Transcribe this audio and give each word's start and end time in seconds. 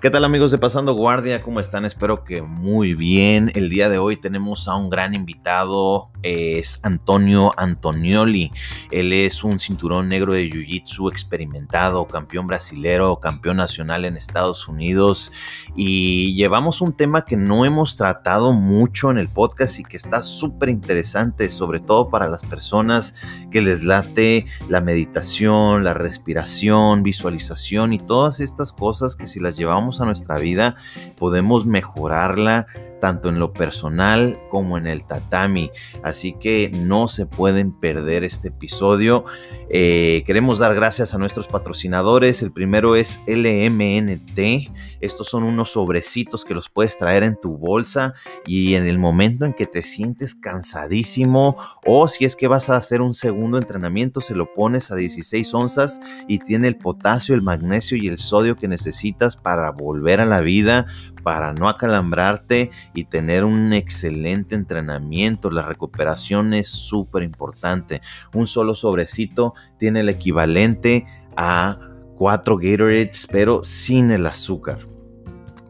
¿Qué 0.00 0.10
tal 0.10 0.24
amigos 0.24 0.52
de 0.52 0.58
Pasando 0.58 0.94
Guardia? 0.94 1.42
¿Cómo 1.42 1.58
están? 1.58 1.84
Espero 1.84 2.22
que 2.22 2.40
muy 2.40 2.94
bien. 2.94 3.50
El 3.56 3.68
día 3.68 3.88
de 3.88 3.98
hoy 3.98 4.16
tenemos 4.16 4.68
a 4.68 4.76
un 4.76 4.90
gran 4.90 5.12
invitado, 5.12 6.12
es 6.22 6.78
Antonio 6.84 7.52
Antonioli. 7.56 8.52
Él 8.92 9.12
es 9.12 9.42
un 9.42 9.58
cinturón 9.58 10.08
negro 10.08 10.34
de 10.34 10.48
Jiu-Jitsu 10.48 11.10
experimentado, 11.10 12.06
campeón 12.06 12.46
brasilero, 12.46 13.18
campeón 13.18 13.56
nacional 13.56 14.04
en 14.04 14.16
Estados 14.16 14.68
Unidos 14.68 15.32
y 15.74 16.32
llevamos 16.36 16.80
un 16.80 16.92
tema 16.92 17.24
que 17.24 17.36
no 17.36 17.64
hemos 17.64 17.96
tratado 17.96 18.52
mucho 18.52 19.10
en 19.10 19.18
el 19.18 19.28
podcast 19.28 19.80
y 19.80 19.84
que 19.84 19.96
está 19.96 20.22
súper 20.22 20.68
interesante, 20.68 21.50
sobre 21.50 21.80
todo 21.80 22.08
para 22.08 22.28
las 22.28 22.44
personas 22.44 23.16
que 23.50 23.62
les 23.62 23.82
late 23.82 24.46
la 24.68 24.80
meditación, 24.80 25.82
la 25.82 25.94
respiración, 25.94 27.02
visualización 27.02 27.92
y 27.92 27.98
todas 27.98 28.38
estas 28.38 28.72
cosas 28.72 29.16
que 29.16 29.26
si 29.26 29.40
las 29.40 29.56
llevamos 29.56 29.87
a 30.00 30.04
nuestra 30.04 30.38
vida, 30.38 30.76
podemos 31.16 31.66
mejorarla 31.66 32.66
tanto 33.00 33.28
en 33.28 33.38
lo 33.38 33.52
personal 33.52 34.40
como 34.50 34.78
en 34.78 34.86
el 34.86 35.04
tatami. 35.04 35.70
Así 36.02 36.32
que 36.32 36.70
no 36.72 37.08
se 37.08 37.26
pueden 37.26 37.72
perder 37.72 38.24
este 38.24 38.48
episodio. 38.48 39.24
Eh, 39.70 40.22
queremos 40.26 40.58
dar 40.58 40.74
gracias 40.74 41.14
a 41.14 41.18
nuestros 41.18 41.46
patrocinadores. 41.46 42.42
El 42.42 42.52
primero 42.52 42.96
es 42.96 43.20
LMNT. 43.26 44.70
Estos 45.00 45.28
son 45.28 45.44
unos 45.44 45.70
sobrecitos 45.72 46.44
que 46.44 46.54
los 46.54 46.68
puedes 46.68 46.96
traer 46.98 47.22
en 47.22 47.38
tu 47.40 47.56
bolsa 47.56 48.14
y 48.46 48.74
en 48.74 48.86
el 48.86 48.98
momento 48.98 49.44
en 49.44 49.54
que 49.54 49.66
te 49.66 49.82
sientes 49.82 50.34
cansadísimo 50.34 51.56
o 51.84 52.08
si 52.08 52.24
es 52.24 52.36
que 52.36 52.48
vas 52.48 52.70
a 52.70 52.76
hacer 52.76 53.00
un 53.00 53.14
segundo 53.14 53.58
entrenamiento, 53.58 54.20
se 54.20 54.34
lo 54.34 54.52
pones 54.54 54.90
a 54.90 54.96
16 54.96 55.54
onzas 55.54 56.00
y 56.26 56.38
tiene 56.38 56.68
el 56.68 56.76
potasio, 56.76 57.34
el 57.34 57.42
magnesio 57.42 57.96
y 57.96 58.08
el 58.08 58.18
sodio 58.18 58.56
que 58.56 58.68
necesitas 58.68 59.36
para 59.36 59.70
volver 59.70 60.20
a 60.20 60.26
la 60.26 60.40
vida, 60.40 60.86
para 61.28 61.52
no 61.52 61.68
acalambrarte 61.68 62.70
y 62.94 63.04
tener 63.04 63.44
un 63.44 63.74
excelente 63.74 64.54
entrenamiento. 64.54 65.50
La 65.50 65.60
recuperación 65.60 66.54
es 66.54 66.70
súper 66.70 67.22
importante. 67.22 68.00
Un 68.32 68.46
solo 68.46 68.74
sobrecito 68.74 69.52
tiene 69.78 70.00
el 70.00 70.08
equivalente 70.08 71.04
a 71.36 71.78
cuatro 72.16 72.56
Gatorades, 72.56 73.28
pero 73.30 73.62
sin 73.62 74.10
el 74.10 74.24
azúcar. 74.24 74.78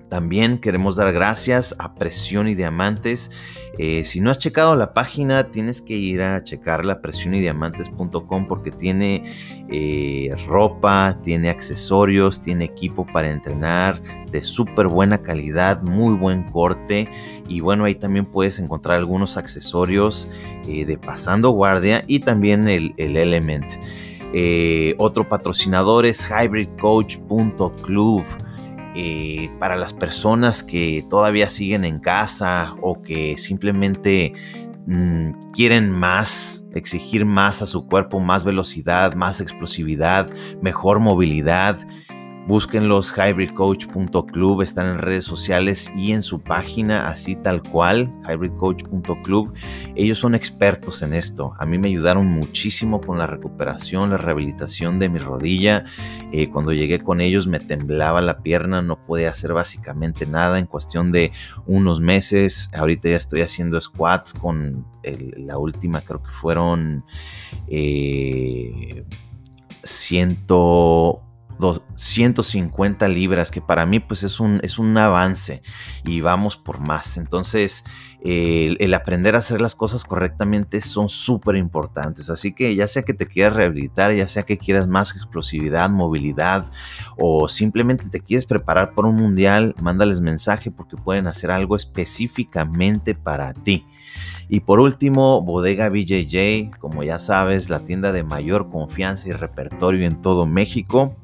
También 0.08 0.58
queremos 0.58 0.96
dar 0.96 1.12
gracias 1.12 1.74
a 1.78 1.94
Presión 1.94 2.48
y 2.48 2.54
Diamantes. 2.54 3.30
Eh, 3.78 4.02
si 4.04 4.20
no 4.20 4.30
has 4.30 4.38
checado 4.38 4.74
la 4.74 4.92
página, 4.92 5.50
tienes 5.52 5.80
que 5.80 5.94
ir 5.94 6.20
a 6.20 6.42
checarla, 6.42 7.00
presionydiamantes.com, 7.00 8.48
porque 8.48 8.72
tiene 8.72 9.22
eh, 9.70 10.34
ropa, 10.48 11.16
tiene 11.22 11.48
accesorios, 11.48 12.40
tiene 12.40 12.64
equipo 12.64 13.06
para 13.06 13.30
entrenar 13.30 14.02
de 14.32 14.42
súper 14.42 14.88
buena 14.88 15.18
calidad, 15.18 15.82
muy 15.82 16.14
buen 16.14 16.42
corte. 16.44 17.08
Y 17.46 17.60
bueno, 17.60 17.84
ahí 17.84 17.94
también 17.94 18.26
puedes 18.26 18.58
encontrar 18.58 18.96
algunos 18.96 19.36
accesorios 19.36 20.28
eh, 20.66 20.84
de 20.84 20.98
pasando 20.98 21.50
guardia 21.50 22.02
y 22.08 22.18
también 22.20 22.68
el, 22.68 22.94
Element. 22.98 23.74
otro 24.98 25.28
patrocinador 25.28 26.04
es 26.04 26.26
hybridcoach.club. 26.26 28.24
Eh, 28.94 29.50
para 29.58 29.76
las 29.76 29.92
personas 29.92 30.62
que 30.62 31.04
todavía 31.08 31.48
siguen 31.48 31.84
en 31.84 32.00
casa 32.00 32.74
o 32.80 33.02
que 33.02 33.36
simplemente 33.38 34.32
mm, 34.86 35.50
quieren 35.52 35.90
más, 35.92 36.64
exigir 36.74 37.24
más 37.24 37.62
a 37.62 37.66
su 37.66 37.86
cuerpo, 37.86 38.18
más 38.18 38.44
velocidad, 38.44 39.14
más 39.14 39.40
explosividad, 39.40 40.30
mejor 40.62 41.00
movilidad. 41.00 41.78
Búsquenlos 42.48 43.12
hybridcoach.club, 43.12 44.62
están 44.62 44.86
en 44.86 44.98
redes 45.00 45.26
sociales 45.26 45.92
y 45.94 46.12
en 46.12 46.22
su 46.22 46.40
página, 46.40 47.06
así 47.06 47.36
tal 47.36 47.62
cual, 47.62 48.10
hybridcoach.club. 48.26 49.52
Ellos 49.94 50.18
son 50.18 50.34
expertos 50.34 51.02
en 51.02 51.12
esto. 51.12 51.52
A 51.58 51.66
mí 51.66 51.76
me 51.76 51.88
ayudaron 51.88 52.26
muchísimo 52.26 53.02
con 53.02 53.18
la 53.18 53.26
recuperación, 53.26 54.08
la 54.08 54.16
rehabilitación 54.16 54.98
de 54.98 55.10
mi 55.10 55.18
rodilla. 55.18 55.84
Eh, 56.32 56.48
cuando 56.48 56.72
llegué 56.72 57.00
con 57.00 57.20
ellos 57.20 57.46
me 57.46 57.60
temblaba 57.60 58.22
la 58.22 58.38
pierna, 58.38 58.80
no 58.80 59.04
podía 59.04 59.28
hacer 59.28 59.52
básicamente 59.52 60.24
nada 60.24 60.58
en 60.58 60.64
cuestión 60.64 61.12
de 61.12 61.32
unos 61.66 62.00
meses. 62.00 62.70
Ahorita 62.74 63.10
ya 63.10 63.16
estoy 63.16 63.42
haciendo 63.42 63.78
squats 63.78 64.32
con 64.32 64.86
la 65.36 65.58
última, 65.58 66.00
creo 66.00 66.22
que 66.22 66.30
fueron 66.30 67.04
eh, 67.66 69.04
250 71.58 73.08
libras, 73.08 73.50
que 73.50 73.60
para 73.60 73.86
mí 73.86 74.00
pues 74.00 74.22
es 74.22 74.40
un, 74.40 74.60
es 74.62 74.78
un 74.78 74.96
avance 74.96 75.62
y 76.04 76.20
vamos 76.20 76.56
por 76.56 76.80
más. 76.80 77.16
Entonces, 77.16 77.84
el, 78.22 78.94
aprender 78.94 79.36
a 79.36 79.38
hacer 79.38 79.60
las 79.60 79.74
cosas 79.74 80.04
correctamente 80.04 80.80
son 80.80 81.08
súper 81.08 81.56
importantes. 81.56 82.30
Así 82.30 82.52
que 82.52 82.74
ya 82.74 82.88
sea 82.88 83.02
que 83.02 83.14
te 83.14 83.26
quieras 83.26 83.54
rehabilitar, 83.54 84.14
ya 84.14 84.26
sea 84.26 84.42
que 84.42 84.58
quieras 84.58 84.88
más 84.88 85.14
explosividad, 85.14 85.90
movilidad 85.90 86.70
o 87.16 87.48
simplemente 87.48 88.08
te 88.08 88.20
quieres 88.20 88.46
preparar 88.46 88.94
por 88.94 89.06
un 89.06 89.16
mundial, 89.16 89.74
mándales 89.80 90.20
mensaje 90.20 90.70
porque 90.70 90.96
pueden 90.96 91.26
hacer 91.26 91.50
algo 91.50 91.76
específicamente 91.76 93.14
para 93.14 93.54
ti. 93.54 93.86
Y 94.48 94.60
por 94.60 94.80
último, 94.80 95.42
Bodega 95.42 95.90
BJJ, 95.90 96.78
como 96.78 97.02
ya 97.02 97.18
sabes, 97.18 97.68
la 97.68 97.84
tienda 97.84 98.12
de 98.12 98.22
mayor 98.22 98.70
confianza 98.70 99.28
y 99.28 99.32
repertorio 99.32 100.06
en 100.06 100.22
todo 100.22 100.46
México. 100.46 101.14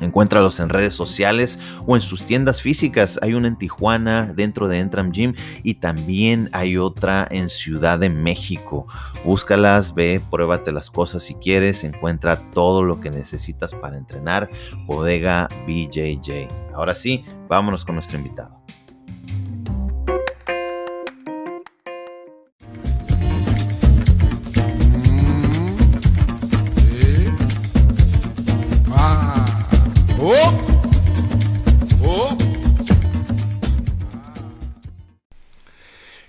Encuéntralos 0.00 0.60
en 0.60 0.68
redes 0.68 0.94
sociales 0.94 1.60
o 1.86 1.96
en 1.96 2.02
sus 2.02 2.24
tiendas 2.24 2.62
físicas. 2.62 3.18
Hay 3.22 3.34
una 3.34 3.48
en 3.48 3.56
Tijuana 3.56 4.32
dentro 4.34 4.68
de 4.68 4.78
Entram 4.78 5.12
Gym 5.12 5.34
y 5.62 5.74
también 5.74 6.48
hay 6.52 6.76
otra 6.76 7.26
en 7.30 7.48
Ciudad 7.48 7.98
de 7.98 8.10
México. 8.10 8.86
Búscalas, 9.24 9.94
ve, 9.94 10.22
pruébate 10.30 10.72
las 10.72 10.90
cosas 10.90 11.22
si 11.22 11.34
quieres. 11.34 11.84
Encuentra 11.84 12.50
todo 12.50 12.82
lo 12.82 13.00
que 13.00 13.10
necesitas 13.10 13.74
para 13.74 13.96
entrenar. 13.96 14.48
Bodega 14.86 15.48
BJJ. 15.66 16.48
Ahora 16.74 16.94
sí, 16.94 17.24
vámonos 17.48 17.84
con 17.84 17.96
nuestro 17.96 18.18
invitado. 18.18 18.59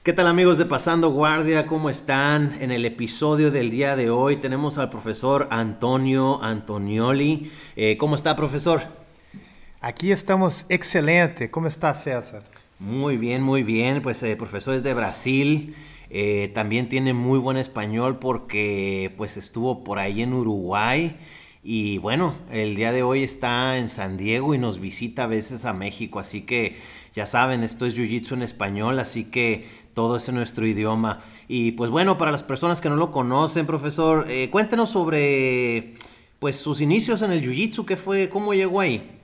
¿Qué 0.03 0.13
tal 0.13 0.25
amigos 0.25 0.57
de 0.57 0.65
Pasando 0.65 1.11
Guardia? 1.11 1.67
¿Cómo 1.67 1.87
están? 1.87 2.57
En 2.59 2.71
el 2.71 2.85
episodio 2.85 3.51
del 3.51 3.69
día 3.69 3.95
de 3.95 4.09
hoy 4.09 4.37
tenemos 4.37 4.79
al 4.79 4.89
profesor 4.89 5.47
Antonio 5.51 6.41
Antonioli. 6.41 7.51
Eh, 7.75 7.97
¿Cómo 7.97 8.15
está, 8.15 8.35
profesor? 8.35 8.81
Aquí 9.79 10.11
estamos 10.11 10.65
excelente. 10.69 11.51
¿Cómo 11.51 11.67
está, 11.67 11.93
César? 11.93 12.41
Muy 12.79 13.15
bien, 13.15 13.43
muy 13.43 13.61
bien. 13.61 14.01
Pues 14.01 14.23
el 14.23 14.31
eh, 14.31 14.35
profesor 14.37 14.73
es 14.73 14.81
de 14.81 14.95
Brasil. 14.95 15.75
Eh, 16.09 16.49
también 16.55 16.89
tiene 16.89 17.13
muy 17.13 17.37
buen 17.37 17.57
español 17.57 18.17
porque 18.17 19.13
pues 19.17 19.37
estuvo 19.37 19.83
por 19.83 19.99
ahí 19.99 20.23
en 20.23 20.33
Uruguay. 20.33 21.15
Y 21.63 21.99
bueno, 21.99 22.33
el 22.49 22.75
día 22.75 22.91
de 22.91 23.03
hoy 23.03 23.21
está 23.21 23.77
en 23.77 23.87
San 23.87 24.17
Diego 24.17 24.55
y 24.55 24.57
nos 24.57 24.79
visita 24.79 25.25
a 25.25 25.27
veces 25.27 25.65
a 25.65 25.73
México. 25.73 26.19
Así 26.19 26.41
que 26.41 26.75
ya 27.13 27.25
saben, 27.25 27.63
esto 27.63 27.85
es 27.85 27.97
Jiu-Jitsu 27.97 28.33
en 28.33 28.41
español, 28.41 28.97
así 28.99 29.25
que 29.25 29.67
todo 29.93 30.17
es 30.17 30.29
en 30.29 30.35
nuestro 30.35 30.65
idioma. 30.65 31.19
Y 31.47 31.73
pues 31.73 31.89
bueno, 31.89 32.17
para 32.17 32.31
las 32.31 32.43
personas 32.43 32.79
que 32.79 32.89
no 32.89 32.95
lo 32.95 33.11
conocen, 33.11 33.65
profesor, 33.65 34.25
eh, 34.29 34.49
cuéntenos 34.49 34.89
sobre 34.89 35.95
pues 36.39 36.57
sus 36.57 36.81
inicios 36.81 37.21
en 37.21 37.31
el 37.31 37.43
Jiu-Jitsu, 37.43 37.85
¿qué 37.85 37.97
fue, 37.97 38.29
cómo 38.29 38.53
llegó 38.53 38.79
ahí? 38.79 39.19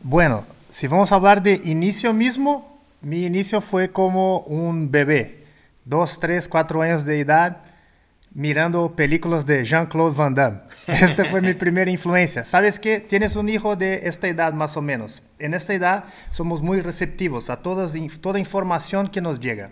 Bueno, 0.00 0.44
si 0.68 0.86
vamos 0.86 1.10
a 1.10 1.14
hablar 1.14 1.42
de 1.42 1.60
inicio 1.64 2.12
mismo, 2.12 2.78
mi 3.00 3.24
inicio 3.24 3.60
fue 3.60 3.90
como 3.90 4.40
un 4.40 4.90
bebé, 4.90 5.46
dos, 5.84 6.20
tres, 6.20 6.46
cuatro 6.46 6.82
años 6.82 7.04
de 7.04 7.20
edad 7.20 7.63
mirando 8.34 8.96
películas 8.96 9.46
de 9.46 9.64
Jean-Claude 9.64 10.16
Van 10.16 10.34
Damme. 10.34 10.60
Esta 10.86 11.24
fue 11.24 11.40
mi 11.40 11.54
primera 11.54 11.90
influencia. 11.90 12.44
¿Sabes 12.44 12.78
qué? 12.78 13.00
Tienes 13.00 13.36
un 13.36 13.48
hijo 13.48 13.76
de 13.76 14.06
esta 14.08 14.28
edad 14.28 14.52
más 14.52 14.76
o 14.76 14.82
menos. 14.82 15.22
En 15.38 15.54
esta 15.54 15.72
edad 15.72 16.04
somos 16.30 16.60
muy 16.60 16.80
receptivos 16.80 17.48
a 17.48 17.62
todas, 17.62 17.94
toda 18.20 18.38
información 18.38 19.08
que 19.08 19.20
nos 19.20 19.40
llega. 19.40 19.70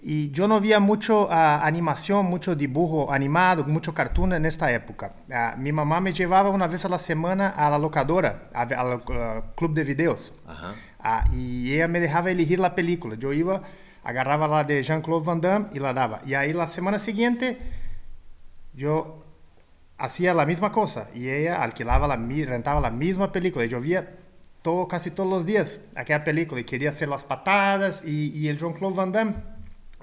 Y 0.00 0.30
yo 0.30 0.46
no 0.46 0.60
veía 0.60 0.78
mucho 0.78 1.28
ah, 1.30 1.66
animación, 1.66 2.26
mucho 2.26 2.54
dibujo 2.54 3.12
animado, 3.12 3.64
mucho 3.64 3.92
cartoon 3.94 4.32
en 4.34 4.46
esta 4.46 4.70
época. 4.70 5.12
Ah, 5.32 5.56
mi 5.58 5.72
mamá 5.72 6.00
me 6.00 6.12
llevaba 6.12 6.50
una 6.50 6.68
vez 6.68 6.84
a 6.84 6.88
la 6.88 7.00
semana 7.00 7.48
a 7.48 7.68
la 7.68 7.78
locadora, 7.78 8.48
al 8.54 8.72
ah, 8.72 9.42
club 9.56 9.74
de 9.74 9.84
videos. 9.84 10.32
y 11.32 11.74
ella 11.74 11.88
me 11.88 12.00
dejaba 12.00 12.30
elegir 12.30 12.60
la 12.60 12.76
película. 12.76 13.16
Yo 13.16 13.32
iba, 13.32 13.62
agarraba 14.04 14.48
la 14.48 14.64
de 14.64 14.82
Jean-Claude 14.82 15.26
Van 15.26 15.40
Damme 15.40 15.66
y 15.72 15.78
la 15.78 15.92
daba. 15.92 16.20
Y 16.24 16.34
ahí 16.34 16.52
la 16.52 16.68
semana 16.68 16.98
siguiente 16.98 17.58
yo 18.74 19.24
hacía 19.98 20.32
la 20.32 20.46
misma 20.46 20.70
cosa 20.72 21.08
y 21.14 21.28
ella 21.28 21.62
alquilaba 21.62 22.06
la 22.06 22.16
rentaba 22.16 22.80
la 22.80 22.90
misma 22.90 23.32
película 23.32 23.64
y 23.64 23.68
yo 23.68 23.80
veía 23.80 24.08
todo, 24.62 24.86
casi 24.86 25.10
todos 25.10 25.28
los 25.28 25.44
días 25.44 25.80
aquella 25.96 26.24
película 26.24 26.60
y 26.60 26.64
quería 26.64 26.90
hacer 26.90 27.08
las 27.08 27.24
patadas 27.24 28.04
y, 28.04 28.30
y 28.30 28.48
el 28.48 28.58
Jean-Claude 28.58 28.96
Van 28.96 29.12
Damme 29.12 29.34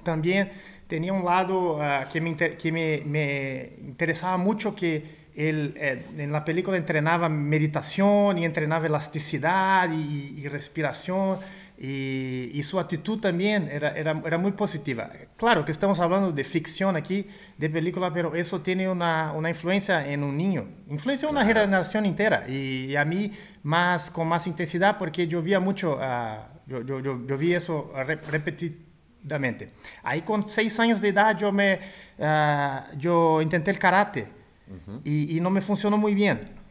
también 0.03 0.51
tenía 0.87 1.13
un 1.13 1.25
lado 1.25 1.77
uh, 1.77 2.09
que, 2.11 2.21
me, 2.21 2.35
que 2.35 2.71
me, 2.71 3.73
interesaba 3.79 4.37
mucho 4.37 4.75
que 4.75 5.25
él 5.35 5.73
eh, 5.77 6.05
en 6.17 6.31
la 6.31 6.45
película 6.45 6.77
entrenaba 6.77 7.27
meditación 7.27 8.37
y 8.37 8.45
entrenaba 8.45 8.85
elasticidad 8.85 9.89
y 9.91 10.47
respiración 10.47 11.39
y, 11.77 12.51
y, 12.53 12.63
su 12.63 12.79
actitud 12.79 13.19
también 13.19 13.67
era, 13.69 13.91
era, 13.91 14.21
era, 14.25 14.37
muy 14.37 14.53
positiva. 14.53 15.11
Claro 15.35 15.65
que 15.65 15.73
estamos 15.73 15.99
hablando 15.99 16.31
de 16.31 16.43
ficción 16.45 16.95
aquí, 16.95 17.27
de 17.57 17.69
película, 17.69 18.13
pero 18.13 18.33
eso 18.33 18.61
tiene 18.61 18.89
una, 18.89 19.33
una 19.33 19.49
influencia 19.49 20.07
en 20.07 20.23
un 20.23 20.37
niño, 20.37 20.69
influencia 20.87 21.27
en 21.27 21.35
una 21.35 21.45
generación 21.45 22.05
entera 22.05 22.45
y, 22.47 22.85
y, 22.91 22.95
a 22.95 23.03
mí 23.03 23.29
más 23.63 24.09
con 24.09 24.27
más 24.27 24.47
intensidad 24.47 24.97
porque 24.97 25.27
yo 25.27 25.41
veía 25.41 25.59
mucho, 25.59 25.97
uh, 25.97 26.59
yo, 26.65 26.81
yo, 26.81 27.01
yo, 27.01 27.25
yo, 27.27 27.37
vi 27.37 27.53
eso 27.53 27.91
repetidamente. 28.31 29.73
Ahí 30.03 30.21
con 30.21 30.43
seis 30.43 30.79
años 30.79 31.01
de 31.01 31.09
edad 31.09 31.37
yo, 31.37 31.51
me, 31.51 31.79
uh, 32.17 32.97
yo 32.97 33.41
intenté 33.41 33.71
el 33.71 33.79
karate 33.79 34.29
uh 34.67 34.91
-huh. 34.91 35.01
y, 35.03 35.37
y 35.37 35.41
no 35.41 35.49
me 35.49 35.59
funcionó 35.59 35.97
muy 35.97 36.15
bien 36.15 36.64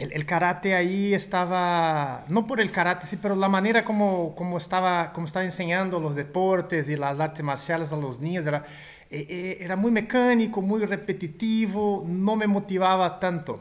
el, 0.00 0.26
karate 0.26 0.74
ahí 0.74 1.14
estaba, 1.14 2.24
no 2.28 2.46
por 2.46 2.60
el 2.60 2.70
karate, 2.70 3.06
sí, 3.06 3.18
pero 3.20 3.36
la 3.36 3.48
manera 3.48 3.84
como, 3.84 4.34
como, 4.34 4.58
estaba, 4.58 5.12
como 5.12 5.26
estaba 5.26 5.44
enseñando 5.44 6.00
los 6.00 6.16
deportes 6.16 6.88
y 6.88 6.96
las 6.96 7.18
artes 7.20 7.44
marciales 7.44 7.92
a 7.92 7.96
los 7.96 8.18
niños 8.18 8.46
era, 8.46 8.64
eh, 9.10 9.58
era 9.60 9.76
muy 9.76 9.90
mecánico, 9.90 10.62
muy 10.62 10.84
repetitivo, 10.84 12.04
no 12.06 12.36
me 12.36 12.46
motivaba 12.46 13.20
tanto. 13.20 13.60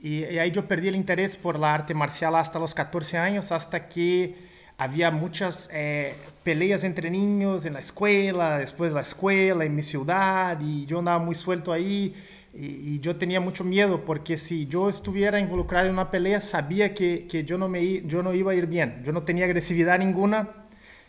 Y, 0.00 0.24
y, 0.24 0.38
ahí 0.38 0.50
yo 0.50 0.66
perdí 0.66 0.88
el 0.88 0.96
interés 0.96 1.36
por 1.36 1.58
la 1.58 1.74
arte 1.74 1.92
marcial 1.94 2.34
hasta 2.36 2.58
los 2.58 2.74
14 2.74 3.18
años, 3.18 3.52
hasta 3.52 3.88
que 3.88 4.48
había 4.78 5.10
muchas 5.10 5.68
eh, 5.72 6.14
peleas 6.44 6.84
entre 6.84 7.10
niños 7.10 7.64
en 7.64 7.74
la 7.74 7.80
escuela, 7.80 8.58
después 8.58 8.90
de 8.90 8.94
la 8.94 9.00
escuela, 9.02 9.64
en 9.64 9.74
mi 9.74 9.82
ciudad, 9.82 10.56
y 10.60 10.86
yo 10.86 11.00
andaba 11.00 11.18
muy 11.18 11.34
suelto 11.34 11.72
ahí 11.72 12.14
y, 12.54 12.66
y, 12.66 13.00
yo 13.00 13.16
tenía 13.16 13.40
mucho 13.40 13.62
miedo 13.62 14.04
porque 14.04 14.36
si 14.36 14.66
yo 14.66 14.88
estuviera 14.88 15.38
involucrado 15.38 15.86
en 15.86 15.92
una 15.92 16.10
pelea 16.10 16.40
sabía 16.40 16.94
que, 16.94 17.26
que 17.28 17.44
yo, 17.44 17.58
no 17.58 17.68
me, 17.68 18.02
yo 18.02 18.22
no 18.22 18.32
iba 18.32 18.52
a 18.52 18.54
ir 18.54 18.66
bien, 18.66 19.02
yo 19.04 19.12
no 19.12 19.22
tenía 19.22 19.44
agresividad 19.44 19.98
ninguna 19.98 20.48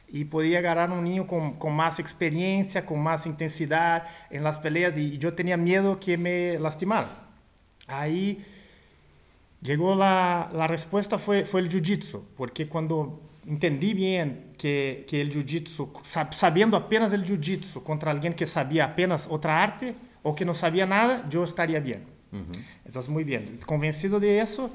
y 0.09 0.25
podía 0.25 0.59
agarrar 0.59 0.91
un 0.91 1.03
niño 1.03 1.27
con, 1.27 1.53
con, 1.53 1.73
más 1.75 1.99
experiencia, 1.99 2.85
con 2.85 2.99
más 3.01 3.25
intensidad 3.25 4.07
en 4.29 4.43
las 4.43 4.57
peleas 4.57 4.97
y 4.97 5.17
yo 5.17 5.33
tenía 5.33 5.55
miedo 5.55 5.99
que 5.99 6.17
me 6.17 6.59
lastimara. 6.59 7.07
Ahí 7.87 8.43
llegó 9.61 9.95
la, 9.95 10.49
la 10.53 10.67
respuesta 10.67 11.17
fue, 11.17 11.45
fue 11.45 11.61
el 11.61 11.69
jiu-jitsu, 11.69 12.21
porque 12.35 12.67
cuando 12.67 13.21
entendí 13.47 13.93
bien 13.93 14.53
que, 14.57 15.05
que 15.07 15.21
el 15.21 15.31
jiu-jitsu, 15.33 16.03
sabiendo 16.31 16.75
apenas 16.75 17.13
el 17.13 17.25
jiu-jitsu 17.25 17.83
contra 17.83 18.11
alguien 18.11 18.33
que 18.33 18.47
sabía 18.47 18.85
apenas 18.85 19.27
otra 19.29 19.61
arte, 19.61 19.95
o 20.23 20.35
que 20.35 20.45
no 20.45 20.53
sabía 20.53 20.85
nada, 20.85 21.25
yo 21.29 21.43
estaría 21.43 21.79
bien. 21.79 22.03
Uh 22.31 22.37
-huh. 22.37 22.65
Entonces, 22.85 23.09
muy 23.09 23.23
bien. 23.23 23.59
Convencido 23.65 24.19
de 24.19 24.39
eso, 24.39 24.71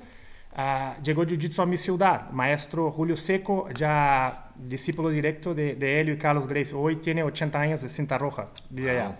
uh, 0.56 1.02
llegó 1.02 1.25
Jiu-Jitsu 1.25 1.62
a 1.62 1.67
mi 1.67 1.76
ciudad. 1.76 2.31
Maestro 2.31 2.91
Julio 2.91 3.17
Seco, 3.17 3.69
ya 3.70 4.50
discípulo 4.56 5.08
directo 5.08 5.55
de, 5.55 5.75
de 5.75 6.00
Helio 6.00 6.14
y 6.14 6.19
Carlos 6.19 6.49
Grace. 6.49 6.75
Hoy 6.75 6.96
tiene 6.96 7.23
80 7.23 7.61
años 7.61 7.82
de 7.82 7.88
cinta 7.88 8.19
roja. 8.19 8.49
De 8.70 8.91
allá. 8.91 9.06
Wow. 9.08 9.17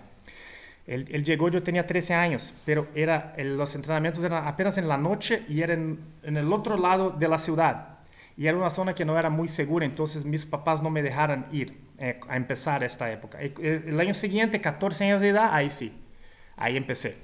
Él, 0.87 1.07
él, 1.11 1.23
llegó, 1.23 1.49
yo 1.49 1.63
tenía 1.63 1.87
13 1.87 2.13
años, 2.13 2.53
pero 2.63 2.87
era, 2.93 3.33
los 3.37 3.73
entrenamientos 3.73 4.23
eran 4.23 4.47
apenas 4.47 4.77
en 4.77 4.87
la 4.87 4.97
noche 4.97 5.43
y 5.49 5.61
eran 5.61 5.79
en, 5.79 5.99
en 6.23 6.37
el 6.37 6.53
otro 6.53 6.77
lado 6.77 7.09
de 7.09 7.27
la 7.27 7.39
ciudad. 7.39 7.97
Y 8.37 8.45
era 8.45 8.55
una 8.55 8.69
zona 8.69 8.93
que 8.93 9.03
no 9.03 9.17
era 9.17 9.31
muy 9.31 9.47
segura, 9.47 9.85
entonces 9.85 10.25
mis 10.25 10.45
papás 10.45 10.83
no 10.83 10.91
me 10.91 11.01
dejaron 11.01 11.47
ir 11.51 11.79
eh, 11.97 12.19
a 12.27 12.35
empezar 12.37 12.83
esta 12.83 13.11
época. 13.11 13.39
El, 13.41 13.53
el 13.63 13.99
año 13.99 14.13
siguiente, 14.13 14.61
14 14.61 15.05
años 15.05 15.21
de 15.21 15.29
edad, 15.29 15.49
ahí 15.53 15.71
sí 15.71 15.91
ahí 16.57 16.77
empecé. 16.77 17.17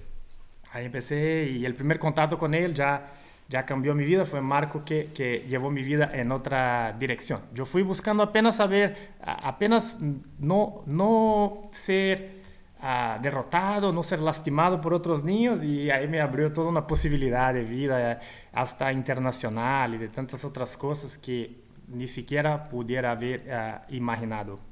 Ahí 0.72 0.86
empecé 0.86 1.50
y 1.50 1.66
el 1.66 1.74
primer 1.74 2.00
contacto 2.00 2.38
con 2.38 2.54
él 2.54 2.74
ya, 2.74 3.12
ya 3.50 3.66
cambió 3.66 3.94
mi 3.94 4.06
vida. 4.06 4.26
Fue 4.26 4.42
Marco 4.42 4.86
que, 4.86 5.12
que 5.14 5.46
llevó 5.50 5.70
mi 5.70 5.84
vida 5.84 6.10
en 6.14 6.32
otra 6.32 6.96
dirección. 6.98 7.42
Yo 7.54 7.66
fui 7.66 7.82
buscando 7.82 8.24
apenas 8.24 8.56
saber, 8.56 9.14
apenas 9.22 10.00
no, 10.40 10.84
no 10.86 11.70
ser 11.72 12.42
uh, 12.82 13.22
derrotado, 13.22 13.92
no 13.92 14.04
ser 14.04 14.22
lastimado 14.22 14.80
por 14.80 14.94
otros 14.94 15.24
niños 15.24 15.64
y 15.64 15.90
ahí 15.90 16.08
me 16.08 16.22
abrió 16.22 16.54
toda 16.54 16.70
una 16.70 16.88
posibilidad 16.88 17.54
de 17.54 17.64
vida 17.64 18.20
hasta 18.54 18.92
internacional 18.94 19.96
y 19.96 19.98
de 19.98 20.08
tantas 20.08 20.46
otras 20.46 20.78
cosas 20.78 21.18
que 21.18 21.62
ni 21.88 22.08
siquiera 22.08 22.70
pudiera 22.70 23.12
haber 23.12 23.42
uh, 23.48 23.94
imaginado. 23.94 24.71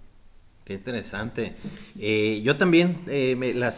Qué 0.69 0.75
interesante. 0.75 1.55
Eh, 1.99 2.43
yo 2.43 2.57
también, 2.57 2.99
eh, 3.07 3.35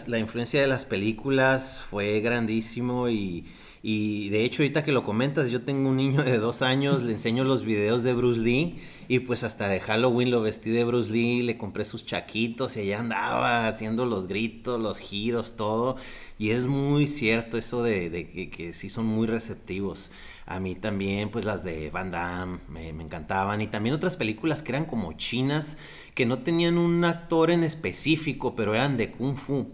la 0.07 0.19
influencia 0.19 0.59
de 0.59 0.67
las 0.67 0.83
películas 0.83 1.81
fue 1.81 2.19
grandísimo 2.19 3.07
y, 3.07 3.45
de 3.81 4.43
hecho 4.43 4.61
ahorita 4.61 4.83
que 4.83 4.91
lo 4.91 5.01
comentas, 5.01 5.51
yo 5.51 5.61
tengo 5.61 5.87
un 5.87 5.95
niño 5.95 6.21
de 6.21 6.37
dos 6.37 6.61
años, 6.61 7.01
le 7.01 7.13
enseño 7.13 7.45
los 7.45 7.63
videos 7.63 8.03
de 8.03 8.13
Bruce 8.13 8.41
Lee 8.41 8.79
y 9.07 9.19
pues 9.19 9.45
hasta 9.45 9.69
de 9.69 9.79
Halloween 9.79 10.31
lo 10.31 10.41
vestí 10.41 10.69
de 10.69 10.83
Bruce 10.83 11.13
Lee, 11.13 11.43
le 11.43 11.57
compré 11.57 11.85
sus 11.85 12.05
chaquitos 12.05 12.75
y 12.75 12.81
allá 12.81 12.99
andaba 12.99 13.69
haciendo 13.69 14.05
los 14.05 14.27
gritos, 14.27 14.77
los 14.77 14.97
giros, 14.97 15.55
todo. 15.55 15.95
Y 16.37 16.49
es 16.49 16.65
muy 16.65 17.07
cierto 17.07 17.57
eso 17.57 17.83
de, 17.83 18.49
que 18.53 18.73
sí 18.73 18.89
son 18.89 19.05
muy 19.05 19.27
receptivos. 19.27 20.11
A 20.51 20.59
mí 20.59 20.75
también, 20.75 21.29
pues 21.29 21.45
las 21.45 21.63
de 21.63 21.89
Van 21.91 22.11
Damme 22.11 22.59
me, 22.67 22.89
encantaban. 22.89 23.61
Y 23.61 23.67
también 23.67 23.95
otras 23.95 24.17
películas 24.17 24.61
que 24.61 24.73
eran 24.73 24.83
como 24.83 25.13
chinas, 25.13 25.77
que 26.13 26.25
no 26.25 26.39
tenían 26.39 26.77
un 26.77 27.05
actor 27.05 27.51
en 27.51 27.63
específico, 27.63 28.53
pero 28.53 28.75
eran 28.75 28.97
de 28.97 29.11
Kung 29.11 29.37
Fu. 29.37 29.69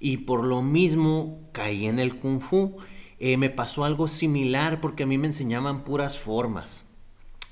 Y 0.00 0.18
por 0.18 0.42
lo 0.42 0.62
mismo 0.62 1.48
caí 1.52 1.86
en 1.86 2.00
el 2.00 2.16
Kung 2.16 2.40
Fu. 2.40 2.76
Eh, 3.20 3.36
me 3.36 3.50
pasó 3.50 3.84
algo 3.84 4.08
similar 4.08 4.80
porque 4.80 5.04
a 5.04 5.06
mí 5.06 5.16
me 5.16 5.28
enseñaban 5.28 5.84
puras 5.84 6.18
formas. 6.18 6.84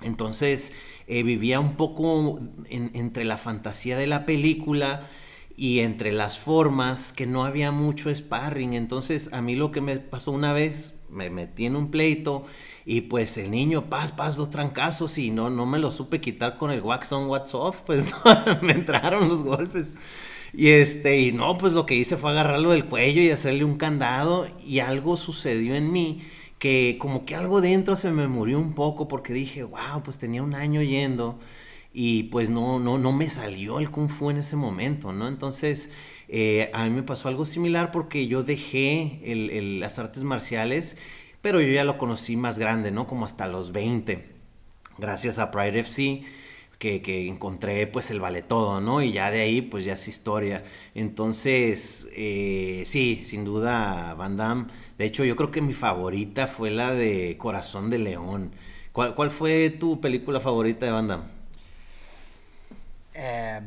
Entonces 0.03 0.73
eh, 1.07 1.23
vivía 1.23 1.61
un 1.61 1.77
poco 1.77 2.41
en, 2.69 2.91
entre 2.95 3.25
la 3.25 3.39
fantasía 3.39 3.97
de 3.97 4.09
la 4.09 4.27
película 4.27 5.09
y 5.57 5.79
entre 5.79 6.11
las 6.11 6.39
formas 6.39 7.13
que 7.13 7.27
no 7.27 7.45
había 7.45 7.71
mucho 7.71 8.15
sparring. 8.15 8.75
Entonces 8.75 9.33
a 9.33 9.41
mí 9.41 9.55
lo 9.55 9.71
que 9.71 9.81
me 9.81 9.97
pasó 9.99 10.33
una 10.33 10.53
vez 10.53 10.95
me 11.15 11.31
metí 11.31 11.67
en 11.67 11.77
un 11.77 11.91
pleito 11.91 12.45
y 12.85 13.03
pues 13.03 13.39
el 13.39 13.51
niño, 13.51 13.89
paz, 13.89 14.13
paz, 14.13 14.37
dos 14.37 14.51
trancazos 14.51 15.17
y 15.19 15.31
no, 15.31 15.49
no 15.49 15.65
me 15.65 15.79
lo 15.79 15.91
supe 15.91 16.21
quitar 16.21 16.59
con 16.59 16.71
el 16.71 16.83
wax 16.83 17.13
on, 17.13 17.29
wax 17.29 17.55
off, 17.55 17.81
pues 17.87 18.13
me 18.63 18.73
entraron 18.73 19.29
los 19.29 19.43
golpes. 19.43 19.95
Y 20.53 20.69
este, 20.69 21.21
y 21.21 21.33
no, 21.33 21.59
pues 21.59 21.73
lo 21.73 21.87
que 21.87 21.95
hice 21.95 22.17
fue 22.17 22.31
agarrarlo 22.31 22.71
del 22.71 22.85
cuello 22.85 23.23
y 23.23 23.31
hacerle 23.31 23.65
un 23.65 23.77
candado 23.77 24.47
y 24.65 24.81
algo 24.81 25.17
sucedió 25.17 25.75
en 25.75 25.91
mí 25.91 26.23
que 26.59 26.97
como 27.01 27.25
que 27.25 27.35
algo 27.35 27.61
dentro 27.61 27.97
se 27.97 28.11
me 28.13 28.29
murió 28.29 28.59
un 28.59 28.75
poco 28.75 29.09
porque 29.09 29.33
dije, 29.33 29.65
wow, 29.65 30.03
pues 30.05 30.19
tenía 30.19 30.43
un 30.43 30.55
año 30.55 30.83
yendo 30.83 31.39
y 31.93 32.25
pues 32.25 32.51
no, 32.51 32.81
no, 32.81 32.99
no 32.99 33.13
me 33.13 33.29
salió 33.29 33.79
el 33.79 33.91
kung 33.91 34.09
fu 34.09 34.31
en 34.31 34.39
ese 34.39 34.57
momento, 34.57 35.13
¿no? 35.13 35.29
Entonces, 35.29 35.91
eh, 36.37 36.69
a 36.73 36.83
mí 36.83 36.91
me 36.91 37.05
pasó 37.05 37.29
algo 37.29 37.47
similar 37.47 37.93
porque 37.93 38.27
yo 38.27 38.43
dejé 38.43 39.21
las 39.79 40.01
artes 40.01 40.25
marciales, 40.25 40.97
pero 41.43 41.61
yo 41.61 41.73
ya 41.73 41.85
lo 41.85 41.97
conocí 41.97 42.37
más 42.37 42.59
grande, 42.59 42.91
¿no? 42.91 43.07
Como 43.07 43.25
hasta 43.25 43.47
los 43.47 43.71
20, 43.71 44.25
gracias 44.99 45.39
a 45.39 45.53
Pride 45.53 45.79
FC. 45.79 46.25
Que, 46.77 47.01
que, 47.03 47.29
encontré 47.29 47.87
pues 47.87 48.11
el 48.11 48.21
vale 48.21 48.43
todo, 48.43 48.81
¿no? 48.81 49.01
Y 49.01 49.13
ya 49.13 49.31
de 49.31 49.43
ahí 49.43 49.63
pues 49.63 49.85
ya 49.85 49.93
es 49.93 50.09
historia. 50.09 50.65
Entonces, 50.97 52.09
eh, 52.17 52.83
sí, 52.85 53.21
sin 53.23 53.45
duda 53.45 54.15
Van 54.15 54.37
Damme. 54.37 54.67
De 54.99 55.05
hecho, 55.05 55.25
yo 55.25 55.37
creo 55.37 55.53
que 55.53 55.63
mi 55.63 55.73
favorita 55.73 56.49
fue 56.49 56.71
la 56.73 56.93
de 56.93 57.37
Corazón 57.39 57.91
de 57.91 57.99
León. 57.99 58.53
¿Cuál, 58.93 59.15
cuál 59.15 59.31
fue 59.31 59.71
tu 59.71 60.01
película 60.01 60.41
favorita 60.41 60.85
de 60.85 60.93
Van 60.93 61.07
Damme? 61.07 61.25
Eh, 63.15 63.61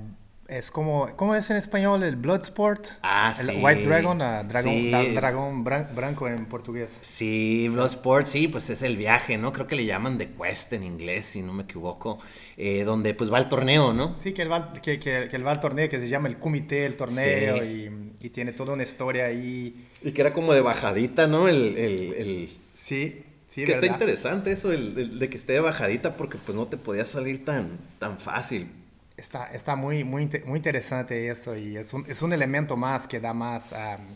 es 0.47 0.71
como, 0.71 1.09
¿cómo 1.15 1.35
es 1.35 1.49
en 1.49 1.57
español? 1.57 2.03
El 2.03 2.15
Bloodsport. 2.15 2.87
Ah, 3.03 3.35
el 3.39 3.47
sí. 3.47 3.59
White 3.61 3.83
Dragon, 3.83 4.17
uh, 4.17 4.47
dragón, 4.47 4.73
sí. 4.73 4.91
da, 4.91 5.31
bran, 5.31 5.89
branco 5.93 6.27
en 6.27 6.45
portugués. 6.45 6.97
Sí, 7.01 7.67
Bloodsport, 7.69 8.27
sí, 8.27 8.47
pues 8.47 8.69
es 8.69 8.81
el 8.81 8.95
viaje, 8.95 9.37
¿no? 9.37 9.51
Creo 9.51 9.67
que 9.67 9.75
le 9.75 9.85
llaman 9.85 10.17
The 10.17 10.29
Quest 10.29 10.73
en 10.73 10.83
inglés, 10.83 11.25
si 11.25 11.41
no 11.41 11.53
me 11.53 11.63
equivoco, 11.63 12.19
eh, 12.55 12.83
donde 12.83 13.13
pues 13.13 13.31
va 13.31 13.39
el 13.39 13.49
torneo, 13.49 13.93
¿no? 13.93 14.15
Sí, 14.17 14.33
que 14.33 14.43
él, 14.43 14.51
va, 14.51 14.71
que, 14.73 14.99
que, 14.99 15.27
que 15.29 15.35
él 15.35 15.45
va 15.45 15.51
al 15.51 15.59
torneo, 15.59 15.89
que 15.89 15.99
se 15.99 16.07
llama 16.07 16.29
el 16.29 16.37
Comité, 16.37 16.85
el 16.85 16.95
torneo, 16.95 17.57
sí. 17.61 17.89
y, 18.21 18.25
y, 18.25 18.29
tiene 18.29 18.53
toda 18.53 18.73
una 18.73 18.83
historia 18.83 19.25
ahí. 19.25 19.87
Y 20.01 20.11
que 20.11 20.21
era 20.21 20.31
como 20.31 20.53
de 20.53 20.61
bajadita, 20.61 21.27
¿no? 21.27 21.47
El, 21.47 21.77
el, 21.77 22.13
el... 22.13 22.49
Sí. 22.73 23.23
Sí, 23.47 23.61
que 23.61 23.71
¿verdad? 23.71 23.85
está 23.85 23.95
interesante 23.95 24.51
eso, 24.51 24.71
el, 24.71 24.97
el, 24.97 25.19
de 25.19 25.29
que 25.29 25.37
esté 25.37 25.53
de 25.53 25.61
bajadita, 25.61 26.15
porque 26.15 26.37
pues 26.37 26.55
no 26.55 26.67
te 26.67 26.77
podía 26.77 27.05
salir 27.05 27.43
tan, 27.45 27.79
tan 27.97 28.19
fácil. 28.19 28.69
Está, 29.17 29.47
está 29.47 29.75
muy, 29.75 30.03
muy, 30.03 30.29
muy 30.45 30.57
interesante 30.57 31.27
eso 31.27 31.55
y 31.55 31.75
es 31.75 31.91
un, 31.91 32.05
es 32.07 32.21
un 32.21 32.31
elemento 32.33 32.77
más 32.77 33.07
que 33.07 33.19
da 33.19 33.33
más, 33.33 33.71
um, 33.71 34.15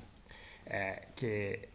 eh, 0.68 1.08
que, 1.16 1.72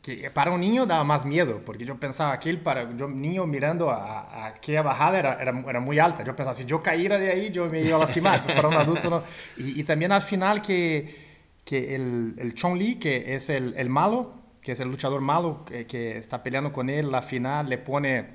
que 0.00 0.30
para 0.30 0.52
un 0.52 0.60
niño 0.60 0.86
daba 0.86 1.02
más 1.02 1.24
miedo, 1.24 1.62
porque 1.66 1.84
yo 1.84 1.98
pensaba, 1.98 2.32
aquel 2.32 2.60
para 2.60 2.96
yo 2.96 3.08
niño 3.08 3.44
mirando 3.46 3.90
a, 3.90 4.20
a 4.20 4.46
aquella 4.46 4.82
bajada 4.82 5.18
era, 5.18 5.34
era, 5.42 5.64
era, 5.68 5.80
muy 5.80 5.98
alta. 5.98 6.22
Yo 6.22 6.36
pensaba, 6.36 6.54
si 6.54 6.64
yo 6.64 6.80
caíra 6.80 7.18
de 7.18 7.32
ahí, 7.32 7.50
yo 7.50 7.68
me 7.68 7.80
iba 7.80 7.96
a 7.96 8.00
lastimar. 8.00 8.46
para 8.46 8.68
un 8.68 8.74
adulto 8.74 9.10
no. 9.10 9.22
Y, 9.56 9.80
y, 9.80 9.82
también 9.82 10.12
al 10.12 10.22
final 10.22 10.62
que, 10.62 11.26
que 11.64 11.96
el, 11.96 12.36
el 12.38 12.54
Chong 12.54 12.78
Li, 12.78 12.94
que 12.94 13.34
es 13.34 13.50
el, 13.50 13.74
el 13.76 13.90
malo, 13.90 14.34
que 14.62 14.72
es 14.72 14.80
el 14.80 14.88
luchador 14.88 15.20
malo 15.20 15.64
que, 15.64 15.86
que, 15.86 16.16
está 16.16 16.44
peleando 16.44 16.72
con 16.72 16.88
él, 16.88 17.10
la 17.10 17.22
final 17.22 17.68
le 17.68 17.78
pone 17.78 18.28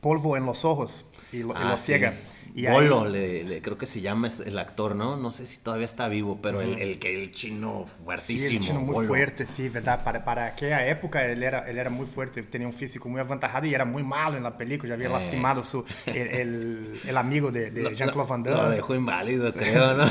polvo 0.00 0.36
en 0.36 0.44
los 0.44 0.66
ojos 0.66 1.06
y 1.32 1.38
lo, 1.38 1.56
ah, 1.56 1.62
y 1.62 1.68
lo 1.68 1.78
sí. 1.78 1.86
ciega. 1.86 2.12
Y 2.58 2.66
Bolo, 2.66 3.04
ahí, 3.04 3.12
le, 3.12 3.44
le, 3.44 3.60
creo 3.60 3.76
que 3.76 3.84
se 3.84 4.00
llama 4.00 4.30
el 4.46 4.58
actor, 4.58 4.96
¿no? 4.96 5.18
No 5.18 5.30
sé 5.30 5.46
si 5.46 5.58
todavía 5.58 5.84
está 5.84 6.08
vivo, 6.08 6.38
pero 6.42 6.62
el, 6.62 6.78
el, 6.80 6.98
el 7.04 7.30
chino 7.30 7.84
fuertísimo. 7.84 8.48
Sí, 8.48 8.56
el 8.56 8.62
chino 8.62 8.80
muy 8.80 8.94
Bolo. 8.94 9.08
fuerte, 9.08 9.46
sí, 9.46 9.68
¿verdad? 9.68 10.02
Para, 10.02 10.24
para 10.24 10.46
aquella 10.46 10.88
época 10.88 11.22
él 11.26 11.42
era, 11.42 11.68
él 11.68 11.76
era 11.76 11.90
muy 11.90 12.06
fuerte, 12.06 12.42
tenía 12.44 12.66
un 12.66 12.72
físico 12.72 13.10
muy 13.10 13.20
avantajado 13.20 13.66
y 13.66 13.74
era 13.74 13.84
muy 13.84 14.02
malo 14.02 14.38
en 14.38 14.42
la 14.42 14.56
película, 14.56 14.88
ya 14.88 14.94
había 14.94 15.08
Eh. 15.08 15.12
lastimado 15.12 15.62
su, 15.64 15.84
el, 16.06 16.16
el, 16.16 17.00
el 17.06 17.16
amigo 17.18 17.50
de, 17.52 17.70
de 17.70 17.82
Lo- 17.82 17.90
Jean-Claude 17.90 18.30
Van 18.30 18.42
Lo 18.42 18.50
Damme. 18.56 18.74
dejó 18.76 18.94
inválido, 18.94 19.52
creo, 19.52 19.92
¿no? 19.94 20.04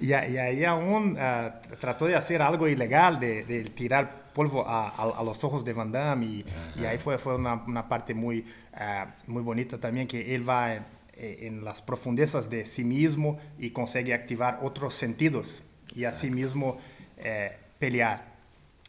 Y, 0.00 0.12
ahí 0.12 0.64
aún 0.64 1.16
ah, 1.18 1.54
trató 1.80 2.06
de 2.06 2.16
hacer 2.16 2.42
algo 2.42 2.66
ilegal, 2.68 3.18
de, 3.20 3.44
de 3.44 3.62
tirar 3.64 4.21
polvo 4.32 4.66
a, 4.66 4.88
a- 4.88 5.18
a 5.20 5.22
los 5.24 5.42
ojos 5.44 5.64
de 5.64 5.72
Van 5.72 5.92
Damme. 5.92 6.26
Y, 6.26 6.44
y 6.80 6.84
ahí 6.84 6.98
fue, 6.98 7.18
fue 7.18 7.36
una, 7.36 7.54
una 7.66 7.88
parte 7.88 8.14
muy, 8.14 8.44
ah, 8.74 9.14
muy 9.26 9.42
bonita 9.42 9.78
también, 9.78 10.06
que 10.08 10.34
él 10.34 10.48
va 10.48 10.74
en, 10.74 10.84
en 11.16 11.64
las 11.64 11.80
profundezas 11.82 12.48
de 12.50 12.66
sí 12.66 12.84
mismo 12.84 13.38
y 13.58 13.70
consigue 13.70 14.14
activar 14.14 14.58
otros 14.62 14.94
sentidos 14.94 15.62
y 15.94 16.04
así 16.04 16.30
mismo 16.30 16.78
eh, 17.18 17.56
pelear. 17.78 18.32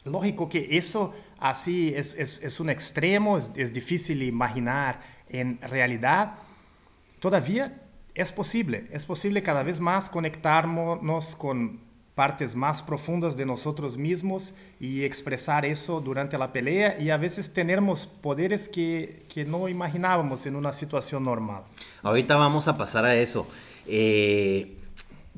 Lógico 0.04 0.48
que 0.48 0.76
eso 0.76 1.14
así 1.38 1.94
es, 1.94 2.14
es, 2.18 2.40
es 2.42 2.60
un 2.60 2.70
extremo, 2.70 3.38
es, 3.38 3.50
es 3.56 3.72
difícil 3.72 4.22
imaginar 4.22 5.00
en 5.28 5.60
realidad. 5.62 6.34
Todavía 7.20 7.80
es 8.14 8.32
posible, 8.32 8.86
es 8.92 9.04
posible 9.04 9.42
cada 9.42 9.62
vez 9.62 9.80
más 9.80 10.08
conectarnos 10.08 11.34
con 11.36 11.80
partes 12.14 12.54
más 12.54 12.80
profundas 12.80 13.36
de 13.36 13.44
nosotros 13.44 13.96
mismos 13.96 14.54
y 14.78 15.02
expresar 15.02 15.64
eso 15.64 16.00
durante 16.00 16.38
la 16.38 16.52
pelea 16.52 16.96
y 17.00 17.10
a 17.10 17.16
veces 17.16 17.52
tenemos 17.52 18.06
poderes 18.06 18.68
que, 18.68 19.26
que 19.28 19.44
no 19.44 19.68
imaginábamos 19.68 20.46
en 20.46 20.54
una 20.54 20.72
situación 20.72 21.24
normal. 21.24 21.62
Ahorita 22.02 22.36
vamos 22.36 22.68
a 22.68 22.78
pasar 22.78 23.04
a 23.04 23.16
eso. 23.16 23.48
Eh, 23.86 24.78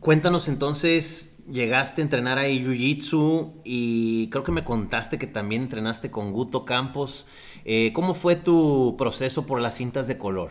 cuéntanos 0.00 0.48
entonces, 0.48 1.36
llegaste 1.50 2.02
a 2.02 2.04
entrenar 2.04 2.38
ahí 2.38 2.62
Jiu-Jitsu 2.62 3.52
y 3.64 4.28
creo 4.28 4.44
que 4.44 4.52
me 4.52 4.64
contaste 4.64 5.18
que 5.18 5.26
también 5.26 5.62
entrenaste 5.62 6.10
con 6.10 6.32
Guto 6.32 6.66
Campos. 6.66 7.26
Eh, 7.64 7.90
¿Cómo 7.94 8.14
fue 8.14 8.36
tu 8.36 8.96
proceso 8.98 9.46
por 9.46 9.62
las 9.62 9.76
cintas 9.76 10.06
de 10.08 10.18
color? 10.18 10.50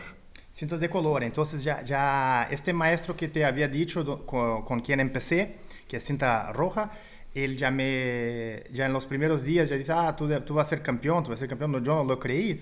Cintas 0.52 0.80
de 0.80 0.88
color, 0.88 1.22
entonces 1.22 1.62
ya, 1.62 1.84
ya 1.84 2.48
este 2.50 2.72
maestro 2.72 3.14
que 3.14 3.28
te 3.28 3.44
había 3.44 3.68
dicho 3.68 4.24
con, 4.24 4.62
con 4.62 4.80
quien 4.80 5.00
empecé, 5.00 5.58
que 5.88 5.98
es 5.98 6.04
cinta 6.04 6.52
roja, 6.52 6.92
él 7.34 7.56
ya 7.58 7.70
me, 7.70 8.64
ya 8.72 8.86
en 8.86 8.92
los 8.94 9.04
primeros 9.06 9.44
días 9.44 9.68
ya 9.68 9.76
dice, 9.76 9.92
ah, 9.92 10.16
tú, 10.16 10.28
tú 10.40 10.54
vas 10.54 10.66
a 10.68 10.70
ser 10.70 10.82
campeón, 10.82 11.22
tú 11.22 11.30
vas 11.30 11.38
a 11.38 11.40
ser 11.40 11.48
campeón, 11.48 11.72
No, 11.72 11.78
yo 11.82 11.94
no 11.96 12.04
lo 12.04 12.18
creí, 12.18 12.58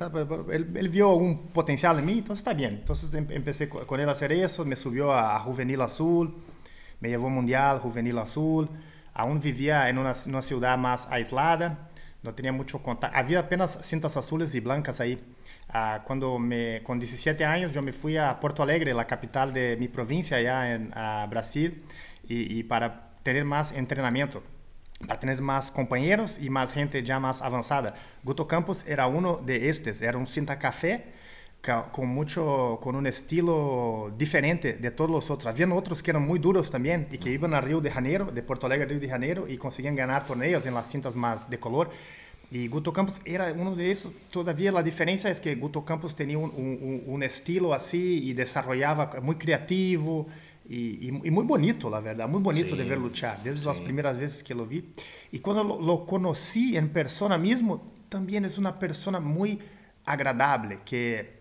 él, 0.52 0.72
él 0.76 0.88
vio 0.88 1.10
un 1.14 1.48
potencial 1.48 1.98
en 2.00 2.06
mí, 2.06 2.12
entonces 2.14 2.38
está 2.40 2.54
bien, 2.54 2.74
entonces 2.74 3.14
em- 3.14 3.26
empecé 3.30 3.68
co- 3.68 3.86
con 3.86 4.00
él 4.00 4.08
a 4.08 4.12
hacer 4.12 4.32
eso, 4.32 4.64
me 4.64 4.74
subió 4.76 5.12
a, 5.12 5.38
Juvenil 5.40 5.80
Azul, 5.80 6.34
me 7.00 7.08
llevó 7.08 7.28
Mundial, 7.30 7.78
Juvenil 7.80 8.18
Azul, 8.18 8.68
aún 9.12 9.40
vivía 9.40 9.88
en 9.88 9.98
una, 9.98 10.12
una 10.26 10.42
ciudad 10.42 10.78
más 10.78 11.06
aislada, 11.10 11.90
no 12.22 12.34
tenía 12.34 12.52
mucho 12.52 12.82
contacto, 12.82 13.16
había 13.16 13.40
apenas 13.40 13.78
cintas 13.82 14.16
azules 14.16 14.54
y 14.54 14.60
blancas 14.60 15.00
ahí. 15.00 15.22
Ah, 15.68 16.02
cuando 16.06 16.38
me, 16.38 16.82
con 16.82 16.98
17 16.98 17.44
años 17.44 17.72
yo 17.72 17.82
me 17.82 17.92
fui 17.92 18.16
a 18.16 18.38
Porto 18.40 18.62
Alegre, 18.62 18.94
la 18.94 19.06
capital 19.06 19.52
de 19.52 19.76
mi 19.78 19.88
provincia 19.88 20.36
allá 20.38 20.74
en 20.74 20.90
Brasil, 21.28 21.82
y, 22.28 22.58
y 22.58 22.62
para 22.62 23.13
tener 23.24 23.44
más 23.44 23.72
entrenamiento, 23.72 24.42
para 25.00 25.18
tener 25.18 25.40
más 25.40 25.70
compañeros 25.72 26.38
y 26.40 26.50
más 26.50 26.72
gente 26.72 27.02
ya 27.02 27.18
más 27.18 27.42
avanzada. 27.42 27.94
Guto 28.22 28.46
Campos 28.46 28.84
era 28.86 29.08
uno 29.08 29.38
de 29.44 29.68
estos, 29.68 30.00
era 30.02 30.16
un 30.16 30.26
cinta 30.28 30.58
café 30.58 31.06
ca- 31.60 31.90
con 31.90 32.06
mucho, 32.08 32.78
con 32.82 32.94
un 32.94 33.06
estilo 33.06 34.12
diferente 34.16 34.74
de 34.74 34.90
todos 34.92 35.10
los 35.10 35.30
otros. 35.30 35.46
Habían 35.52 35.72
otros 35.72 36.02
que 36.02 36.10
eran 36.12 36.24
muy 36.26 36.38
duros 36.38 36.70
también 36.70 37.08
y 37.10 37.18
que 37.18 37.30
iban 37.30 37.54
a 37.54 37.60
Río 37.60 37.80
de 37.80 37.90
Janeiro, 37.90 38.26
de 38.30 38.42
Porto 38.42 38.66
Alegre 38.66 38.94
a 38.94 38.98
de 38.98 39.08
Janeiro 39.08 39.48
y 39.48 39.56
conseguían 39.58 39.96
ganar 39.96 40.24
torneos 40.26 40.64
en 40.66 40.74
las 40.74 40.88
cintas 40.90 41.16
más 41.16 41.50
de 41.50 41.58
color. 41.58 41.90
Y 42.50 42.68
Guto 42.68 42.92
Campos 42.92 43.20
era 43.24 43.52
uno 43.52 43.74
de 43.74 43.90
esos. 43.90 44.12
Todavía 44.30 44.70
la 44.70 44.82
diferencia 44.82 45.28
es 45.30 45.40
que 45.40 45.54
Guto 45.56 45.84
Campos 45.84 46.14
tenía 46.14 46.38
un, 46.38 46.50
un- 46.56 47.02
un 47.06 47.22
estilo 47.22 47.74
así 47.74 48.22
y 48.28 48.32
desarrollaba 48.34 49.10
muy 49.22 49.36
creativo 49.36 50.28
y, 50.68 51.08
y- 51.08 51.20
y 51.24 51.30
muy 51.30 51.44
bonito, 51.44 51.90
la 51.90 52.00
verdad, 52.00 52.28
muy 52.28 52.40
bonito 52.42 52.74
de 52.76 52.84
ver 52.84 52.98
luchar, 52.98 53.42
desde 53.42 53.64
las 53.66 53.76
sí. 53.78 53.82
primeras 53.82 54.18
veces 54.18 54.42
que 54.42 54.54
lo 54.54 54.66
vi. 54.66 54.84
Y 55.32 55.40
cuando 55.40 55.64
lo, 55.64 55.80
lo 55.80 56.06
conocí 56.06 56.76
en 56.76 56.88
persona 56.90 57.36
mismo, 57.38 57.92
también 58.08 58.44
es 58.44 58.58
una 58.58 58.78
persona 58.78 59.20
muy 59.20 59.58
agradable, 60.06 60.80
que, 60.84 61.38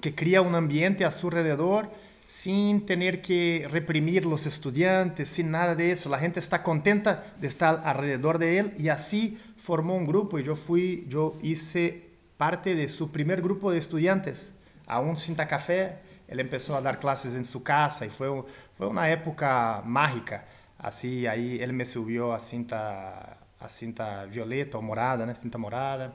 que 0.00 0.14
crea 0.14 0.42
un 0.42 0.54
ambiente 0.54 1.04
a 1.04 1.10
su 1.10 1.28
alrededor 1.28 1.90
sin 2.26 2.86
tener 2.86 3.22
que 3.22 3.66
reprimir 3.70 4.24
los 4.24 4.46
estudiantes, 4.46 5.28
sin 5.28 5.50
nada 5.50 5.74
de 5.74 5.90
eso. 5.90 6.08
La 6.08 6.18
gente 6.18 6.38
está 6.38 6.62
contenta 6.62 7.34
de 7.40 7.48
estar 7.48 7.82
alrededor 7.84 8.38
de 8.38 8.58
él 8.58 8.72
y 8.78 8.88
así 8.88 9.36
formó 9.56 9.96
un 9.96 10.06
grupo 10.06 10.38
y 10.38 10.44
yo 10.44 10.54
fui, 10.54 11.06
yo 11.08 11.34
hice 11.42 12.04
parte 12.36 12.74
de 12.76 12.88
su 12.88 13.10
primer 13.10 13.42
grupo 13.42 13.72
de 13.72 13.78
estudiantes, 13.78 14.52
aún 14.86 15.16
Cinta 15.16 15.48
Café. 15.48 16.08
Él 16.30 16.40
empezó 16.40 16.76
a 16.76 16.80
dar 16.82 17.00
clases 17.00 17.34
en 17.36 17.44
su 17.44 17.62
casa 17.64 18.06
y 18.06 18.10
fue, 18.10 18.28
fue 18.76 18.86
una 18.88 19.10
época 19.10 19.82
mágica. 19.84 20.46
Así, 20.78 21.26
ahí 21.26 21.60
él 21.62 21.72
me 21.74 21.86
subió 21.86 22.32
a 22.32 22.40
cinta, 22.40 23.38
a 23.60 23.68
cinta 23.68 24.24
violeta 24.26 24.78
o 24.78 24.82
morada, 24.82 25.26
¿no? 25.26 25.34
Cinta 25.36 25.58
morada. 25.58 26.14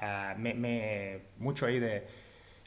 Ah, 0.00 0.34
me, 0.38 0.54
me- 0.54 1.20
mucho 1.38 1.66
ahí 1.66 1.78
de, 1.80 2.06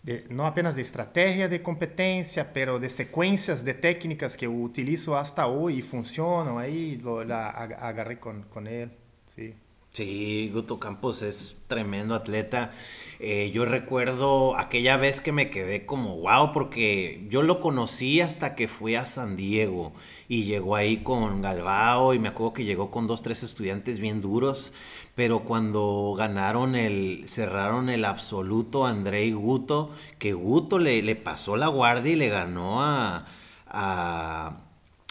de- 0.03 0.25
no 0.29 0.45
apenas 0.47 0.75
de 0.75 0.81
estrategia 0.83 1.47
de 1.47 1.61
competencia, 1.61 2.53
pero 2.53 2.79
de 2.79 2.89
secuencias 2.89 3.63
de 3.65 3.73
técnicas 3.75 4.37
que 4.37 4.47
utilizo 4.47 5.17
hasta 5.17 5.47
hoy 5.47 5.79
y 5.79 5.81
funcionan. 5.81 6.57
Ahí 6.57 6.97
lo, 6.97 7.23
la 7.23 7.51
ag- 7.53 7.77
agarré 7.81 8.19
con, 8.19 8.43
con 8.43 8.67
él. 8.67 8.91
Sí. 9.35 9.55
Sí, 9.93 10.49
Guto 10.53 10.79
Campos 10.79 11.21
es 11.21 11.57
tremendo 11.67 12.15
atleta. 12.15 12.71
Eh, 13.19 13.51
yo 13.53 13.65
recuerdo 13.65 14.57
aquella 14.57 14.95
vez 14.95 15.19
que 15.19 15.33
me 15.33 15.49
quedé 15.49 15.85
como 15.85 16.15
wow, 16.17 16.53
porque 16.53 17.27
yo 17.29 17.41
lo 17.43 17.59
conocí 17.59 18.21
hasta 18.21 18.55
que 18.55 18.69
fui 18.69 18.95
a 18.95 19.05
San 19.05 19.35
Diego 19.35 19.91
y 20.29 20.45
llegó 20.45 20.77
ahí 20.77 21.03
con 21.03 21.41
Galbao 21.41 22.13
y 22.13 22.19
me 22.19 22.29
acuerdo 22.29 22.53
que 22.53 22.63
llegó 22.63 22.89
con 22.89 23.05
dos, 23.05 23.21
tres 23.21 23.43
estudiantes 23.43 23.99
bien 23.99 24.21
duros, 24.21 24.71
pero 25.13 25.41
cuando 25.43 26.13
ganaron 26.17 26.75
el, 26.75 27.25
cerraron 27.27 27.89
el 27.89 28.05
absoluto 28.05 28.85
a 28.85 28.91
André 28.91 29.25
y 29.25 29.33
Guto, 29.33 29.91
que 30.19 30.31
Guto 30.33 30.79
le, 30.79 31.01
le 31.03 31.17
pasó 31.17 31.57
la 31.57 31.67
guardia 31.67 32.13
y 32.13 32.15
le 32.15 32.29
ganó 32.29 32.81
a, 32.81 33.25
a 33.67 34.57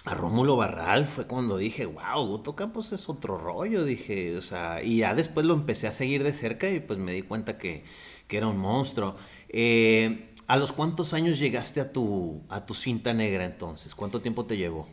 a 0.05 0.15
Rómulo 0.15 0.57
Barral 0.57 1.07
fue 1.07 1.27
cuando 1.27 1.59
dije, 1.59 1.85
wow, 1.85 2.27
Guto 2.27 2.57
Campos 2.57 2.93
es 2.93 3.09
otro 3.09 3.37
rollo, 3.37 3.85
dije, 3.85 4.37
o 4.37 4.41
sea, 4.41 4.83
y 4.83 4.99
ya 4.99 5.15
después 5.15 5.45
lo 5.45 5.55
empecé 5.55 5.89
a 5.89 5.93
seguir 5.93 6.25
de 6.25 6.33
cerca 6.33 6.71
y 6.71 6.81
pues 6.81 6.99
me 6.99 7.13
di 7.13 7.23
cuenta 7.23 7.59
que, 7.59 7.85
que 8.27 8.39
era 8.39 8.47
un 8.47 8.57
monstruo. 8.57 9.17
Eh, 9.49 10.31
¿A 10.47 10.57
los 10.57 10.73
cuántos 10.73 11.13
años 11.13 11.39
llegaste 11.39 11.81
a 11.81 11.93
tu, 11.93 12.43
a 12.49 12.65
tu 12.65 12.75
cinta 12.75 13.13
negra 13.13 13.45
entonces? 13.45 13.95
¿Cuánto 13.95 14.21
tiempo 14.21 14.47
te 14.47 14.57
llevó? 14.57 14.89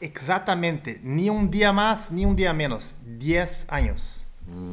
Exactamente, 0.00 1.00
ni 1.02 1.28
un 1.28 1.50
día 1.50 1.72
más 1.72 2.12
ni 2.12 2.24
un 2.24 2.36
día 2.36 2.52
menos, 2.52 2.96
10 3.18 3.66
años. 3.70 4.24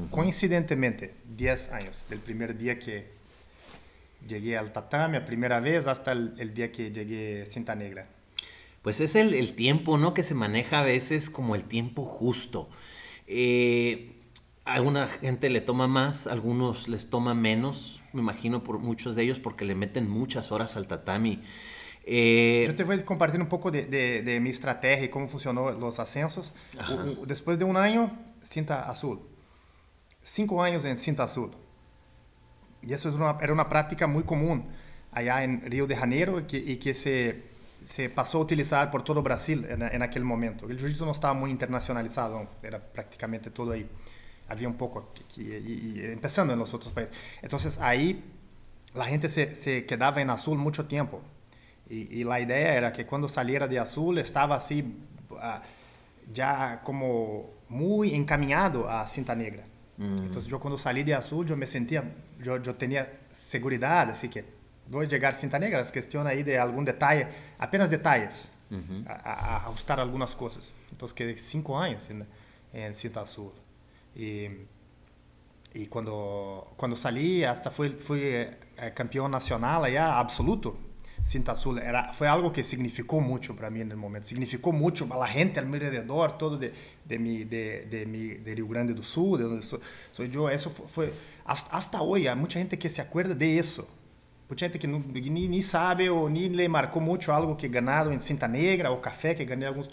Coincidentemente, 0.09 1.15
10 1.35 1.71
años, 1.71 2.05
del 2.09 2.19
primer 2.19 2.57
día 2.57 2.79
que 2.79 3.11
llegué 4.27 4.57
al 4.57 4.71
tatami, 4.71 5.17
a 5.17 5.25
primera 5.25 5.59
vez, 5.59 5.87
hasta 5.87 6.11
el, 6.11 6.33
el 6.37 6.53
día 6.53 6.71
que 6.71 6.91
llegué 6.91 7.45
cinta 7.45 7.75
negra. 7.75 8.07
Pues 8.87 9.01
es 9.01 9.15
el, 9.15 9.33
el 9.33 9.53
tiempo, 9.53 9.97
¿no? 9.97 10.13
Que 10.13 10.23
se 10.23 10.33
maneja 10.33 10.79
a 10.79 10.83
veces 10.83 11.29
como 11.29 11.55
el 11.55 11.65
tiempo 11.65 12.05
justo. 12.05 12.69
Eh, 13.27 14.15
a 14.63 14.75
alguna 14.75 15.07
gente 15.07 15.49
le 15.49 15.59
toma 15.59 15.89
más, 15.89 16.25
a 16.25 16.31
algunos 16.31 16.87
les 16.87 17.09
toma 17.09 17.33
menos, 17.33 18.01
me 18.13 18.21
imagino 18.21 18.63
por 18.63 18.79
muchos 18.79 19.17
de 19.17 19.23
ellos 19.23 19.39
porque 19.41 19.65
le 19.65 19.75
meten 19.75 20.09
muchas 20.09 20.53
horas 20.53 20.77
al 20.77 20.87
tatami. 20.87 21.41
Eh, 22.05 22.63
Yo 22.65 22.75
te 22.77 22.85
voy 22.85 22.95
a 22.95 23.03
compartir 23.03 23.41
un 23.41 23.49
poco 23.49 23.71
de, 23.71 23.83
de- 23.87 24.21
de 24.21 24.39
mi 24.39 24.51
estrategia 24.51 25.03
y 25.03 25.09
cómo 25.09 25.27
funcionó 25.27 25.69
los 25.71 25.99
ascensos. 25.99 26.53
Ajá. 26.79 27.03
Después 27.25 27.59
de 27.59 27.65
un 27.65 27.75
año, 27.75 28.17
cinta 28.41 28.89
azul. 28.89 29.19
Cinco 30.23 30.63
años 30.63 30.85
en 30.85 30.97
cinta 30.97 31.23
azul. 31.23 31.51
Y 32.81 32.93
eso 32.93 33.09
es 33.09 33.15
una- 33.15 33.37
era 33.41 33.51
una 33.51 33.67
práctica 33.67 34.07
muy 34.07 34.23
común 34.23 34.63
allá 35.11 35.43
en 35.43 35.59
Río 35.69 35.87
de 35.87 35.97
Janeiro 35.97 36.39
y 36.39 36.43
que, 36.43 36.57
y 36.57 36.77
que 36.77 36.93
se, 36.93 37.56
se 37.83 38.09
pasó 38.09 38.39
a 38.39 38.41
utilizar 38.41 38.91
por 38.91 39.03
todo 39.03 39.21
Brasil 39.23 39.65
en, 39.69 39.81
en 39.81 40.01
aquel 40.01 40.23
momento. 40.23 40.69
El 40.69 40.79
jiu-jitsu 40.79 41.05
no 41.05 41.11
estaba 41.11 41.33
muy 41.33 41.51
internacionalizado, 41.51 42.47
era 42.61 42.79
prácticamente 42.79 43.49
todo 43.49 43.71
ahí. 43.71 43.87
había 44.49 44.67
un 44.67 44.75
poco, 44.75 45.13
y, 45.37 46.01
empezando 46.01 46.53
en 46.53 46.59
los 46.59 46.73
otros 46.73 46.93
países. 46.93 47.15
Entonces 47.41 47.79
ahí 47.79 48.23
la 48.93 49.05
gente 49.05 49.29
se, 49.29 49.55
se 49.55 49.85
quedaba 49.85 50.21
en 50.21 50.29
azul 50.29 50.57
mucho 50.57 50.85
tiempo. 50.85 51.21
Y, 51.89 52.23
la 52.25 52.41
idea 52.41 52.75
era 52.75 52.91
que 52.91 53.05
cuando 53.05 53.29
saliera 53.29 53.67
de 53.67 53.79
azul 53.79 54.17
estaba 54.17 54.57
así, 54.57 54.83
uh, 55.29 55.35
ya 56.33 56.81
como 56.83 57.49
muy 57.69 58.13
encaminado 58.13 58.89
a 58.89 59.07
cinta 59.07 59.33
negra. 59.33 59.63
Mm. 59.97 60.23
Entonces 60.23 60.51
yo 60.51 60.59
cuando 60.59 60.77
salí 60.77 61.03
de 61.03 61.13
azul 61.13 61.47
yo 61.47 61.55
me 61.55 61.65
sentía, 61.65 62.03
yo, 62.43 62.61
yo 62.61 62.75
tenía 62.75 63.21
seguridad, 63.31 64.09
así 64.09 64.27
que 64.27 64.56
voy 64.89 65.05
a 65.05 65.09
llegar 65.09 65.33
a 65.33 65.37
cinta 65.37 65.59
negra, 65.59 65.81
es 65.81 65.91
cuestión 65.91 66.27
ahí 66.27 66.43
de 66.43 66.57
algún 66.57 66.85
detalle, 66.85 67.27
apenas 67.57 67.89
detalles, 67.89 68.49
uh 68.71 68.75
-huh. 68.75 69.07
a, 69.07 69.13
a, 69.13 69.57
ajustar 69.65 69.99
algunas 69.99 70.35
cosas. 70.35 70.73
Entonces 70.91 71.13
quedé 71.13 71.37
cinco 71.37 71.79
años 71.79 72.09
en, 72.09 72.25
en 72.73 72.95
cinta 72.95 73.21
azul. 73.21 73.51
Y, 74.15 74.47
y 75.73 75.85
cuando, 75.87 76.73
cuando 76.75 76.95
salí, 76.95 77.43
hasta 77.43 77.69
fui, 77.69 77.89
fui 77.89 78.21
eh, 78.23 78.57
campeón 78.95 79.31
nacional 79.31 79.83
allá, 79.85 80.17
absoluto, 80.17 80.77
cinta 81.25 81.51
azul. 81.51 81.77
Era, 81.77 82.13
fue 82.13 82.27
algo 82.27 82.51
que 82.51 82.63
significó 82.63 83.19
mucho 83.19 83.55
para 83.55 83.67
en 83.67 83.91
el 83.91 83.97
momento. 83.97 84.27
Significó 84.27 84.71
mucho 84.71 85.07
para 85.07 85.21
la 85.21 85.27
gente 85.27 85.59
al 85.59 85.67
mi 85.67 85.75
alrededor, 85.75 86.37
todo 86.37 86.57
de, 86.57 86.73
de, 87.05 87.19
mi, 87.19 87.43
de, 87.43 87.85
de, 87.91 88.05
mi, 88.05 88.29
de 88.29 88.55
Rio 88.55 88.67
Grande 88.67 88.93
do 88.93 89.03
Sul, 89.03 89.37
de 89.37 89.61
soy, 89.61 89.79
soy 90.11 90.29
yo. 90.29 90.49
Eso 90.49 90.69
fue, 90.69 90.87
fue 90.87 91.13
hasta, 91.45 91.77
hasta, 91.77 92.01
hoy, 92.01 92.27
hay 92.27 92.35
mucha 92.35 92.59
gente 92.59 92.79
que 92.79 92.89
se 92.89 93.01
acuerda 93.01 93.35
de 93.35 93.59
eso. 93.59 93.87
Mucha 94.49 94.65
gente 94.65 94.79
que, 94.79 94.87
no, 94.87 95.03
ni, 95.13 95.49
ni, 95.49 95.61
sabe 95.61 96.09
o 96.09 96.29
ni 96.29 96.47
le 96.47 96.69
marcó 96.69 97.01
mucho 97.01 97.35
algo 97.35 97.57
que 97.57 97.67
ganado 97.67 98.13
en 98.13 98.21
cinta 98.21 98.47
negra 98.47 98.91
o 98.91 99.01
café 99.01 99.35
que 99.35 99.43
gané 99.43 99.65
algunos 99.65 99.89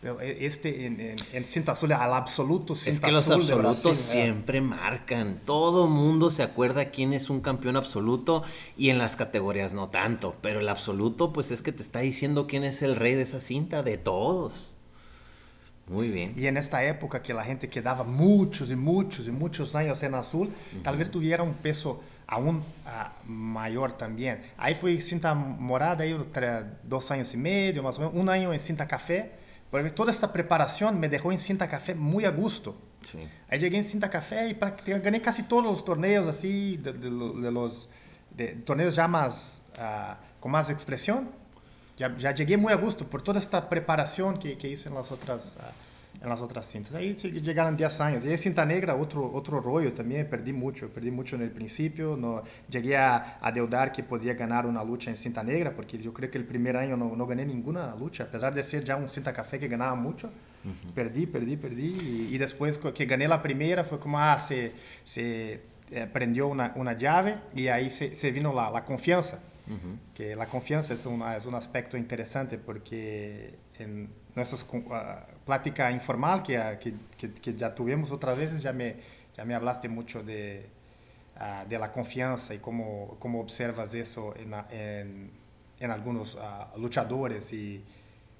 pero 0.00 0.20
este 0.20 0.86
en, 0.86 1.00
en, 1.00 1.16
en 1.32 1.44
cinta 1.44 1.72
azul 1.72 1.90
al 1.90 2.14
absoluto 2.14 2.76
cinta 2.76 2.90
es 2.90 3.00
que 3.00 3.10
los 3.10 3.24
azul 3.24 3.40
absolutos 3.42 3.82
Brasil, 3.82 3.96
siempre 3.96 4.60
marcan 4.60 5.40
todo 5.44 5.88
mundo 5.88 6.30
se 6.30 6.44
acuerda 6.44 6.90
quién 6.90 7.14
es 7.14 7.30
un 7.30 7.40
campeón 7.40 7.74
absoluto 7.74 8.44
y 8.76 8.90
en 8.90 8.98
las 8.98 9.16
categorías 9.16 9.74
no 9.74 9.88
tanto 9.88 10.36
pero 10.40 10.60
el 10.60 10.68
absoluto 10.68 11.32
pues 11.32 11.50
es 11.50 11.60
que 11.60 11.72
te 11.72 11.82
está 11.82 11.98
diciendo 11.98 12.46
quién 12.46 12.62
es 12.62 12.82
el 12.82 12.94
rey 12.94 13.14
de 13.14 13.22
esa 13.22 13.40
cinta 13.40 13.82
de 13.82 13.98
todos 13.98 14.70
muy 15.88 16.10
bien. 16.10 16.34
Y 16.36 16.46
en 16.46 16.56
esta 16.56 16.84
época 16.84 17.22
que 17.22 17.32
la 17.32 17.44
gente 17.44 17.68
quedaba 17.68 18.02
muchos 18.02 18.72
y 18.72 18.76
muchos 18.76 19.28
y 19.28 19.30
muchos 19.30 19.76
años 19.76 20.02
en 20.02 20.14
azul, 20.14 20.48
uh 20.48 20.50
-huh. 20.50 20.82
tal 20.82 20.96
vez 20.96 21.10
tuviera 21.12 21.44
un 21.44 21.54
peso 21.54 22.00
aún 22.26 22.56
uh, 22.56 23.30
mayor 23.30 23.92
también. 23.92 24.42
Ahí 24.56 24.74
fui 24.74 25.02
cinta 25.02 25.34
morada, 25.34 26.04
ahí 26.04 26.16
dos 26.82 27.10
años 27.10 27.32
y 27.34 27.36
medio, 27.36 27.82
más 27.82 27.98
o 27.98 28.00
menos, 28.00 28.14
un 28.14 28.28
año 28.28 28.52
en 28.52 28.60
cinta 28.60 28.86
café, 28.86 29.32
porque 29.70 29.90
toda 29.90 30.10
esta 30.10 30.32
preparación 30.32 30.98
me 30.98 31.08
dejó 31.08 31.32
en 31.32 31.38
cinta 31.38 31.68
café 31.68 31.94
muy 31.94 32.24
a 32.24 32.30
gusto. 32.30 32.76
Sí. 33.04 33.18
Ahí 33.48 33.60
llegué 33.60 33.76
en 33.76 33.84
cinta 33.84 34.10
café 34.10 34.48
y 34.48 34.54
prácticamente 34.54 35.04
gané 35.04 35.22
casi 35.22 35.44
todos 35.44 35.62
los 35.62 35.84
torneos 35.84 36.26
así, 36.26 36.76
de, 36.76 36.92
de, 36.92 37.10
de 37.10 37.52
los 37.52 37.88
de, 38.30 38.48
torneos 38.64 38.96
ya 38.96 39.06
más, 39.06 39.62
uh, 39.78 40.14
con 40.40 40.50
más 40.52 40.70
expresión. 40.70 41.30
Ya, 41.96 42.14
ya, 42.18 42.32
llegué 42.32 42.56
muy 42.56 42.72
a 42.72 42.76
gusto 42.76 43.06
por 43.06 43.22
toda 43.22 43.38
esta 43.38 43.68
preparación 43.68 44.38
que, 44.38 44.58
que 44.58 44.68
hice 44.68 44.88
en 44.88 44.96
las 44.96 45.10
otras... 45.12 45.56
Uh, 45.58 45.85
en 46.22 46.28
las 46.28 46.40
otras 46.40 46.66
cintas. 46.66 46.94
Ahí 46.94 47.14
llegaron 47.14 47.76
10 47.76 48.00
años. 48.00 48.24
Y 48.24 48.36
cinta 48.38 48.64
negra, 48.64 48.94
otro, 48.94 49.30
otro 49.32 49.60
rollo 49.60 49.92
también, 49.92 50.28
perdí 50.28 50.52
mucho, 50.52 50.88
perdí 50.88 51.10
mucho 51.10 51.36
en 51.36 51.42
el 51.42 51.50
principio. 51.50 52.16
No, 52.16 52.42
llegué 52.68 52.96
a, 52.96 53.38
a 53.40 53.52
deudar 53.52 53.92
que 53.92 54.02
podía 54.02 54.34
ganar 54.34 54.66
una 54.66 54.82
lucha 54.84 55.10
en 55.10 55.16
cinta 55.16 55.42
negra, 55.42 55.74
porque 55.74 55.98
yo 55.98 56.12
creo 56.12 56.30
que 56.30 56.38
el 56.38 56.44
primer 56.44 56.76
año 56.76 56.96
no, 56.96 57.14
no 57.14 57.26
gané 57.26 57.44
ninguna 57.44 57.94
lucha, 57.96 58.24
a 58.24 58.26
pesar 58.26 58.54
de 58.54 58.62
ser 58.62 58.84
ya 58.84 58.96
un 58.96 59.08
cinta 59.08 59.32
café 59.32 59.58
que 59.58 59.68
ganaba 59.68 59.94
mucho. 59.94 60.30
Uh 60.64 60.68
-huh. 60.68 60.92
Perdí, 60.94 61.26
perdí, 61.26 61.56
perdí. 61.56 61.86
Y, 62.30 62.34
y, 62.34 62.38
después 62.38 62.78
que 62.78 63.06
gané 63.06 63.28
la 63.28 63.40
primera 63.42 63.84
fue 63.84 63.98
como, 64.00 64.18
ah, 64.18 64.38
se, 64.38 64.72
se 65.04 65.60
eh, 65.90 66.08
prendió 66.12 66.48
una, 66.48 66.72
una 66.74 66.98
llave 66.98 67.36
y 67.54 67.68
ahí 67.68 67.90
se, 67.90 68.16
se 68.16 68.32
vino 68.32 68.52
la, 68.52 68.70
la 68.70 68.84
confianza. 68.84 69.38
Uh 69.68 69.72
-huh. 69.72 69.98
Que 70.14 70.34
la 70.34 70.46
confianza 70.46 70.94
es, 70.94 71.06
una, 71.06 71.36
es 71.36 71.44
un 71.44 71.54
aspecto 71.54 71.96
interesante 71.96 72.58
porque 72.58 73.54
en 73.78 74.08
nuestras 74.34 74.64
uh, 74.72 74.82
plática 75.46 75.90
informal 75.92 76.42
que, 76.42 76.60
que, 76.80 76.92
que, 77.16 77.32
que, 77.32 77.54
ya 77.54 77.74
tuvimos 77.74 78.10
otras 78.10 78.36
veces, 78.36 78.60
ya 78.60 78.72
me, 78.72 78.96
ya 79.34 79.44
me 79.44 79.54
hablaste 79.54 79.88
mucho 79.88 80.22
de, 80.22 80.66
uh, 81.40 81.66
de 81.68 81.78
la 81.78 81.92
confianza 81.92 82.52
y 82.52 82.58
cómo, 82.58 83.16
cómo 83.20 83.40
observas 83.40 83.94
eso 83.94 84.34
en, 84.36 84.52
en, 84.76 85.30
en 85.78 85.90
algunos 85.90 86.34
uh, 86.34 86.78
luchadores 86.78 87.52
y, 87.52 87.82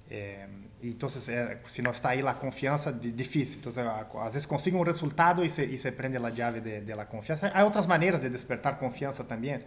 eh, 0.09 0.47
y 0.81 0.89
entonces 0.89 1.27
eh, 1.29 1.59
si 1.65 1.81
no 1.81 1.91
está 1.91 2.09
ahí 2.09 2.21
la 2.21 2.37
confianza 2.37 2.91
difícil. 2.91 3.59
Entonces 3.59 3.85
a, 3.85 4.01
a 4.01 4.27
veces 4.27 4.45
consigue 4.45 4.75
un 4.75 4.85
resultado 4.85 5.45
y 5.45 5.49
se, 5.49 5.63
y 5.65 5.77
se 5.77 5.93
prende 5.93 6.19
la 6.19 6.29
llave 6.29 6.59
de, 6.59 6.81
de, 6.81 6.95
la 6.95 7.07
confianza 7.07 7.51
hay 7.53 7.65
otras 7.65 7.87
maneras 7.87 8.21
de 8.21 8.29
despertar 8.29 8.77
confianza 8.77 9.25
también 9.25 9.63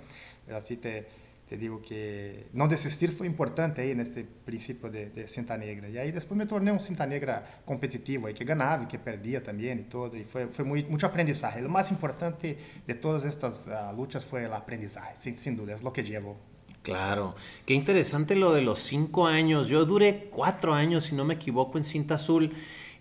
así 0.54 0.76
te 0.76 1.08
te 1.50 1.56
digo 1.56 1.82
que 1.82 2.46
no 2.52 2.68
desistir 2.68 3.10
fue 3.10 3.26
importante 3.26 3.82
ahí 3.82 3.90
en 3.90 3.98
este 3.98 4.22
principio 4.22 4.88
de, 4.88 5.10
de, 5.10 5.26
cinta 5.26 5.58
negra. 5.58 5.88
Y 5.88 5.98
ahí 5.98 6.12
después 6.12 6.38
me 6.38 6.46
torné 6.46 6.70
un 6.70 6.78
cinta 6.78 7.04
negra 7.04 7.62
competitivo, 7.64 8.28
ahí 8.28 8.34
que 8.34 8.44
ganaba 8.44 8.84
y 8.84 8.86
que 8.86 9.00
perdía 9.00 9.42
también 9.42 9.80
y 9.80 9.82
todo. 9.82 10.16
Y 10.16 10.22
fue, 10.22 10.46
fue 10.46 10.64
muy, 10.64 10.84
mucho 10.84 11.08
aprendizaje. 11.08 11.60
Lo 11.60 11.68
más 11.68 11.90
importante 11.90 12.56
de 12.86 12.94
todas 12.94 13.24
estas 13.24 13.66
uh, 13.66 13.92
luchas 13.96 14.24
fue 14.24 14.44
el 14.44 14.52
aprendizaje, 14.52 15.14
sin, 15.16 15.36
sin 15.36 15.56
duda, 15.56 15.74
es 15.74 15.82
lo 15.82 15.92
que 15.92 16.04
llevo. 16.04 16.36
Claro, 16.82 17.34
qué 17.66 17.74
interesante 17.74 18.36
lo 18.36 18.52
de 18.52 18.62
los 18.62 18.78
cinco 18.78 19.26
años. 19.26 19.66
Yo 19.66 19.84
duré 19.84 20.28
cuatro 20.30 20.72
años, 20.72 21.06
si 21.06 21.16
no 21.16 21.24
me 21.24 21.34
equivoco, 21.34 21.78
en 21.78 21.84
cinta 21.84 22.14
azul. 22.14 22.52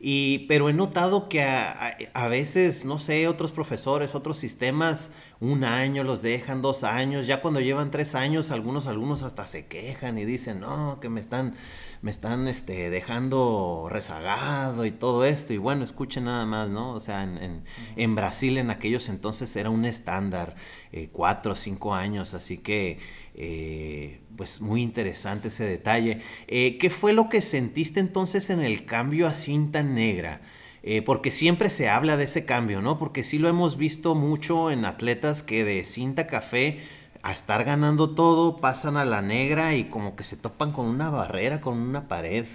Y, 0.02 0.46
pero 0.48 0.70
he 0.70 0.74
notado 0.74 1.28
que 1.28 1.42
a, 1.42 1.98
a, 2.14 2.28
veces, 2.30 2.86
no 2.86 3.00
sé, 3.00 3.28
otros 3.28 3.52
profesores, 3.52 4.16
otros 4.16 4.38
sistemas, 4.38 5.12
un 5.42 5.66
año 5.66 6.06
los 6.06 6.22
dejan, 6.22 6.62
dos 6.62 6.86
años, 6.86 7.28
ya 7.28 7.42
cuando 7.42 7.60
llevan 7.60 7.92
tres 7.92 8.16
años, 8.16 8.52
algunos 8.52 8.88
alumnos 8.88 9.24
hasta 9.24 9.46
se 9.46 9.68
quejan 9.68 10.18
y 10.18 10.24
dicen, 10.24 10.62
no, 10.62 11.00
que 11.02 11.10
me 11.10 11.20
están, 11.20 11.54
me 12.02 12.12
están 12.12 12.48
este, 12.48 12.90
dejando 12.90 13.88
rezagado 13.90 14.86
y 14.86 14.92
todo 14.92 15.26
esto. 15.26 15.54
Y 15.54 15.58
bueno, 15.58 15.84
escuchen 15.84 16.26
nada 16.26 16.46
más, 16.46 16.70
¿no? 16.70 16.94
O 16.94 17.00
sea, 17.00 17.24
en, 17.24 17.64
en, 17.96 18.16
Brasil 18.16 18.58
en 18.58 18.70
aquellos 18.70 19.10
entonces 19.10 19.56
era 19.56 19.70
un 19.70 19.86
estándar, 19.86 20.56
eh, 20.92 21.10
cuatro 21.12 21.54
o 21.54 21.56
cinco 21.56 21.94
años, 21.94 22.34
así 22.34 22.58
que, 22.58 23.00
eh, 23.36 24.22
pues 24.36 24.62
muy 24.62 24.82
interesante 24.82 25.50
ese 25.50 25.66
detalle. 25.66 26.22
Eh, 26.48 26.78
¿Qué 26.78 26.90
fue 26.90 27.14
lo 27.14 27.30
que 27.30 27.42
sentiste 27.42 28.00
entonces 28.00 28.50
en 28.50 28.62
el 28.62 28.86
cambio 28.86 29.28
a 29.28 29.34
cinta 29.34 29.84
negra? 29.84 30.42
Eh, 30.82 31.02
porque 31.02 31.30
siempre 31.30 31.70
se 31.70 31.90
habla 31.90 32.16
de 32.16 32.24
ese 32.24 32.46
cambio, 32.46 32.82
¿no? 32.82 32.98
Porque 32.98 33.24
sí 33.24 33.38
lo 33.38 33.50
hemos 33.50 33.78
visto 33.78 34.16
mucho 34.16 34.72
en 34.72 34.86
atletas 34.86 35.44
que 35.44 35.66
de 35.66 35.84
cinta 35.84 36.26
café 36.26 36.80
a 37.24 37.32
estar 37.32 37.64
ganando 37.64 38.12
todo 38.12 38.58
pasan 38.58 38.98
a 38.98 39.06
la 39.06 39.22
negra 39.22 39.76
y 39.76 39.86
como 39.86 40.16
que 40.16 40.24
se 40.24 40.38
topan 40.38 40.72
con 40.72 40.86
una 40.86 41.10
barrera, 41.10 41.62
con 41.62 41.78
una 41.78 42.08
pared. 42.08 42.46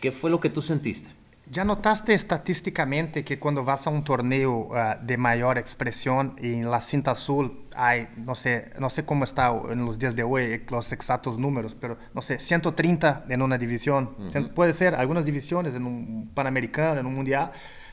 ¿Qué 0.00 0.12
fue 0.12 0.30
lo 0.30 0.40
que 0.40 0.50
tú 0.50 0.62
sentiste? 0.62 1.10
¿Ya 1.50 1.62
notaste 1.62 2.14
estadísticamente 2.14 3.22
que 3.22 3.38
cuando 3.38 3.64
vas 3.64 3.86
a 3.86 3.90
un 3.90 4.02
torneo 4.02 4.68
uh, 4.70 5.04
de 5.04 5.18
mayor 5.18 5.58
expresión 5.58 6.36
y 6.40 6.54
en 6.54 6.70
la 6.70 6.80
cinta 6.80 7.10
azul 7.10 7.66
hay, 7.76 8.08
no 8.16 8.34
sé, 8.34 8.72
no 8.78 8.88
sé 8.88 9.04
cómo 9.04 9.24
está 9.24 9.54
en 9.70 9.84
los 9.84 9.98
días 9.98 10.16
de 10.16 10.22
hoy 10.22 10.64
los 10.70 10.90
exactos 10.92 11.38
números, 11.38 11.76
pero 11.78 11.98
no 12.14 12.22
sé, 12.22 12.38
130 12.40 13.26
en 13.28 13.42
una 13.42 13.58
división, 13.58 14.14
uh 14.18 14.22
-huh. 14.22 14.54
puede 14.54 14.72
ser 14.72 14.94
algunas 14.94 15.26
divisiones 15.26 15.74
en 15.74 15.84
un 15.84 16.30
panamericano, 16.32 17.00
en 17.00 17.06
un 17.06 17.14
mundial, 17.14 17.52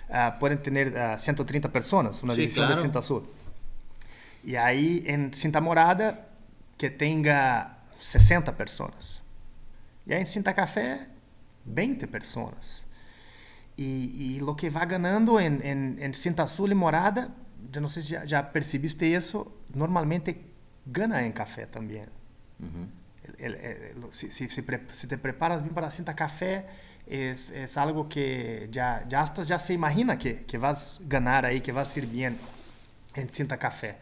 uh, 0.09 0.39
pueden 0.39 0.61
tener 0.61 1.17
130 1.19 1.69
personas, 1.73 2.23
una 2.23 2.33
sí, 2.35 2.41
división 2.41 2.67
claro. 2.67 2.77
de 2.77 2.81
cinta 2.83 2.99
azul. 2.99 3.27
Y 4.43 4.55
ahí 4.55 5.03
en 5.05 5.33
cinta 5.33 5.61
morada 5.61 6.27
que 6.77 6.89
tenga 6.89 7.77
60 7.99 8.57
personas. 8.57 9.21
Y 10.05 10.13
ahí 10.13 10.21
en 10.21 10.25
cinta 10.25 10.53
café, 10.53 11.07
20 11.65 12.07
personas. 12.07 12.83
Y, 13.77 14.35
y, 14.35 14.39
lo 14.39 14.55
que 14.55 14.69
va 14.69 14.85
ganando 14.85 15.39
en, 15.39 15.61
en, 15.65 15.97
en, 16.01 16.13
cinta 16.13 16.43
azul 16.43 16.71
y 16.71 16.75
morada, 16.75 17.29
yo 17.71 17.81
no 17.81 17.87
sé 17.87 18.01
si 18.01 18.09
ya, 18.09 18.25
ya 18.25 18.51
percibiste 18.51 19.15
eso, 19.15 19.57
normalmente 19.73 20.41
gana 20.85 21.25
en 21.25 21.31
café 21.31 21.65
también. 21.67 22.09
Uh 22.59 22.65
-huh. 22.65 23.35
el, 23.39 23.55
el, 23.55 23.65
el, 24.03 24.13
si, 24.13 24.29
si, 24.29 24.49
si, 24.49 24.61
pre, 24.61 24.81
si, 24.91 25.07
te 25.07 25.17
preparas 25.17 25.61
bien 25.61 25.73
para 25.73 25.87
la 25.87 25.91
cinta 25.91 26.15
café, 26.15 26.65
es, 27.07 27.49
es 27.51 27.77
algo 27.77 28.07
que 28.07 28.69
ya, 28.71 29.05
ya, 29.07 29.21
hasta 29.21 29.43
ya 29.43 29.57
se 29.57 29.73
imagina 29.73 30.17
que, 30.17 30.43
que 30.43 30.57
vas 30.57 30.99
a 30.99 31.07
ganar 31.07 31.45
ahí, 31.45 31.61
que 31.61 31.71
vas 31.71 31.95
a 31.95 31.99
ir 31.99 32.07
bien 32.07 32.37
en 33.15 33.29
cinta 33.29 33.57
café. 33.57 33.97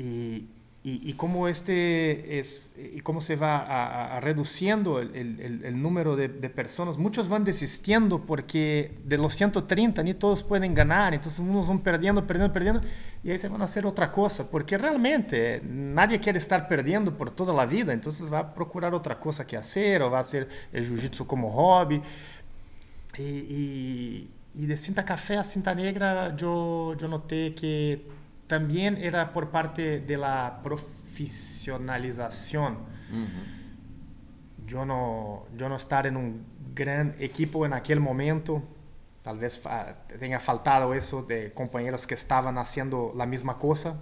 Y, 0.00 0.48
y, 0.82 1.10
y, 1.10 1.12
cómo 1.12 1.46
este 1.46 2.38
es 2.38 2.74
y 2.78 3.00
cómo 3.00 3.20
se 3.20 3.36
va 3.36 3.58
a, 3.58 4.16
a 4.16 4.20
reduciendo 4.20 4.98
el, 4.98 5.14
el, 5.14 5.60
el 5.62 5.82
número 5.82 6.16
de, 6.16 6.28
de, 6.28 6.48
personas. 6.48 6.96
Muchos 6.96 7.28
van 7.28 7.44
desistiendo 7.44 8.24
porque 8.24 8.96
de 9.04 9.18
los 9.18 9.34
130 9.34 10.02
ni 10.02 10.14
todos 10.14 10.42
pueden 10.42 10.74
ganar, 10.74 11.12
entonces 11.12 11.38
unos 11.40 11.68
van 11.68 11.80
perdiendo, 11.80 12.26
perdiendo, 12.26 12.50
perdiendo 12.50 12.80
y 13.22 13.30
ahí 13.30 13.38
se 13.38 13.48
van 13.48 13.60
a 13.60 13.64
hacer 13.64 13.84
otra 13.84 14.10
cosa, 14.10 14.50
porque 14.50 14.78
realmente 14.78 15.60
nadie 15.68 16.18
quiere 16.18 16.38
estar 16.38 16.66
perdiendo 16.66 17.14
por 17.14 17.30
toda 17.30 17.52
la 17.52 17.66
vida, 17.66 17.92
entonces 17.92 18.32
va 18.32 18.38
a 18.38 18.54
procurar 18.54 18.94
otra 18.94 19.20
cosa 19.20 19.46
que 19.46 19.58
hacer 19.58 20.00
o 20.00 20.10
va 20.10 20.16
a 20.16 20.22
hacer 20.22 20.48
el 20.72 20.90
jiu-jitsu 20.90 21.26
como 21.26 21.52
hobby. 21.52 22.00
Y, 23.18 23.22
y 23.22 24.30
y 24.54 24.66
de 24.66 24.76
cinta 24.76 25.04
café 25.04 25.36
a 25.36 25.44
cinta 25.44 25.74
negra 25.74 26.34
yo, 26.36 26.96
yo 26.98 27.06
noté 27.06 27.54
que 27.54 28.04
también 28.50 28.98
era 29.00 29.32
por 29.32 29.48
parte 29.50 30.00
de 30.00 30.16
la 30.16 30.58
profesionalización. 30.64 32.78
Yo 34.66 34.84
no, 34.84 35.46
yo 35.56 35.68
no 35.68 35.76
estar 35.76 36.08
en 36.08 36.16
un 36.16 36.44
gran 36.74 37.14
equipo 37.20 37.64
en 37.64 37.72
aquel 37.72 38.00
momento, 38.00 38.64
tal 39.22 39.38
vez 39.38 39.62
tenga 40.18 40.40
faltado 40.40 40.94
eso 40.94 41.22
de 41.22 41.52
compañeros 41.52 42.08
que 42.08 42.14
estaban 42.14 42.58
haciendo 42.58 43.12
la 43.16 43.24
misma 43.24 43.56
cosa. 43.56 44.00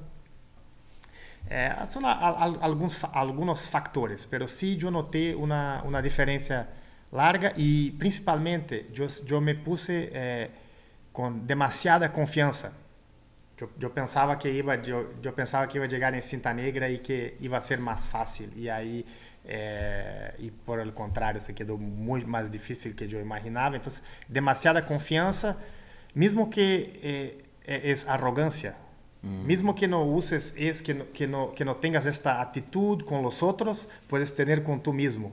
Eh, 1.50 1.70
son 1.86 2.06
algunos, 2.06 3.04
algunos 3.12 3.68
factores, 3.68 4.26
pero 4.26 4.48
sí 4.48 4.78
yo 4.78 4.90
noté 4.90 5.34
una, 5.34 5.82
una 5.84 6.00
diferencia 6.00 6.70
larga 7.12 7.52
y 7.54 7.90
principalmente 7.90 8.86
yo, 8.94 9.08
yo 9.26 9.42
me 9.42 9.54
puse 9.54 10.08
eh, 10.10 10.50
con 11.12 11.46
demasiada 11.46 12.14
confianza. 12.14 12.72
Yo, 13.58 13.70
yo, 13.78 13.92
pensaba 13.92 14.38
que 14.38 14.52
iba 14.52 14.80
yo, 14.82 15.20
yo, 15.20 15.34
pensaba 15.34 15.66
que 15.66 15.78
iba 15.78 15.86
a 15.86 15.88
llegar 15.88 16.14
en 16.14 16.22
cinta 16.22 16.54
negra 16.54 16.88
y 16.88 16.98
que 16.98 17.36
iba 17.40 17.58
a 17.58 17.60
ser 17.60 17.80
más 17.80 18.06
fácil 18.06 18.52
y 18.56 18.68
ahí 18.68 19.04
eh, 19.44 20.34
y 20.38 20.50
por 20.50 20.78
el 20.78 20.94
contrario 20.94 21.40
se 21.40 21.54
quedó 21.54 21.76
muy 21.76 22.24
más 22.24 22.50
difícil 22.50 22.94
que 22.94 23.08
yo 23.08 23.18
imaginaba 23.18 23.76
entonces 23.76 24.04
demasiada 24.28 24.86
confianza 24.86 25.56
mismo 26.14 26.50
que 26.50 27.00
eh, 27.02 27.44
es 27.64 28.06
arrogancia 28.06 28.76
mm. 29.22 29.46
mismo 29.46 29.74
que 29.74 29.88
no 29.88 30.04
uses 30.04 30.54
es 30.56 30.82
que 30.82 30.94
no, 30.94 31.12
que 31.12 31.26
no, 31.26 31.52
que 31.52 31.64
no 31.64 31.76
tengas 31.76 32.06
esta 32.06 32.40
actitud 32.40 33.04
con 33.04 33.22
los 33.22 33.42
otros 33.42 33.88
puedes 34.06 34.34
tener 34.34 34.62
con 34.62 34.82
tú 34.82 34.92
mismo 34.92 35.32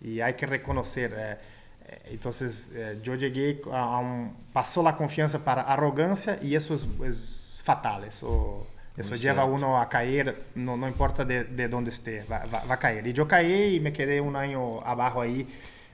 y 0.00 0.20
hay 0.20 0.34
que 0.34 0.46
reconocer. 0.46 1.14
Eh, 1.16 1.38
eh, 1.86 2.00
entonces 2.12 2.72
eh, 2.74 2.98
yo 3.02 3.14
llegué 3.14 3.60
a, 3.72 3.98
un, 3.98 4.36
pasó 4.52 4.82
la 4.82 4.96
confianza 4.96 5.44
para 5.44 5.62
arrogancia 5.62 6.38
y 6.42 6.54
eso 6.54 6.74
es, 6.74 6.86
es 7.04 7.47
fatal, 7.68 8.04
eso, 8.04 8.66
eso 8.96 9.14
lleva 9.14 9.42
a 9.42 9.44
uno 9.44 9.78
a 9.78 9.90
caer, 9.90 10.44
no, 10.54 10.78
no 10.78 10.88
importa 10.88 11.22
de, 11.24 11.44
de, 11.44 11.68
dónde 11.68 11.90
esté, 11.90 12.24
va, 12.24 12.46
va, 12.46 12.64
va, 12.64 12.74
a 12.74 12.78
caer. 12.78 13.06
Y 13.06 13.12
yo 13.12 13.28
caí 13.28 13.76
y 13.76 13.80
me 13.80 13.92
quedé 13.92 14.22
un 14.22 14.36
año 14.36 14.80
abajo 14.80 15.20
ahí, 15.20 15.46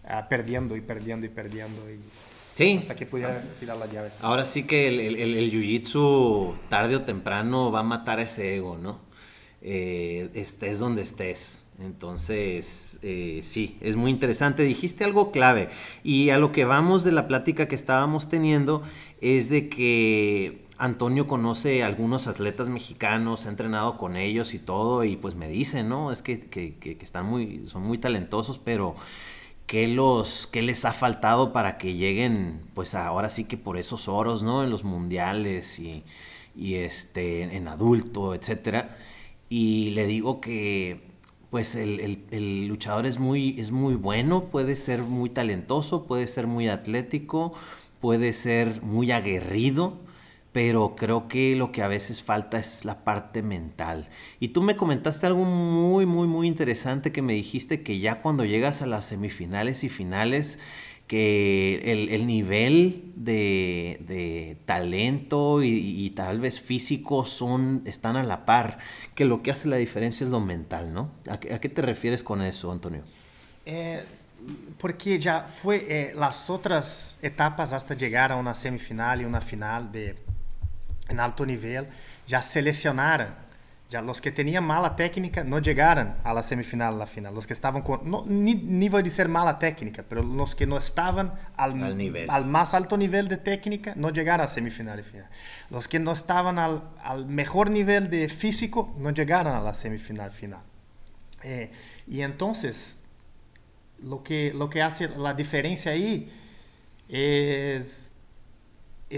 uh, 0.04 0.28
perdiendo 0.28 0.76
y 0.76 0.80
perdiendo 0.80 1.26
y 1.26 1.30
perdiendo. 1.30 1.80
Y, 1.90 1.98
Sí. 2.56 2.76
Hasta 2.78 2.94
que 2.94 3.04
pudiera 3.04 3.42
tirar 3.58 3.76
la 3.76 3.86
llave. 3.86 4.10
Ahora 4.20 4.46
sí 4.46 4.62
que 4.62 4.86
el, 4.86 5.00
el, 5.00 5.16
el, 5.16 5.34
el 5.34 5.50
jiu-jitsu 5.50 6.54
tarde 6.68 6.94
o 6.94 7.02
temprano 7.02 7.72
va 7.72 7.80
a 7.80 7.82
matar 7.82 8.20
ese 8.20 8.54
ego, 8.54 8.78
¿no? 8.80 9.00
Eh, 9.60 10.30
estés 10.34 10.78
donde 10.78 11.02
estés. 11.02 11.64
Entonces, 11.80 13.00
eh, 13.02 13.40
sí, 13.42 13.76
es 13.80 13.96
muy 13.96 14.12
interesante. 14.12 14.62
Dijiste 14.62 15.02
algo 15.02 15.32
clave 15.32 15.68
y 16.04 16.30
a 16.30 16.38
lo 16.38 16.52
que 16.52 16.64
vamos 16.64 17.02
de 17.02 17.10
la 17.10 17.26
plática 17.26 17.66
que 17.66 17.74
estábamos 17.74 18.28
teniendo 18.28 18.82
es 19.20 19.48
de 19.48 19.68
que 19.68 20.63
Antonio 20.78 21.26
conoce 21.26 21.82
a 21.82 21.86
algunos 21.86 22.26
atletas 22.26 22.68
mexicanos, 22.68 23.46
ha 23.46 23.50
entrenado 23.50 23.96
con 23.96 24.16
ellos 24.16 24.54
y 24.54 24.58
todo 24.58 25.04
y 25.04 25.16
pues 25.16 25.34
me 25.34 25.48
dicen, 25.48 25.88
¿no? 25.88 26.12
Es 26.12 26.22
que, 26.22 26.40
que, 26.40 26.76
que 26.76 26.98
están 27.00 27.26
muy, 27.26 27.66
son 27.66 27.82
muy 27.82 27.98
talentosos, 27.98 28.58
pero 28.58 28.94
¿qué, 29.66 29.88
los, 29.88 30.46
¿qué 30.46 30.62
les 30.62 30.84
ha 30.84 30.92
faltado 30.92 31.52
para 31.52 31.78
que 31.78 31.94
lleguen 31.94 32.60
pues 32.74 32.94
ahora 32.94 33.30
sí 33.30 33.44
que 33.44 33.56
por 33.56 33.76
esos 33.78 34.08
oros, 34.08 34.42
¿no? 34.42 34.64
En 34.64 34.70
los 34.70 34.84
mundiales 34.84 35.78
y, 35.78 36.04
y 36.56 36.74
este, 36.76 37.42
en 37.42 37.68
adulto, 37.68 38.34
etcétera. 38.34 38.96
Y 39.48 39.90
le 39.90 40.06
digo 40.06 40.40
que 40.40 41.14
pues 41.50 41.76
el, 41.76 42.66
luchador 42.66 43.06
es 43.06 43.20
muy, 43.20 43.54
es 43.60 43.70
muy 43.70 43.94
bueno, 43.94 44.46
puede 44.46 44.74
ser 44.74 45.02
muy 45.02 45.30
talentoso, 45.30 46.04
puede 46.04 46.26
ser 46.26 46.48
muy 46.48 46.68
atlético, 46.68 47.52
puede 48.00 48.32
ser 48.32 48.82
muy 48.82 49.12
aguerrido, 49.12 49.94
pero 50.54 50.94
creo 50.94 51.26
que 51.26 51.56
lo 51.56 51.72
que 51.72 51.82
a 51.82 51.88
veces 51.88 52.22
falta 52.22 52.60
es 52.60 52.84
la 52.84 53.02
parte 53.02 53.42
mental. 53.42 54.08
Y 54.38 54.50
tú 54.50 54.62
me 54.62 54.76
comentaste 54.76 55.26
algo 55.26 55.44
muy, 55.44 56.06
muy, 56.06 56.28
muy 56.28 56.46
interesante 56.46 57.10
que 57.10 57.22
me 57.22 57.32
dijiste 57.32 57.82
que 57.82 57.98
ya 57.98 58.22
cuando 58.22 58.44
llegas 58.44 58.80
a 58.80 58.86
las 58.86 59.04
semifinales 59.04 59.82
y 59.82 59.88
finales, 59.88 60.60
que 61.08 61.80
el, 62.08 62.26
nivel 62.28 63.02
de, 63.16 64.56
talento 64.64 65.60
y, 65.64 66.08
tal 66.10 66.38
vez 66.38 66.60
físico 66.60 67.24
son, 67.24 67.82
están 67.84 68.14
a 68.16 68.22
la 68.22 68.46
par, 68.46 68.78
que 69.16 69.24
lo 69.24 69.42
que 69.42 69.50
hace 69.50 69.66
la 69.66 69.74
diferencia 69.74 70.24
es 70.24 70.30
lo 70.30 70.38
mental, 70.38 70.94
¿no? 70.94 71.10
¿A 71.28 71.40
qué, 71.40 71.68
te 71.68 71.82
refieres 71.82 72.22
con 72.22 72.40
eso, 72.42 72.70
Antonio? 72.70 73.02
Eh, 73.66 74.04
porque 74.78 75.18
ya 75.18 75.48
fue 75.48 75.84
eh, 75.88 76.12
las 76.14 76.48
otras 76.48 77.18
etapas 77.22 77.72
hasta 77.72 77.94
llegar 77.94 78.30
a 78.30 78.36
una 78.36 78.54
semifinal 78.54 79.20
y 79.20 79.24
una 79.24 79.40
final 79.40 79.90
de, 79.90 80.14
en 81.08 81.20
alto 81.20 81.44
nivel, 81.44 81.88
ya 82.26 82.40
seleccionaron 82.42 83.44
Ya 83.90 84.00
los 84.00 84.20
que 84.20 84.32
tenían 84.32 84.64
mala 84.64 84.96
técnica 84.96 85.44
no 85.44 85.58
llegaron 85.58 86.14
a 86.24 86.32
la 86.32 86.42
semifinal, 86.42 86.94
a 86.94 86.96
la 86.96 87.06
final. 87.06 87.34
Los 87.34 87.46
que 87.46 87.52
estaban 87.52 87.82
con, 87.82 88.10
no, 88.10 88.24
ni, 88.26 88.54
ni 88.54 88.88
voy 88.88 89.00
a 89.00 89.02
decir 89.02 89.28
mala 89.28 89.58
técnica, 89.58 90.02
pero 90.08 90.22
los 90.22 90.54
que 90.54 90.66
no 90.66 90.78
estaban 90.78 91.32
al, 91.56 91.80
al, 91.82 91.96
nivel. 91.96 92.28
al 92.30 92.46
más 92.46 92.74
alto 92.74 92.96
nivel 92.96 93.28
de 93.28 93.36
técnica 93.36 93.92
no 93.94 94.10
llegaron 94.10 94.46
a 94.46 94.48
semifinal 94.48 94.98
y 94.98 95.02
final. 95.02 95.28
Los 95.70 95.86
que 95.86 96.00
no 96.00 96.12
estaban 96.12 96.58
al, 96.58 96.82
al 97.02 97.26
mejor 97.26 97.70
nivel 97.70 98.10
de 98.10 98.28
físico 98.28 98.94
no 98.98 99.10
llegaron 99.10 99.54
a 99.54 99.60
la 99.60 99.74
semifinal 99.74 100.30
final. 100.30 100.62
Eh, 101.44 101.70
y 102.08 102.22
entonces, 102.22 102.98
lo 104.02 104.24
que, 104.24 104.52
lo 104.54 104.70
que 104.70 104.82
hace 104.82 105.08
la 105.08 105.34
diferencia 105.34 105.92
ahí 105.92 106.32
es 107.08 108.13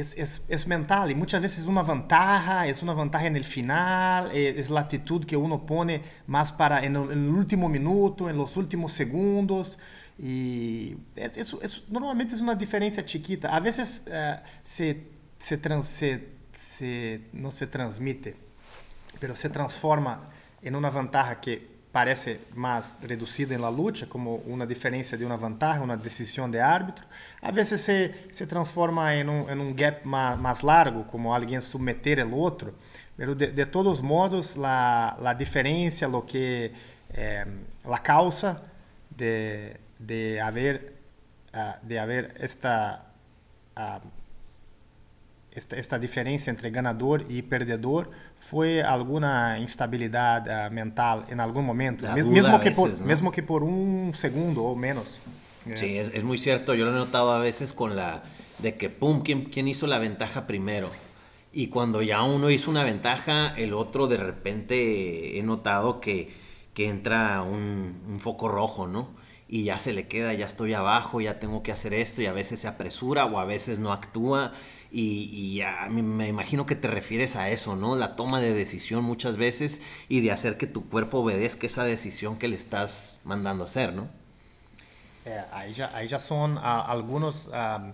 es, 0.01 0.67
mental 0.67 1.11
y 1.11 1.15
muchas 1.15 1.41
veces 1.41 1.61
es 1.61 1.67
una 1.67 1.83
ventaja, 1.83 2.67
es 2.67 2.83
una 2.83 2.95
ventaja 2.95 3.27
en 3.27 3.37
el 3.37 3.45
final, 3.45 4.31
es, 4.33 4.59
es 4.59 4.71
la 4.71 4.81
actitud 4.81 5.25
que 5.25 5.37
uno 5.37 5.65
pone 5.65 6.03
más 6.27 6.53
para 6.53 6.85
el 6.85 6.97
último 6.97 7.69
minuto, 7.69 8.29
en 8.29 8.37
los 8.37 8.57
últimos 8.57 8.93
segundos. 8.93 9.79
Es, 10.19 11.37
es, 11.37 11.83
normalmente 11.89 12.35
es 12.35 12.41
una 12.41 12.55
diferencia 12.55 13.05
chiquita. 13.05 13.55
A 13.55 13.61
veces 13.61 14.05
uh, 14.07 14.37
se, 14.63 15.09
se, 15.39 15.59
trans, 15.59 15.87
se, 15.87 16.29
se, 16.59 17.23
no 17.33 17.51
se 17.51 17.67
transmite, 17.67 18.37
pero 19.19 19.35
se 19.35 19.49
transforma 19.49 20.25
en 20.63 20.75
una 20.75 20.91
ventaja 20.91 21.41
que 21.41 21.76
parece 21.97 22.41
más 22.55 22.99
reducida 23.01 23.55
en 23.55 23.63
la 23.63 23.71
lucha, 23.71 24.07
como 24.07 24.35
una 24.55 24.67
diferencia 24.67 25.17
de 25.17 25.25
una 25.25 25.39
ventaja, 25.39 25.81
una 25.81 25.97
decisión 25.97 26.51
de 26.51 26.61
árbitro. 26.61 27.07
A 27.41 27.51
veces 27.51 27.81
se, 27.81 28.27
se 28.31 28.47
transforma 28.47 29.15
en 29.15 29.31
un, 29.31 29.49
en 29.49 29.59
un 29.59 29.75
gap 29.75 30.05
más, 30.05 30.63
largo, 30.63 31.07
como 31.07 31.35
alguien 31.35 31.63
someter 31.63 32.19
el 32.19 32.35
otro. 32.35 32.75
Pero 33.17 33.35
de, 33.35 33.47
de 33.51 33.65
todos 33.65 34.03
modos, 34.03 34.59
la, 34.59 35.17
la, 35.23 35.35
diferencia, 35.35 36.07
lo 36.07 36.27
que, 36.27 36.71
eh, 37.15 37.47
causa 38.03 38.61
de, 39.09 39.81
de 39.99 40.39
haber, 40.39 40.97
uh, 41.55 41.87
de 41.89 41.99
haber 41.99 42.35
esta, 42.39 43.07
uh, 43.75 44.07
esta, 45.51 45.77
esta 45.77 45.99
diferença 45.99 46.51
entre 46.51 46.69
ganador 46.69 47.25
e 47.31 47.43
perdedor 47.43 48.11
foi 48.39 48.81
alguma 48.81 49.59
instabilidade 49.59 50.49
uh, 50.49 50.73
mental 50.73 51.25
em 51.29 51.39
algum 51.41 51.63
momento, 51.63 52.05
mesmo, 52.13 52.61
que 52.61 52.71
por, 52.71 52.89
¿no? 52.91 53.07
mesmo 53.07 53.33
que 53.33 53.43
por 53.43 53.63
um 53.63 54.15
segundo 54.15 54.63
ou 54.63 54.77
menos. 54.77 55.21
Sí, 55.75 55.99
es, 55.99 56.15
es, 56.15 56.23
muy 56.23 56.39
cierto. 56.39 56.75
Yo 56.75 56.85
lo 56.85 56.93
he 56.93 56.95
notado 56.95 57.33
a 57.33 57.41
veces 57.41 57.73
con 57.73 57.97
la 57.97 58.23
de 58.61 58.77
que, 58.77 58.89
pum, 58.89 59.21
¿quién, 59.21 59.47
quién 59.47 59.67
hizo 59.67 59.89
la 59.89 59.99
ventaja 59.99 60.47
primero? 60.47 60.91
Y 61.53 61.69
cuando 61.69 62.03
ya 62.03 62.23
uno 62.23 62.51
hizo 62.51 62.71
una 62.71 62.85
ventaja, 62.85 63.53
el 63.57 63.75
otro 63.75 64.07
de 64.07 64.17
repente 64.17 65.39
he 65.39 65.43
notado 65.43 66.01
que, 66.01 66.33
que 66.73 66.89
entra 66.89 67.43
un, 67.43 68.01
un 68.09 68.21
foco 68.21 68.47
rojo, 68.47 68.87
¿no? 68.87 69.11
y 69.49 69.65
ya 69.65 69.79
se 69.79 69.93
le 69.93 70.09
queda, 70.09 70.35
ya 70.35 70.47
estoy 70.47 70.75
abajo, 70.75 71.21
ya 71.21 71.39
tengo 71.39 71.63
que 71.63 71.71
hacer 71.71 71.95
esto 71.95 72.21
y 72.21 72.27
a 72.27 72.33
veces 72.33 72.61
se 72.61 72.69
apresura 72.69 73.27
o 73.27 73.39
a 73.39 73.45
veces 73.45 73.79
no 73.79 73.93
actúa 73.93 74.53
y, 74.99 75.29
y 75.29 75.61
a 75.61 75.89
mí 75.91 76.01
me 76.01 76.27
imagino 76.27 76.65
que 76.65 76.75
te 76.75 76.89
refieres 76.89 77.37
a 77.37 77.51
eso, 77.51 77.77
¿no? 77.77 77.97
La 77.97 78.17
toma 78.17 78.41
de 78.41 78.55
decisión 78.55 79.05
muchas 79.05 79.37
veces 79.37 79.83
y 80.09 80.23
de 80.23 80.33
hacer 80.33 80.57
que 80.57 80.67
tu 80.67 80.89
cuerpo 80.89 81.19
obedezca 81.19 81.67
esa 81.67 81.85
decisión 81.85 82.39
que 82.39 82.49
le 82.49 82.57
estás 82.57 83.19
mandando 83.23 83.65
hacer, 83.65 83.93
¿no? 83.93 84.09
Eh, 85.27 85.45
ahí, 85.53 85.75
ya, 85.75 85.95
ahí 85.95 86.09
ya 86.09 86.19
son 86.19 86.57
uh, 86.57 86.61
algunos, 86.87 87.49
uh, 87.49 87.93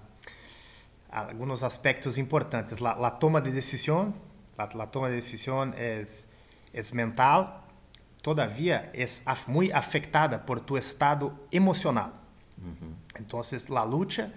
algunos 1.10 1.64
aspectos 1.64 2.18
importantes. 2.18 2.80
La, 2.80 2.94
la 2.94 3.18
toma 3.18 3.40
de 3.40 3.50
decisión, 3.50 4.14
la, 4.56 4.70
la, 4.72 4.86
toma 4.92 5.08
de 5.08 5.16
decisión 5.16 5.74
es, 5.76 6.28
es 6.72 6.94
mental, 6.94 7.62
todavía 8.22 8.92
es 8.94 9.24
muy 9.48 9.72
afectada 9.72 10.46
por 10.46 10.60
tu 10.60 10.76
estado 10.76 11.34
emocional. 11.50 12.12
Uh-huh. 12.58 12.94
Entonces, 13.16 13.70
la 13.70 13.84
lucha, 13.84 14.32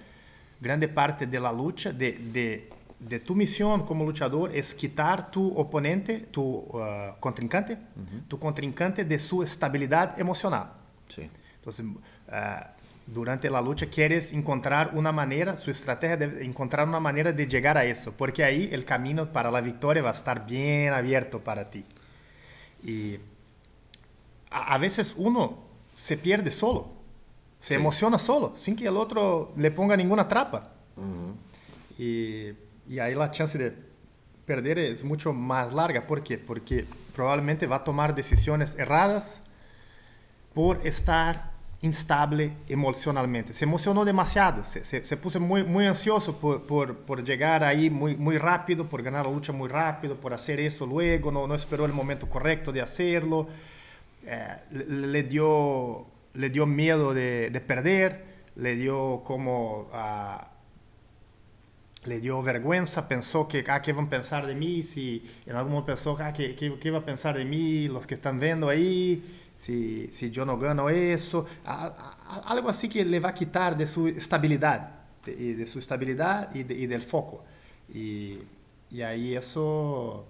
grande 0.59 0.87
parte 0.87 1.27
de 1.27 1.39
la 1.39 1.51
lucha, 1.51 1.91
de, 1.91 2.13
de, 2.13 2.69
de 2.99 3.19
tu 3.19 3.35
misión 3.35 3.85
como 3.85 4.05
luchador, 4.05 4.51
es 4.55 4.73
quitar 4.73 5.31
tu 5.31 5.57
oponente, 5.57 6.19
tu 6.31 6.41
uh, 6.41 7.19
contrincante, 7.19 7.77
tu 8.27 8.39
contrincante 8.39 9.05
de 9.05 9.19
su 9.19 9.43
estabilidad 9.43 10.19
emocional. 10.19 10.71
Sí. 11.07 11.29
Entonces, 11.59 11.85
uh, 11.85 12.75
durante 13.07 13.49
la 13.49 13.61
lucha 13.61 13.85
quieres 13.87 14.33
encontrar 14.33 14.91
una 14.93 15.11
manera, 15.11 15.55
su 15.55 15.69
estrategia 15.69 16.17
de 16.17 16.43
encontrar 16.43 16.87
una 16.87 16.99
manera 16.99 17.31
de 17.31 17.47
llegar 17.47 17.77
a 17.77 17.85
eso, 17.85 18.13
porque 18.13 18.43
ahí 18.43 18.69
el 18.71 18.83
camino 18.83 19.31
para 19.31 19.51
la 19.51 19.61
victoria 19.61 20.01
va 20.01 20.09
a 20.09 20.13
estar 20.13 20.45
bien 20.45 20.93
abierto 20.93 21.43
para 21.43 21.69
ti. 21.69 21.85
Y 22.83 23.19
a, 24.49 24.77
veces 24.77 25.13
uno 25.17 25.59
se 25.93 26.17
pierde 26.17 26.51
solo, 26.51 26.93
se 27.65 27.73
emociona 27.73 28.19
solo, 28.19 28.53
sin 28.55 28.75
que 28.75 28.85
el 28.85 28.95
otro 28.95 29.51
le 29.57 29.71
ponga 29.71 29.97
ninguna 29.97 30.27
trapa. 30.27 30.71
y, 31.97 32.49
y, 32.87 32.99
ahí 32.99 33.15
la 33.15 33.31
chance 33.31 33.57
de 33.57 33.73
perder 34.45 34.77
es 34.77 35.03
mucho 35.03 35.33
más 35.33 35.73
larga. 35.73 36.05
¿Por 36.05 36.21
qué? 36.21 36.37
Porque 36.37 36.85
probablemente 37.15 37.65
va 37.65 37.77
a 37.77 37.83
tomar 37.83 38.13
decisiones 38.13 38.77
erradas 38.77 39.39
por 40.53 40.85
estar 40.85 41.53
instable 41.81 42.53
emocionalmente. 42.69 43.55
Se 43.55 43.65
emocionó 43.65 44.05
demasiado, 44.05 44.63
se, 44.63 44.85
se, 44.85 45.17
puso 45.17 45.39
muy, 45.39 45.63
muy 45.63 45.87
ansioso 45.87 46.37
por, 46.37 46.67
por, 46.67 46.95
por, 46.97 47.23
llegar 47.23 47.63
ahí 47.63 47.89
muy, 47.89 48.15
muy 48.15 48.37
rápido, 48.37 48.87
por 48.87 49.01
ganar 49.01 49.25
la 49.25 49.31
lucha 49.31 49.51
muy 49.51 49.69
rápido, 49.69 50.15
por 50.17 50.35
hacer 50.35 50.59
eso 50.59 50.85
luego, 50.85 51.31
no, 51.31 51.47
no 51.47 51.55
esperó 51.55 51.85
el 51.85 51.93
momento 51.93 52.29
correcto 52.29 52.71
de 52.71 52.81
hacerlo, 52.81 53.47
eh, 54.27 54.55
le, 54.71 55.23
dio, 55.23 56.05
le 56.35 56.49
dio 56.49 56.65
miedo 56.65 57.13
de, 57.13 57.49
de 57.49 57.61
perder, 57.61 58.25
le 58.55 58.75
dio 58.75 59.23
como... 59.23 59.89
Uh, 59.93 60.55
le 62.05 62.19
dio 62.19 62.39
vergüenza, 62.43 63.07
pensó 63.07 63.47
que, 63.47 63.65
ah, 63.67 63.81
¿qué 63.81 63.91
van 63.91 64.05
a 64.05 64.09
pensar 64.11 64.45
de 64.45 64.53
mí? 64.53 64.83
Si 64.83 65.25
en 65.47 65.55
algún 65.55 65.71
momento 65.71 65.87
pensó, 65.87 66.15
ah, 66.19 66.31
¿qué, 66.31 66.55
qué, 66.55 66.77
qué 66.77 66.91
va 66.91 66.99
a 66.99 67.03
pensar 67.03 67.35
de 67.35 67.45
mí 67.45 67.87
los 67.87 68.05
que 68.05 68.13
están 68.13 68.39
viendo 68.39 68.69
ahí? 68.69 69.23
si, 69.57 70.09
si 70.11 70.31
yo 70.31 70.45
no 70.45 70.57
gano 70.57 70.89
eso, 70.89 71.45
algo 72.45 72.69
así 72.69 72.89
que 72.89 73.05
le 73.05 73.19
va 73.19 73.29
a 73.29 73.33
quitar 73.33 73.75
de 73.77 73.87
su 73.87 74.07
estabilidad, 74.07 74.91
de, 75.25 75.55
de 75.55 75.67
su 75.67 75.79
estabilidad 75.79 76.53
y, 76.53 76.63
de, 76.63 76.73
y 76.75 76.87
del 76.87 77.01
foco. 77.01 77.43
Y, 77.93 78.39
y, 78.91 79.01
ahí 79.01 79.35
eso, 79.35 80.25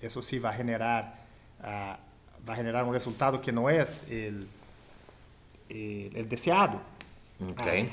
eso 0.00 0.22
sí 0.22 0.38
va 0.38 0.50
a 0.50 0.54
generar, 0.54 1.24
uh, 1.60 1.96
va 2.48 2.54
a 2.54 2.56
generar 2.56 2.84
un 2.84 2.92
resultado 2.92 3.40
que 3.40 3.52
no 3.52 3.70
es 3.70 4.02
el, 4.10 4.46
el, 5.68 6.12
el 6.14 6.28
deseado. 6.28 6.80
Okay. 7.50 7.92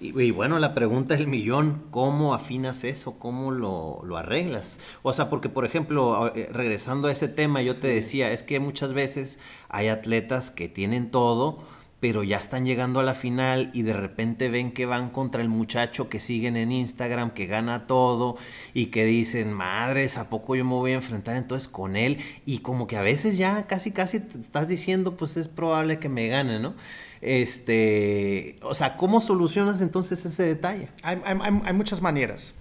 y, 0.00 0.30
bueno, 0.32 0.58
la 0.58 0.74
pregunta 0.74 1.14
es 1.14 1.20
el 1.20 1.28
millón, 1.28 1.82
¿cómo 1.90 2.34
afinas 2.34 2.82
eso? 2.84 3.16
¿Cómo 3.18 3.52
lo, 3.52 4.00
lo, 4.04 4.16
arreglas? 4.16 4.80
O 5.02 5.12
sea, 5.12 5.30
porque 5.30 5.48
por 5.48 5.64
ejemplo, 5.64 6.32
eh, 6.34 6.48
regresando 6.50 7.08
a 7.08 7.12
ese 7.12 7.28
tema, 7.28 7.62
yo 7.62 7.76
te 7.76 7.86
decía, 7.86 8.32
es 8.32 8.42
que 8.42 8.58
muchas 8.58 8.92
veces 8.92 9.38
hay 9.68 9.88
atletas 9.88 10.50
que 10.50 10.68
tienen 10.68 11.10
todo, 11.10 11.62
pero 12.00 12.24
ya 12.24 12.38
están 12.38 12.64
llegando 12.64 12.98
a 12.98 13.02
la 13.02 13.14
final 13.14 13.70
y 13.74 13.82
de 13.82 13.92
repente 13.92 14.48
ven 14.48 14.72
que 14.72 14.86
van 14.86 15.10
contra 15.10 15.42
el 15.42 15.50
muchacho 15.50 16.08
que 16.08 16.18
siguen 16.18 16.56
en 16.56 16.72
Instagram, 16.72 17.32
que 17.32 17.46
gana 17.46 17.86
todo 17.86 18.38
y 18.72 18.86
que 18.86 19.04
dicen, 19.04 19.52
madres, 19.52 20.16
¿a 20.16 20.30
poco 20.30 20.56
yo 20.56 20.64
me 20.64 20.72
voy 20.72 20.92
a 20.92 20.94
enfrentar 20.94 21.36
entonces 21.36 21.68
con 21.68 21.96
él? 21.96 22.18
Y 22.46 22.60
como 22.60 22.86
que 22.86 22.96
a 22.96 23.02
veces 23.02 23.36
ya 23.36 23.66
casi, 23.66 23.90
casi 23.90 24.16
estás 24.16 24.66
diciendo, 24.66 25.18
pues 25.18 25.36
es 25.36 25.48
probable 25.48 25.98
que 25.98 26.08
me 26.08 26.26
gane, 26.28 26.58
¿no? 26.58 26.74
Este, 27.20 28.58
o 28.62 28.74
sea, 28.74 28.96
¿cómo 28.96 29.20
solucionas 29.20 29.82
entonces 29.82 30.24
ese 30.24 30.42
detalle? 30.44 30.88
Hay, 31.02 31.20
hay, 31.22 31.74
muchas 31.74 32.00
maneras. 32.00 32.54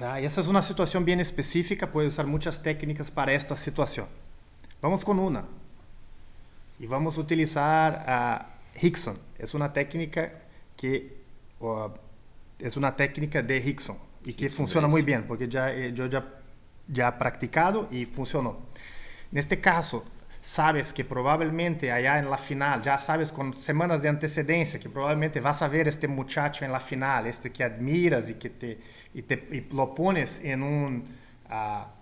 Ah, 0.00 0.20
y 0.20 0.24
esa 0.24 0.40
es 0.40 0.46
una 0.46 0.62
situación 0.62 1.04
bien 1.04 1.18
específica, 1.18 1.90
puedes 1.90 2.12
usar 2.12 2.28
muchas 2.28 2.62
técnicas 2.62 3.10
para 3.10 3.32
esta 3.32 3.56
situación. 3.56 4.06
Vamos 4.80 5.04
con 5.04 5.18
una. 5.18 5.44
Y 6.78 6.86
vamos 6.86 7.18
a 7.18 7.20
utilizar 7.20 8.51
Hickson. 8.80 9.18
Es 9.38 9.54
una 9.54 9.72
técnica 9.72 10.32
que 10.76 11.22
es 12.58 12.76
una 12.76 12.96
técnica 12.96 13.42
de 13.42 13.58
Hickson 13.58 13.96
y 14.24 14.34
que 14.34 14.48
funciona 14.48 14.88
muy 14.88 15.02
bien 15.02 15.24
porque 15.26 15.48
ya, 15.48 15.72
eh, 15.72 15.92
yo 15.92 16.06
ya, 16.06 16.24
ya 16.88 17.08
he 17.08 17.12
practicado 17.12 17.88
y 17.90 18.04
funcionó. 18.04 18.58
En 19.30 19.38
este 19.38 19.60
caso, 19.60 20.04
sabes 20.40 20.92
que 20.92 21.04
probablemente 21.04 21.92
allá 21.92 22.18
en 22.18 22.28
la 22.28 22.36
final, 22.36 22.82
ya 22.82 22.98
sabes 22.98 23.30
con 23.30 23.56
semanas 23.56 24.02
de 24.02 24.08
antecedencia 24.08 24.78
que 24.80 24.88
probablemente 24.88 25.40
vas 25.40 25.62
a 25.62 25.68
ver 25.68 25.88
este 25.88 26.08
muchacho 26.08 26.64
en 26.64 26.72
la 26.72 26.80
final, 26.80 27.26
este 27.26 27.52
que 27.52 27.62
admiras 27.62 28.28
y 28.28 28.34
que 28.34 28.50
te, 28.50 28.78
y 29.14 29.22
te 29.22 29.34
y 29.52 29.74
lo 29.74 29.94
pones 29.94 30.44
en 30.44 30.62
un, 30.62 31.04
uh, 31.48 32.01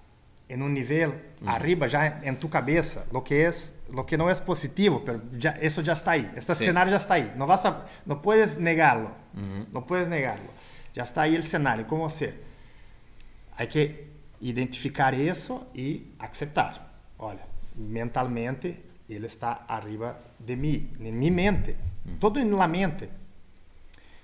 en 0.50 0.62
un 0.62 0.74
nivel 0.74 1.10
uh 1.10 1.44
-huh. 1.44 1.54
arriba 1.54 1.86
ya 1.86 2.20
en 2.22 2.36
tu 2.36 2.48
cabeza, 2.48 3.04
lo 3.12 3.22
que 3.22 3.46
es 3.46 3.76
lo 3.92 4.04
que 4.04 4.18
no 4.18 4.28
es 4.30 4.40
positivo, 4.40 5.02
pero 5.04 5.22
ya 5.32 5.50
eso 5.60 5.80
ya 5.80 5.92
está 5.92 6.12
ahí, 6.12 6.30
este 6.36 6.54
sí. 6.54 6.64
escenario 6.64 6.90
ya 6.90 6.98
está 6.98 7.14
ahí, 7.14 7.32
no 7.36 7.46
vas 7.46 7.64
a, 7.64 7.86
no 8.04 8.20
puedes 8.20 8.58
negarlo, 8.58 9.10
uh 9.34 9.38
-huh. 9.38 9.66
no 9.72 9.86
puedes 9.86 10.08
negarlo, 10.08 10.50
ya 10.92 11.04
está 11.04 11.22
ahí 11.22 11.34
el 11.34 11.42
escenario, 11.42 11.86
¿cómo 11.86 12.06
hacer? 12.06 12.34
Hay 13.56 13.68
que 13.68 14.10
identificar 14.40 15.14
eso 15.14 15.70
y 15.74 16.14
aceptar. 16.18 16.90
Olha, 17.18 17.46
mentalmente 17.76 18.82
ele 19.08 19.26
está 19.26 19.64
arriba 19.68 20.18
de 20.38 20.56
mim, 20.56 20.96
em 21.00 21.12
minha 21.12 21.32
mente, 21.32 21.76
todo 22.18 22.42
na 22.44 22.66
mente. 22.66 23.08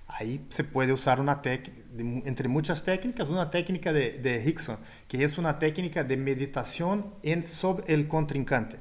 Aí 0.09 0.47
se 0.51 0.63
pode 0.63 0.93
usar 0.93 1.19
uma 1.21 1.35
técnica, 1.35 1.83
entre 2.25 2.49
muitas 2.49 2.81
técnicas, 2.81 3.29
uma 3.29 3.47
técnica 3.47 3.93
de, 3.93 4.19
de 4.19 4.39
Hickson, 4.39 4.79
que 5.09 5.23
é 5.23 5.27
uma 5.39 5.55
técnica 5.55 6.03
de 6.03 6.17
meditação 6.17 7.13
en, 7.23 7.45
sobre 7.47 7.95
o 7.95 8.07
contrincante. 8.07 8.77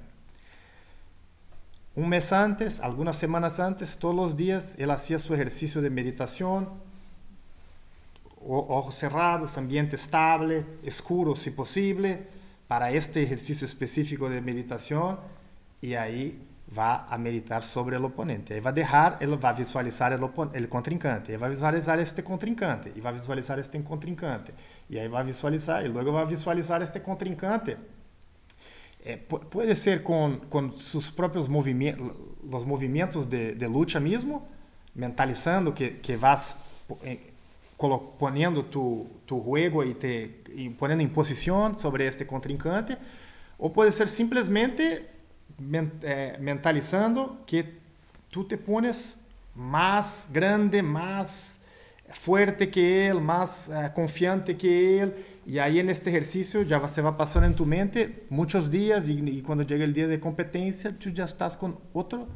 Um 1.96 2.06
mês 2.06 2.32
antes, 2.32 2.82
algumas 2.82 3.16
semanas 3.16 3.60
antes, 3.60 3.96
todos 3.96 4.26
os 4.26 4.36
dias, 4.36 4.76
ele 4.78 4.92
fazia 4.92 5.18
seu 5.18 5.34
exercício 5.34 5.82
de 5.82 5.90
meditação, 5.90 6.78
ojos 8.48 8.96
cerrados, 8.96 9.58
ambiente 9.58 9.96
estable, 9.96 10.66
escuro 10.84 11.36
se 11.36 11.52
possível, 11.52 12.20
para 12.68 12.92
este 12.92 13.22
ejercicio 13.22 13.66
específico 13.66 14.30
de 14.30 14.42
meditación 14.42 15.20
y 15.82 15.94
ahí 15.94 16.45
va 16.78 17.06
a 17.08 17.18
meditar 17.18 17.64
sobre 17.64 17.98
el 17.98 18.06
oponente. 18.06 18.56
Ahí 18.56 18.60
va 18.60 18.72
a 18.72 18.74
dejar, 18.74 19.18
él 19.20 19.44
va 19.44 19.50
a 19.50 19.54
visualizar 19.54 20.14
el, 20.14 20.22
el 20.54 20.70
contrincante, 20.70 21.34
y 21.34 21.38
va 21.38 21.48
a 21.48 21.50
visualizar 21.50 22.00
este 22.00 22.24
contrincante, 22.24 22.92
y 22.96 23.02
va 23.02 23.10
a 23.10 23.14
visualizar 23.14 23.60
este 23.60 23.84
contrincante, 23.84 24.54
y 24.90 24.98
ahí 24.98 25.08
va 25.08 25.20
a 25.20 25.24
visualizar, 25.24 25.86
y 25.86 25.90
luego 25.90 26.14
va 26.14 26.22
a 26.22 26.26
visualizar 26.26 26.82
este 26.82 27.02
contrincante. 27.02 27.78
Eh, 29.04 29.18
puede 29.18 29.76
ser 29.76 30.02
con, 30.02 30.40
con, 30.50 30.76
sus 30.76 31.12
propios 31.12 31.48
movimientos, 31.48 32.12
los 32.50 32.66
movimientos 32.66 33.30
de, 33.30 33.54
de 33.54 33.70
lucha 33.70 34.00
mismo, 34.00 34.48
mentalizando 34.96 35.76
que, 35.76 36.00
que 36.00 36.18
vas 36.18 36.58
eh, 37.04 37.32
poniendo 38.18 38.66
tu, 38.66 39.08
tu 39.26 39.42
juego 39.42 39.84
y, 39.84 39.94
te, 39.94 40.42
y 40.56 40.70
poniendo 40.70 41.04
en 41.04 41.12
posición 41.12 41.78
sobre 41.78 42.08
este 42.08 42.26
contrincante, 42.26 42.98
o 43.60 43.72
puede 43.72 43.92
ser 43.92 44.10
simplemente 44.10 44.96
eh, 44.96 45.15
mentalizando 45.58 47.44
que 47.46 47.78
tú 48.30 48.46
te 48.46 48.58
pones 48.58 49.22
más 49.56 50.30
grande, 50.32 50.84
más 50.84 51.60
fuerte 52.10 52.70
que 52.70 53.08
él, 53.08 53.22
más 53.22 53.70
uh, 53.70 53.94
confiante 53.94 54.56
que 54.58 55.02
él, 55.02 55.16
y 55.46 55.60
ahí 55.60 55.80
en 55.80 55.90
este 55.90 56.10
ejercicio 56.10 56.62
ya 56.62 56.86
se 56.88 57.02
va 57.02 57.18
pasando 57.18 57.48
en 57.48 57.56
tu 57.56 57.66
mente 57.66 58.26
muchos 58.30 58.70
días 58.70 59.08
y, 59.08 59.20
y 59.20 59.42
cuando 59.42 59.64
llega 59.64 59.84
el 59.84 59.94
día 59.94 60.08
de 60.08 60.20
competencia, 60.20 60.92
tú 60.98 61.10
ya 61.10 61.26
estás 61.26 61.58
con 61.58 61.80
otro 61.94 62.28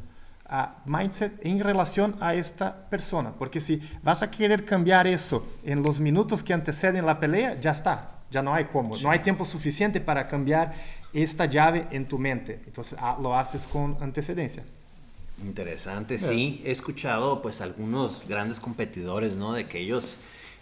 a 0.50 0.78
mindset 0.86 1.34
en 1.46 1.60
relación 1.60 2.16
a 2.20 2.34
esta 2.34 2.90
persona. 2.90 3.34
Porque 3.38 3.62
si 3.62 3.82
vas 4.02 4.24
a 4.24 4.32
querer 4.32 4.66
cambiar 4.66 5.06
eso 5.08 5.46
en 5.64 5.84
los 5.84 6.00
minutos 6.00 6.42
que 6.44 6.54
anteceden 6.54 7.06
la 7.06 7.20
pelea, 7.20 7.60
ya 7.60 7.72
está, 7.72 8.16
ya 8.32 8.42
no 8.42 8.54
hay 8.54 8.66
cómo, 8.66 8.98
no 8.98 9.12
hay 9.12 9.20
tiempo 9.20 9.46
suficiente 9.46 10.02
para 10.02 10.28
cambiar 10.28 10.74
esta 11.14 11.46
llave 11.46 11.88
en 11.92 12.08
tu 12.08 12.18
mente. 12.18 12.62
Entonces 12.66 12.98
ah, 13.02 13.18
lo 13.22 13.36
haces 13.36 13.68
con 13.68 13.98
antecedencia. 14.02 14.64
Interesante, 15.44 16.20
sí. 16.20 16.62
He 16.66 16.72
escuchado 16.72 17.42
pues 17.42 17.62
algunos 17.62 18.24
grandes 18.28 18.60
competidores, 18.60 19.36
¿no? 19.36 19.54
De 19.54 19.68
que 19.68 19.80
ellos, 19.80 20.16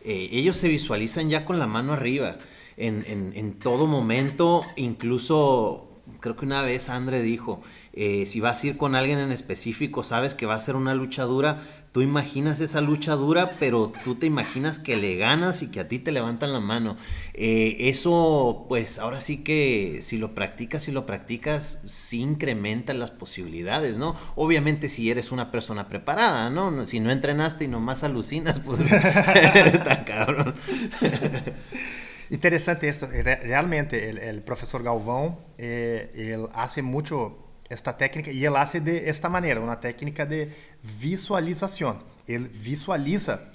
eh, 0.04 0.30
ellos 0.32 0.58
se 0.58 0.68
visualizan 0.68 1.30
ya 1.30 1.46
con 1.46 1.58
la 1.58 1.66
mano 1.66 1.94
arriba 1.94 2.38
en, 2.78 3.04
en, 3.08 3.34
en 3.36 3.54
todo 3.54 3.88
momento, 3.88 4.64
incluso 4.76 5.87
creo 6.20 6.36
que 6.36 6.46
una 6.46 6.62
vez 6.62 6.90
Andre 6.90 7.22
dijo, 7.22 7.62
eh, 7.94 8.26
si 8.26 8.40
vas 8.40 8.64
a 8.64 8.68
ir 8.68 8.78
con 8.78 8.96
alguien 8.96 9.20
en 9.20 9.32
específico, 9.32 10.04
sabes 10.04 10.36
que 10.36 10.46
va 10.46 10.56
a 10.56 10.62
ser 10.62 10.76
una 10.76 10.94
lucha 10.94 11.24
dura, 11.24 11.64
tú 11.92 12.02
imaginas 12.02 12.60
esa 12.60 12.82
lucha 12.82 13.16
dura, 13.16 13.56
pero 13.60 13.92
tú 14.04 14.16
te 14.16 14.26
imaginas 14.26 14.80
que 14.80 14.96
le 14.98 15.16
ganas 15.16 15.62
y 15.64 15.70
que 15.70 15.80
a 15.80 15.88
ti 15.88 16.00
te 16.00 16.12
levantan 16.12 16.54
la 16.54 16.60
mano. 16.60 16.98
Eh, 17.34 17.76
eso, 17.90 18.66
pues 18.70 19.00
ahora 19.00 19.20
sí 19.20 19.38
que 19.38 20.00
si 20.02 20.18
lo 20.18 20.36
practicas, 20.36 20.84
si 20.84 20.92
lo 20.92 21.06
practicas, 21.06 21.82
sí 21.86 22.22
incrementa 22.22 22.94
las 22.94 23.12
posibilidades, 23.12 23.98
¿no? 23.98 24.16
Obviamente 24.36 24.90
si 24.90 25.10
eres 25.10 25.32
una 25.32 25.52
persona 25.52 25.88
preparada, 25.88 26.50
¿no? 26.50 26.86
Si 26.86 27.00
no 27.00 27.12
entrenaste 27.12 27.66
y 27.66 27.68
nomás 27.68 28.04
alucinas, 28.04 28.60
pues 28.60 28.80
está 28.92 30.06
cabrón. 30.06 30.56
Interesante 32.30 32.90
esto. 32.90 33.08
Realmente, 33.08 34.10
el, 34.10 34.18
el 34.18 34.42
profesor 34.42 34.84
Galvão, 34.84 35.38
eh, 35.58 36.12
él 36.16 36.48
hace 36.54 36.82
mucho 36.82 37.38
esta 37.70 37.98
técnica 37.98 38.32
y 38.32 38.46
él 38.46 38.56
hace 38.56 38.80
de 38.82 39.10
esta 39.10 39.30
manera, 39.30 39.60
una 39.60 39.80
técnica 39.80 40.26
de 40.26 40.52
visualización. 41.00 42.00
Él 42.28 42.50
visualiza 42.50 43.52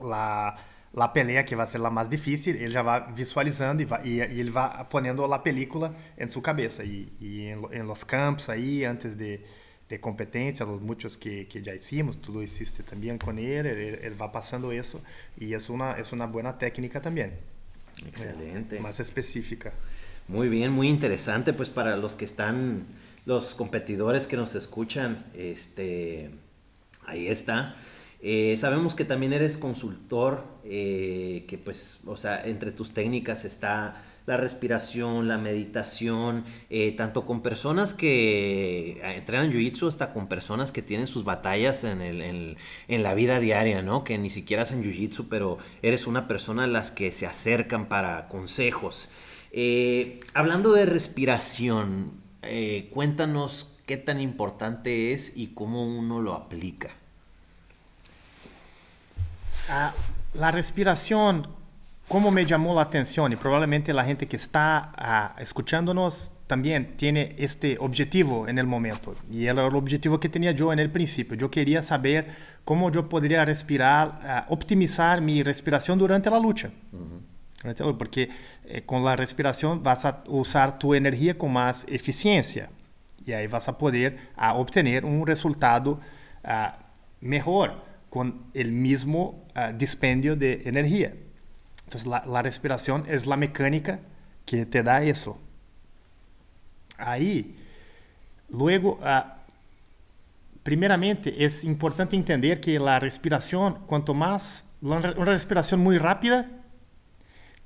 la, 0.00 0.56
la 0.92 1.12
pelea 1.12 1.44
que 1.44 1.56
va 1.56 1.64
a 1.64 1.66
ser 1.66 1.80
la 1.80 1.90
más 1.90 2.08
difícil, 2.08 2.56
él 2.56 2.72
ya 2.72 2.82
va 2.82 3.00
visualizando 3.00 3.82
y, 3.82 3.86
va, 3.86 4.00
y, 4.04 4.22
y 4.22 4.40
él 4.40 4.56
va 4.56 4.88
poniendo 4.88 5.26
la 5.28 5.42
película 5.42 5.92
en 6.16 6.30
su 6.30 6.42
cabeza 6.42 6.84
y, 6.84 7.10
y 7.20 7.46
en, 7.48 7.62
en, 7.72 7.86
los 7.86 8.04
campos 8.04 8.48
ahí 8.48 8.84
antes 8.84 9.16
de, 9.16 9.44
de 9.88 10.00
competencia, 10.00 10.66
los 10.66 10.80
muchos 10.80 11.16
que, 11.16 11.46
que, 11.48 11.62
ya 11.62 11.74
hicimos, 11.74 12.20
tú 12.20 12.32
lo 12.32 12.42
hiciste 12.42 12.82
también 12.82 13.18
con 13.18 13.38
él, 13.38 13.66
él, 13.66 14.00
él 14.02 14.20
va 14.20 14.32
pasando 14.32 14.72
eso 14.72 15.02
y 15.36 15.52
es 15.54 15.68
una, 15.68 15.92
es 15.92 16.12
una 16.12 16.26
buena 16.26 16.58
técnica 16.58 17.00
también. 17.00 17.55
Excelente. 18.04 18.80
Más 18.80 19.00
específica. 19.00 19.72
Muy 20.28 20.48
bien, 20.48 20.72
muy 20.72 20.88
interesante, 20.88 21.52
pues 21.52 21.70
para 21.70 21.96
los 21.96 22.14
que 22.14 22.24
están, 22.24 22.86
los 23.26 23.54
competidores 23.54 24.26
que 24.26 24.36
nos 24.36 24.54
escuchan, 24.54 25.24
este, 25.34 26.30
ahí 27.06 27.28
está. 27.28 27.76
Eh, 28.20 28.56
sabemos 28.56 28.94
que 28.94 29.04
también 29.04 29.32
eres 29.32 29.56
consultor, 29.56 30.44
eh, 30.64 31.44
que 31.46 31.58
pues, 31.58 32.00
o 32.06 32.16
sea, 32.16 32.42
entre 32.42 32.72
tus 32.72 32.92
técnicas 32.92 33.44
está 33.44 34.02
la 34.26 34.36
respiración, 34.36 35.28
la 35.28 35.38
meditación, 35.38 36.44
eh, 36.68 36.92
tanto 36.92 37.24
con 37.24 37.42
personas 37.42 37.94
que 37.94 39.00
entrenan 39.16 39.52
Jiu-Jitsu 39.52 39.88
hasta 39.88 40.12
con 40.12 40.28
personas 40.28 40.72
que 40.72 40.82
tienen 40.82 41.06
sus 41.06 41.24
batallas 41.24 41.84
en, 41.84 42.00
el, 42.02 42.20
en, 42.20 42.56
en, 42.88 43.02
la 43.02 43.14
vida 43.14 43.38
diaria, 43.40 43.82
¿no? 43.82 44.02
Que 44.04 44.18
ni 44.18 44.30
siquiera 44.30 44.64
hacen 44.64 44.82
Jiu-Jitsu, 44.82 45.26
pero 45.30 45.58
eres 45.82 46.06
una 46.06 46.26
persona 46.26 46.64
a 46.64 46.66
las 46.66 46.90
que 46.90 47.12
se 47.12 47.26
acercan 47.26 47.88
para 47.88 48.28
consejos. 48.28 49.10
Eh, 49.58 50.20
hablando 50.34 50.72
de 50.74 50.84
respiración, 50.84 52.12
eh, 52.42 52.90
cuéntanos 52.92 53.72
qué 53.86 53.96
tan 53.96 54.20
importante 54.20 55.12
es 55.12 55.32
y 55.34 55.48
cómo 55.54 55.86
uno 55.86 56.20
lo 56.20 56.34
aplica. 56.34 56.90
Ah, 59.70 59.94
la 60.34 60.50
respiración, 60.50 61.48
como 62.08 62.30
me 62.30 62.46
llamó 62.46 62.74
la 62.74 62.82
atención 62.82 63.32
y 63.32 63.36
probablemente 63.36 63.92
la 63.92 64.04
gente 64.04 64.26
que 64.28 64.36
está 64.36 64.92
ah, 64.96 65.36
escuchándonos 65.38 66.32
también 66.46 66.96
tiene 66.96 67.34
este 67.38 67.76
objetivo 67.80 68.46
en 68.46 68.58
el 68.58 68.66
momento. 68.66 69.14
Y 69.30 69.46
era 69.46 69.66
el 69.66 69.74
objetivo 69.74 70.20
que 70.20 70.28
tenía 70.28 70.52
yo 70.52 70.72
en 70.72 70.78
el 70.78 70.90
principio. 70.90 71.36
Yo 71.36 71.50
quería 71.50 71.82
saber 71.82 72.28
cómo 72.64 72.92
yo 72.92 73.08
podría 73.08 73.44
respirar, 73.44 74.20
ah, 74.22 74.46
optimizar 74.48 75.20
mi 75.20 75.42
respiración 75.42 75.98
durante 75.98 76.30
la 76.30 76.38
lucha. 76.38 76.70
Uh 76.92 76.96
-huh. 76.96 77.96
Porque 77.98 78.28
eh, 78.64 78.82
con 78.82 79.04
la 79.04 79.16
respiración 79.16 79.82
vas 79.82 80.04
a 80.04 80.22
usar 80.28 80.78
tu 80.78 80.94
energía 80.94 81.36
con 81.36 81.52
más 81.52 81.84
eficiencia 81.88 82.70
y 83.24 83.32
ahí 83.32 83.48
vas 83.48 83.68
a 83.68 83.76
poder 83.76 84.18
a, 84.36 84.54
obtener 84.54 85.04
un 85.04 85.26
resultado 85.26 86.00
a, 86.44 86.78
mejor 87.20 87.82
con 88.08 88.44
el 88.54 88.70
mismo 88.70 89.44
a, 89.54 89.72
dispendio 89.72 90.36
de 90.36 90.62
energía. 90.66 91.12
Entonces 91.86 92.06
la, 92.06 92.24
la, 92.26 92.42
respiración 92.42 93.04
es 93.08 93.26
la 93.26 93.36
mecánica 93.36 94.00
que 94.44 94.66
te 94.66 94.82
da 94.82 95.02
eso. 95.02 95.38
Ahí, 96.98 97.56
luego, 98.48 98.98
primeramente 100.62 101.44
es 101.44 101.64
importante 101.64 102.16
entender 102.16 102.60
que 102.60 102.78
la 102.78 102.98
respiración, 102.98 103.78
cuanto 103.86 104.14
más, 104.14 104.68
una 104.80 105.00
respiración 105.00 105.80
muy 105.80 105.98
rápida, 105.98 106.48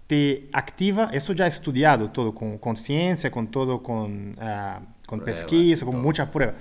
te 0.06 0.48
activa, 0.52 1.10
eso 1.12 1.32
ya 1.32 1.46
estudiado 1.46 2.10
todo 2.10 2.34
con 2.34 2.58
conciencia, 2.58 3.30
con 3.30 3.46
todo 3.46 3.80
con, 3.80 4.36
uh, 4.38 4.84
con 5.06 5.20
pesquisa, 5.20 5.86
con 5.86 6.02
mucha 6.02 6.32
prueba. 6.32 6.54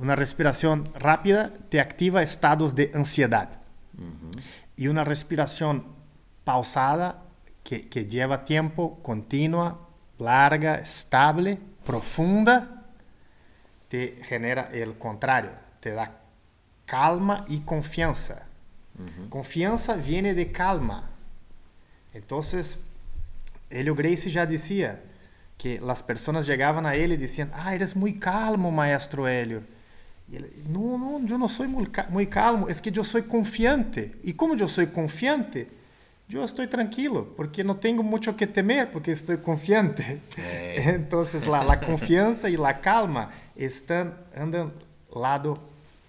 Una 0.00 0.16
respiración 0.16 0.88
rápida 0.98 1.52
te 1.68 1.78
activa 1.78 2.22
estados 2.22 2.74
de 2.74 2.90
ansiedad. 2.94 3.60
Uh 3.96 4.02
-huh. 4.02 4.42
Y 4.76 4.88
una 4.88 5.04
respiración 5.04 5.84
pausada 6.48 7.18
que, 7.62 7.90
que 7.90 8.06
lleva 8.06 8.46
tiempo, 8.46 8.98
continua, 9.02 9.78
larga, 10.18 10.76
estable, 10.76 11.58
profunda, 11.84 12.86
te 13.90 14.16
genera 14.24 14.70
el 14.72 14.96
contrario, 14.96 15.50
te 15.78 15.90
da 15.92 16.10
calma 16.86 17.44
y 17.48 17.60
confianza. 17.60 18.46
Uh 18.98 19.04
-huh. 19.04 19.28
Confianza 19.28 19.94
viene 19.96 20.32
de 20.32 20.50
calma. 20.50 21.10
Entonces, 22.14 22.78
Helio 23.68 23.94
Gracie 23.94 24.30
já 24.30 24.46
dizia 24.46 25.02
que 25.58 25.78
as 25.86 26.00
pessoas 26.00 26.46
chegavam 26.46 26.86
a 26.86 26.96
ele 26.96 27.12
e 27.12 27.18
diziam: 27.18 27.50
Ah, 27.52 27.74
eres 27.74 27.92
muito 27.94 28.20
calmo, 28.20 28.72
maestro 28.72 29.26
Helio. 29.26 29.62
Ele: 30.32 30.64
Não, 30.66 30.96
não, 30.96 31.28
eu 31.28 31.38
não 31.38 31.48
sou 31.48 31.68
muito 31.68 31.90
calmo, 32.30 32.70
é 32.70 32.74
que 32.74 32.98
eu 32.98 33.04
sou 33.04 33.22
confiante. 33.22 34.12
E 34.24 34.32
como 34.32 34.54
eu 34.54 34.66
sou 34.66 34.86
confiante, 34.86 35.68
eu 36.36 36.44
estou 36.44 36.66
tranquilo, 36.66 37.32
porque 37.36 37.64
não 37.64 37.74
tenho 37.74 38.02
muito 38.02 38.32
que 38.34 38.46
temer, 38.46 38.88
porque 38.88 39.10
estou 39.10 39.38
confiante. 39.38 40.20
É. 40.38 40.90
Então, 40.92 41.20
a 41.20 41.76
confiança 41.76 42.48
e 42.48 42.56
a 42.56 42.72
calma 42.72 43.30
estão 43.56 44.14
andam 44.36 44.72
lado 45.10 45.58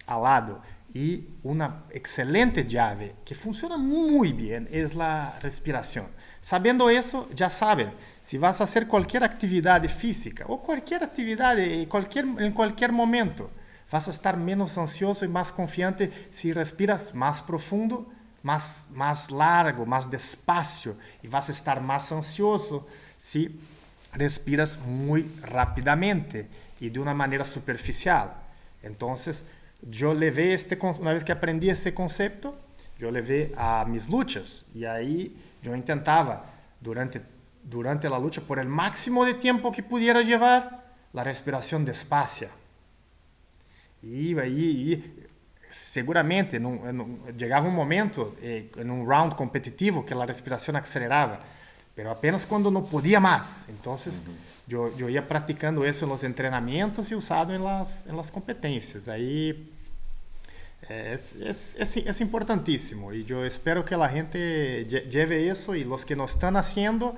a 0.06 0.16
lado. 0.16 0.60
E 0.94 1.28
uma 1.42 1.84
excelente 1.92 2.62
llave 2.62 3.12
que 3.24 3.34
funciona 3.34 3.78
muito 3.78 4.36
bem 4.36 4.66
é 4.70 4.86
a 5.00 5.32
respiração. 5.42 6.06
Sabendo 6.42 6.90
isso, 6.90 7.28
já 7.34 7.48
sabem, 7.48 7.92
se 8.24 8.38
vas 8.38 8.60
a 8.60 8.64
hacer 8.64 8.86
qualquer 8.86 9.22
atividade 9.22 9.88
física 9.88 10.44
ou 10.48 10.58
qualquer 10.58 11.02
atividade 11.02 11.60
em 11.60 11.86
qualquer, 11.86 12.24
em 12.24 12.50
qualquer 12.50 12.90
momento, 12.90 13.50
vas 13.88 14.08
a 14.08 14.10
estar 14.10 14.36
menos 14.36 14.76
ansioso 14.78 15.24
e 15.24 15.28
mais 15.28 15.50
confiante 15.50 16.10
se 16.30 16.52
respiras 16.52 17.12
mais 17.12 17.40
profundo, 17.40 18.08
mais, 18.42 18.88
mais 18.90 19.28
largo, 19.28 19.86
mais 19.86 20.06
despacio, 20.06 20.96
e 21.22 21.28
vas 21.28 21.48
a 21.48 21.52
estar 21.52 21.80
mais 21.80 22.10
ansioso 22.12 22.86
se 23.18 23.54
respiras 24.12 24.76
muito 24.76 25.46
rapidamente 25.46 26.46
e 26.80 26.88
de 26.90 26.98
uma 26.98 27.14
maneira 27.14 27.44
superficial. 27.44 28.42
Então, 28.82 29.14
eu 30.00 30.12
levei 30.12 30.52
este, 30.52 30.76
uma 31.00 31.12
vez 31.12 31.22
que 31.22 31.32
aprendi 31.32 31.68
esse 31.68 31.92
conceito, 31.92 32.54
eu 32.98 33.10
levei 33.10 33.52
a 33.56 33.84
mis 33.84 34.06
lutas, 34.06 34.64
e 34.74 34.84
aí 34.84 35.34
Yo 35.62 35.74
intentaba 35.74 36.44
durante, 36.80 37.20
durante 37.62 38.08
la 38.08 38.18
lucha, 38.18 38.40
por 38.40 38.58
el 38.58 38.68
máximo 38.68 39.24
de 39.24 39.34
tiempo 39.34 39.70
que 39.70 39.82
pudiera 39.82 40.22
llevar, 40.22 40.84
la 41.12 41.24
respiración 41.24 41.84
despacia. 41.84 42.50
Y, 44.02 44.38
y 44.40 45.28
seguramente 45.70 46.56
en 46.56 46.66
un, 46.66 46.88
en 46.88 47.00
un, 47.00 47.22
llegaba 47.38 47.66
un 47.66 47.74
momento 47.74 48.36
eh, 48.42 48.70
en 48.76 48.90
un 48.90 49.08
round 49.08 49.34
competitivo 49.34 50.04
que 50.04 50.14
la 50.14 50.26
respiración 50.26 50.76
aceleraba, 50.76 51.38
pero 51.94 52.10
apenas 52.10 52.44
cuando 52.44 52.70
no 52.70 52.84
podía 52.84 53.20
más. 53.20 53.68
Entonces 53.68 54.16
uh 54.16 54.30
-huh. 54.30 54.34
yo, 54.66 54.96
yo 54.96 55.08
ia 55.08 55.26
practicando 55.26 55.84
eso 55.84 56.04
en 56.04 56.10
los 56.10 56.24
entrenamientos 56.24 57.10
y 57.10 57.14
usado 57.14 57.54
en 57.54 57.64
las, 57.64 58.06
en 58.06 58.16
las 58.16 58.30
competencias. 58.30 59.08
Ahí 59.08 59.70
es, 60.88 61.36
es, 61.36 61.76
es, 61.78 61.96
es, 61.96 62.20
importantísimo 62.20 63.12
y 63.12 63.24
yo 63.24 63.44
espero 63.44 63.84
que 63.84 63.96
la 63.96 64.08
gente 64.08 64.86
lleve 64.86 65.48
eso 65.48 65.76
y 65.76 65.84
los 65.84 66.04
que 66.04 66.16
no 66.16 66.24
están 66.24 66.56
haciendo, 66.56 67.16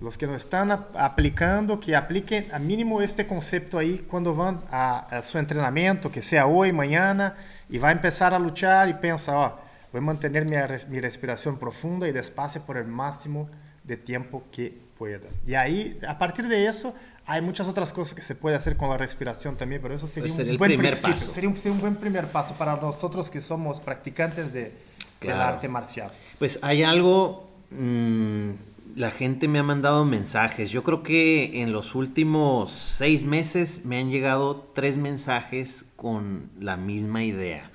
los 0.00 0.18
que 0.18 0.26
no 0.26 0.34
están 0.34 0.72
aplicando, 0.72 1.78
que 1.78 1.94
apliquen 1.94 2.48
a 2.52 2.58
mínimo 2.58 3.02
este 3.02 3.26
concepto 3.26 3.78
ahí 3.78 3.98
cuando 4.08 4.34
van 4.34 4.62
a, 4.70 5.18
a 5.18 5.22
su 5.22 5.38
entrenamiento, 5.38 6.10
que 6.10 6.22
sea 6.22 6.46
hoy, 6.46 6.72
mañana, 6.72 7.36
y 7.68 7.78
va 7.78 7.88
a 7.88 7.92
empezar 7.92 8.34
a 8.34 8.38
luchar 8.38 8.88
y 8.88 8.94
piensa, 8.94 9.38
oh, 9.38 9.58
voy 9.92 9.98
a 9.98 10.02
mantener 10.02 10.44
mi, 10.44 10.56
mi 10.88 11.00
respiración 11.00 11.58
profunda 11.58 12.08
y 12.08 12.12
despacio 12.12 12.62
por 12.62 12.76
el 12.76 12.86
máximo 12.86 13.48
de 13.84 13.96
tiempo 13.96 14.44
que 14.50 14.76
pueda. 14.98 15.28
Y 15.46 15.54
ahí, 15.54 15.98
a 16.06 16.18
partir 16.18 16.48
de 16.48 16.66
eso, 16.66 16.94
hay 17.26 17.40
muchas 17.40 17.66
otras 17.66 17.92
cosas 17.92 18.14
que 18.14 18.22
se 18.22 18.34
puede 18.34 18.56
hacer 18.56 18.76
con 18.76 18.90
la 18.90 18.96
respiración 18.96 19.56
también, 19.56 19.80
pero 19.80 19.94
eso 19.94 20.06
sería, 20.06 20.28
sería 20.28 20.52
un 20.52 20.58
buen 20.58 20.70
primer 20.70 20.92
principio. 20.92 21.14
paso. 21.14 21.30
Sería 21.30 21.48
un, 21.48 21.56
sería 21.56 21.72
un, 21.72 21.80
buen 21.80 21.96
primer 21.96 22.26
paso 22.26 22.54
para 22.54 22.76
nosotros 22.76 23.30
que 23.30 23.40
somos 23.40 23.80
practicantes 23.80 24.52
de, 24.52 24.72
claro. 25.18 25.38
del 25.38 25.48
arte 25.48 25.68
marcial. 25.68 26.10
Pues 26.38 26.58
hay 26.62 26.82
algo, 26.82 27.48
mmm, 27.70 28.50
la 28.94 29.10
gente 29.10 29.48
me 29.48 29.58
ha 29.58 29.62
mandado 29.62 30.04
mensajes. 30.04 30.70
Yo 30.70 30.82
creo 30.82 31.02
que 31.02 31.62
en 31.62 31.72
los 31.72 31.94
últimos 31.94 32.70
seis 32.70 33.24
meses 33.24 33.84
me 33.84 33.98
han 33.98 34.10
llegado 34.10 34.70
tres 34.74 34.98
mensajes 34.98 35.86
con 35.96 36.50
la 36.58 36.76
misma 36.76 37.24
idea. 37.24 37.70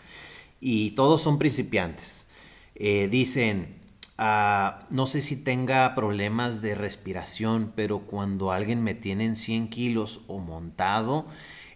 Y 0.61 0.91
todos 0.91 1.21
son 1.21 1.37
principiantes. 1.37 2.27
Eh, 2.75 3.07
dicen, 3.09 3.79
Uh, 4.19 4.83
no 4.89 5.07
sé 5.07 5.21
si 5.21 5.37
tenga 5.37 5.95
problemas 5.95 6.61
de 6.61 6.75
respiración, 6.75 7.71
pero 7.73 7.99
cuando 7.99 8.51
alguien 8.51 8.83
me 8.83 8.93
tiene 8.93 9.23
en 9.23 9.37
100 9.37 9.69
kilos 9.69 10.19
o 10.27 10.39
montado, 10.39 11.25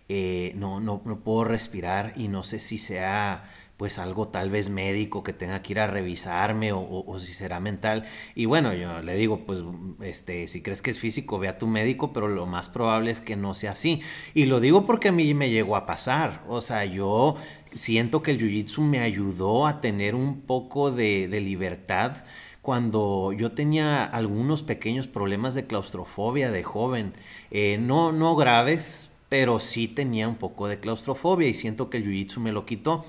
eh, 0.09 0.51
no, 0.57 0.81
no, 0.81 1.01
no, 1.05 1.19
puedo 1.21 1.45
respirar 1.45 2.11
y 2.17 2.27
no 2.27 2.43
sé 2.43 2.59
si 2.59 2.77
sea 2.77 3.49
pues 3.78 3.97
algo 3.97 4.28
tal 4.28 4.49
vez 4.49 4.69
médico 4.69 5.24
que 5.24 5.34
tenga 5.34 5.61
que 5.61 5.74
ir 5.74 5.80
a 5.80 5.88
revisarme 5.88 6.71
o, 6.74 7.17
si 7.19 7.34
será 7.34 7.59
mental. 7.59 8.05
Y 8.36 8.45
bueno, 8.45 8.74
yo 8.74 9.01
le 9.01 9.15
digo, 9.15 9.45
pues 9.45 9.59
este, 10.01 10.47
si 10.47 10.61
crees 10.61 10.82
que 10.82 10.91
es 10.91 10.99
físico, 10.99 11.39
ve 11.39 11.47
a 11.47 11.57
tu 11.57 11.67
médico, 11.67 12.13
pero 12.13 12.28
lo 12.28 12.45
más 12.45 12.69
probable 12.69 13.11
es 13.11 13.21
que 13.21 13.36
no 13.36 13.55
sea 13.55 13.71
así. 13.71 14.01
Y 14.34 14.45
lo 14.45 14.59
digo 14.59 14.86
porque 14.86 15.09
a 15.09 15.11
mí 15.11 15.34
me 15.34 15.49
llegó 15.49 15.76
a 15.76 15.86
pasar. 15.86 16.43
O 16.47 16.61
sea, 16.61 16.86
yo 16.86 17.36
siento 17.74 18.21
que 18.21 18.32
el 18.32 18.39
Jiu-Jitsu 18.39 18.82
me 18.82 18.99
ayudó 18.99 19.65
a 19.67 19.82
tener 19.82 20.15
un 20.15 20.41
poco 20.41 20.91
de, 20.91 21.28
libertad 21.43 22.24
cuando 22.61 23.34
yo 23.34 23.51
tenía 23.51 24.05
algunos 24.05 24.63
pequeños 24.63 25.07
problemas 25.07 25.55
de 25.55 25.65
claustrofobia 25.65 26.51
de 26.51 26.63
joven. 26.63 27.13
Eh, 27.51 27.78
no, 27.82 28.11
no 28.11 28.36
graves, 28.36 29.09
pero 29.30 29.59
sí 29.59 29.88
tenía 29.88 30.28
un 30.28 30.36
poco 30.36 30.67
de 30.67 30.80
claustrofobia 30.80 31.47
y 31.47 31.53
siento 31.53 31.89
que 31.89 31.97
el 31.97 32.05
Jiu-Jitsu 32.05 32.39
me 32.39 32.51
lo 32.51 32.65
quitó. 32.65 33.03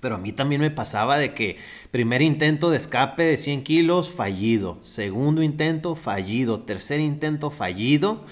Pero 0.00 0.14
a 0.14 0.18
mí 0.18 0.32
también 0.32 0.60
me 0.60 0.70
pasaba 0.70 1.18
de 1.18 1.34
que 1.34 1.56
primer 1.90 2.22
intento 2.22 2.70
de 2.70 2.76
escape 2.78 3.22
de 3.22 3.36
100 3.36 3.62
kilos, 3.62 4.10
fallido. 4.10 4.78
Segundo 4.82 5.42
intento, 5.42 5.94
fallido. 5.94 6.60
Tercer 6.60 7.00
intento, 7.00 7.50
fallido. 7.50 8.24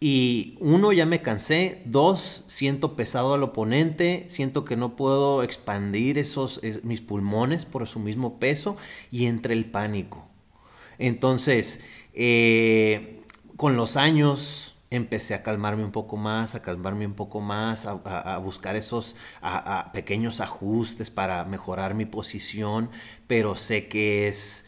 Y 0.00 0.56
uno, 0.60 0.92
ya 0.92 1.06
me 1.06 1.22
cansé. 1.22 1.82
Dos, 1.84 2.44
siento 2.46 2.96
pesado 2.96 3.34
al 3.34 3.42
oponente. 3.42 4.24
Siento 4.28 4.64
que 4.64 4.76
no 4.76 4.96
puedo 4.96 5.42
expandir 5.42 6.18
esos, 6.18 6.60
mis 6.82 7.00
pulmones 7.00 7.64
por 7.64 7.86
su 7.88 7.98
mismo 7.98 8.38
peso. 8.38 8.76
Y 9.10 9.26
entre 9.26 9.54
el 9.54 9.64
pánico. 9.66 10.26
Entonces, 10.98 11.80
eh, 12.14 13.22
con 13.56 13.76
los 13.76 13.96
años 13.96 14.71
empecé 14.92 15.34
a 15.34 15.42
calmarme 15.42 15.84
un 15.84 15.90
poco 15.90 16.16
más, 16.16 16.54
a 16.54 16.60
calmarme 16.60 17.06
un 17.06 17.14
poco 17.14 17.40
más, 17.40 17.86
a, 17.86 18.36
buscar 18.38 18.76
esos 18.76 19.16
pequeños 19.92 20.40
ajustes 20.40 21.10
para 21.10 21.44
mejorar 21.44 21.94
mi 21.94 22.04
posición, 22.04 22.90
pero 23.26 23.56
sé 23.56 23.88
que 23.88 24.28
es, 24.28 24.66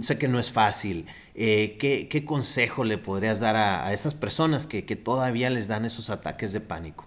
sé 0.00 0.16
que 0.16 0.28
no 0.28 0.38
es 0.38 0.52
fácil. 0.52 1.06
Eh, 1.34 1.76
¿qué, 1.80 2.24
consejo 2.24 2.84
le 2.84 2.98
podrías 2.98 3.40
dar 3.40 3.56
a, 3.56 3.92
esas 3.92 4.14
personas 4.14 4.66
que, 4.66 4.82
todavía 4.96 5.50
les 5.50 5.66
dan 5.66 5.84
esos 5.84 6.08
ataques 6.08 6.52
de 6.52 6.60
pánico? 6.60 7.06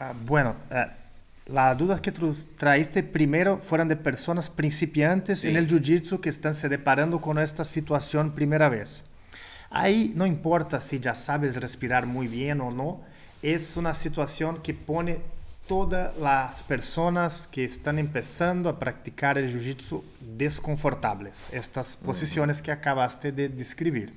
Ah, 0.00 0.14
bueno, 0.26 0.56
uh, 0.70 1.52
las 1.52 1.78
dudas 1.78 2.00
que 2.00 2.10
tú 2.10 2.34
traíste 2.56 3.04
primero 3.04 3.58
fueron 3.58 3.86
de 3.86 3.96
personas 3.96 4.50
principiantes 4.50 5.44
en 5.44 5.56
el 5.56 5.68
jiu-jitsu 5.68 6.20
que 6.20 6.28
están 6.28 6.54
se 6.54 6.68
deparando 6.68 7.20
con 7.20 7.38
esta 7.38 7.64
situación 7.64 8.32
primera 8.34 8.68
vez. 8.68 9.04
Ahí 9.70 10.12
no 10.16 10.26
importa 10.26 10.80
si 10.80 10.98
ya 10.98 11.14
sabes 11.14 11.56
respirar 11.56 12.04
muy 12.04 12.26
bien 12.26 12.60
o 12.60 12.72
no, 12.72 13.00
es 13.40 13.76
una 13.76 13.94
situación 13.94 14.60
que 14.62 14.74
pone 14.74 15.18
todas 15.68 16.16
las 16.16 16.64
personas 16.64 17.46
que 17.46 17.64
están 17.64 18.00
empezando 18.00 18.68
a 18.68 18.80
practicar 18.80 19.38
el 19.38 19.54
jiu-jitsu 19.54 20.02
desconfortables, 20.36 21.48
estas 21.52 21.96
posiciones 21.96 22.60
que 22.60 22.72
acabaste 22.72 23.30
de 23.30 23.48
describir. 23.48 24.12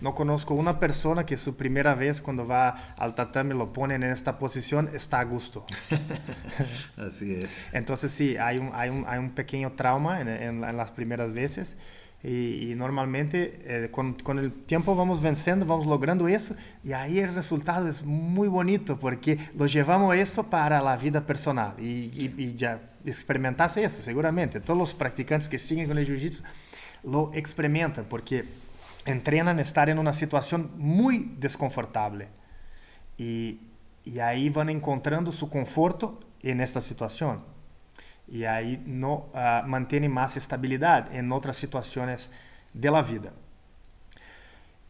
No 0.00 0.14
conozco 0.14 0.54
una 0.54 0.78
persona 0.78 1.26
que 1.26 1.36
su 1.36 1.56
primera 1.56 1.96
vez 1.96 2.20
cuando 2.20 2.46
va 2.46 2.94
al 2.96 3.16
tatami 3.16 3.52
lo 3.52 3.72
ponen 3.72 4.04
en 4.04 4.12
esta 4.12 4.38
posición 4.38 4.88
está 4.92 5.18
a 5.18 5.24
gusto. 5.24 5.66
Así 6.96 7.34
es. 7.34 7.74
Entonces 7.74 8.12
sí, 8.12 8.36
hay 8.36 8.58
un, 8.58 8.70
hay 8.72 8.90
un, 8.90 9.04
hay 9.08 9.18
un 9.18 9.30
pequeño 9.30 9.72
trauma 9.72 10.20
en, 10.20 10.28
en, 10.28 10.62
en 10.62 10.76
las 10.76 10.92
primeras 10.92 11.32
veces 11.32 11.76
y, 12.24 12.74
normalmente 12.76 13.60
eh, 13.64 13.90
con, 13.90 14.14
con, 14.14 14.38
el 14.38 14.52
vamos 14.86 15.20
venciendo, 15.20 15.66
vamos 15.66 15.86
logrando 15.86 16.28
eso 16.28 16.54
y 16.84 16.92
ahí 16.92 17.18
el 17.18 17.34
resultado 17.34 17.88
es 17.88 18.04
muy 18.04 18.46
bonito 18.46 19.00
porque 19.00 19.38
lo 19.56 19.66
llevamos 19.66 20.14
eso 20.14 20.48
para 20.48 20.80
la 20.80 20.96
vida 20.96 21.26
personal. 21.26 21.74
Y, 21.80 22.10
y, 22.14 22.54
ya 22.56 22.80
experimentaste 23.04 23.82
eso 23.82 24.02
seguramente. 24.02 24.60
Todos 24.60 24.78
los 24.78 24.94
practicantes 24.94 25.48
que 25.48 25.58
siguen 25.58 25.88
con 25.88 25.98
el 25.98 26.06
Jiu-Jitsu 26.06 26.42
lo 27.02 27.32
experimentan 27.34 28.04
porque 28.08 28.44
entrenan 29.04 29.58
a 29.58 29.62
estar 29.62 29.88
en 29.88 29.98
una 29.98 30.12
situación 30.12 30.70
muy 30.76 31.34
desconfortable. 31.40 32.28
Y, 33.18 33.58
y 34.04 34.20
ahí 34.20 34.48
van 34.48 34.68
encontrando 34.68 35.32
su 35.32 35.50
conforto 35.50 36.20
en 36.42 36.60
esta 36.60 36.80
y 38.28 38.44
ahí 38.44 38.82
no 38.86 39.30
uh, 39.34 39.66
mantiene 39.66 40.08
más 40.08 40.36
estabilidad 40.36 41.14
en 41.14 41.32
otras 41.32 41.56
de 42.72 42.90
vida. 43.02 43.32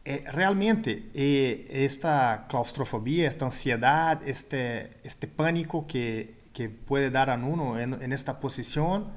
Eh, 0.05 0.25
realmente 0.31 1.09
eh, 1.13 1.67
esta 1.69 2.45
claustrofobia, 2.49 3.27
esta 3.27 3.45
ansiedad, 3.45 4.21
este, 4.27 4.97
este 5.03 5.27
pánico 5.27 5.87
que, 5.87 6.35
que 6.53 6.69
puede 6.69 7.09
dar 7.09 7.29
a 7.29 7.35
uno 7.35 7.79
en, 7.79 8.01
en, 8.01 8.11
esta 8.11 8.41
posición 8.41 9.13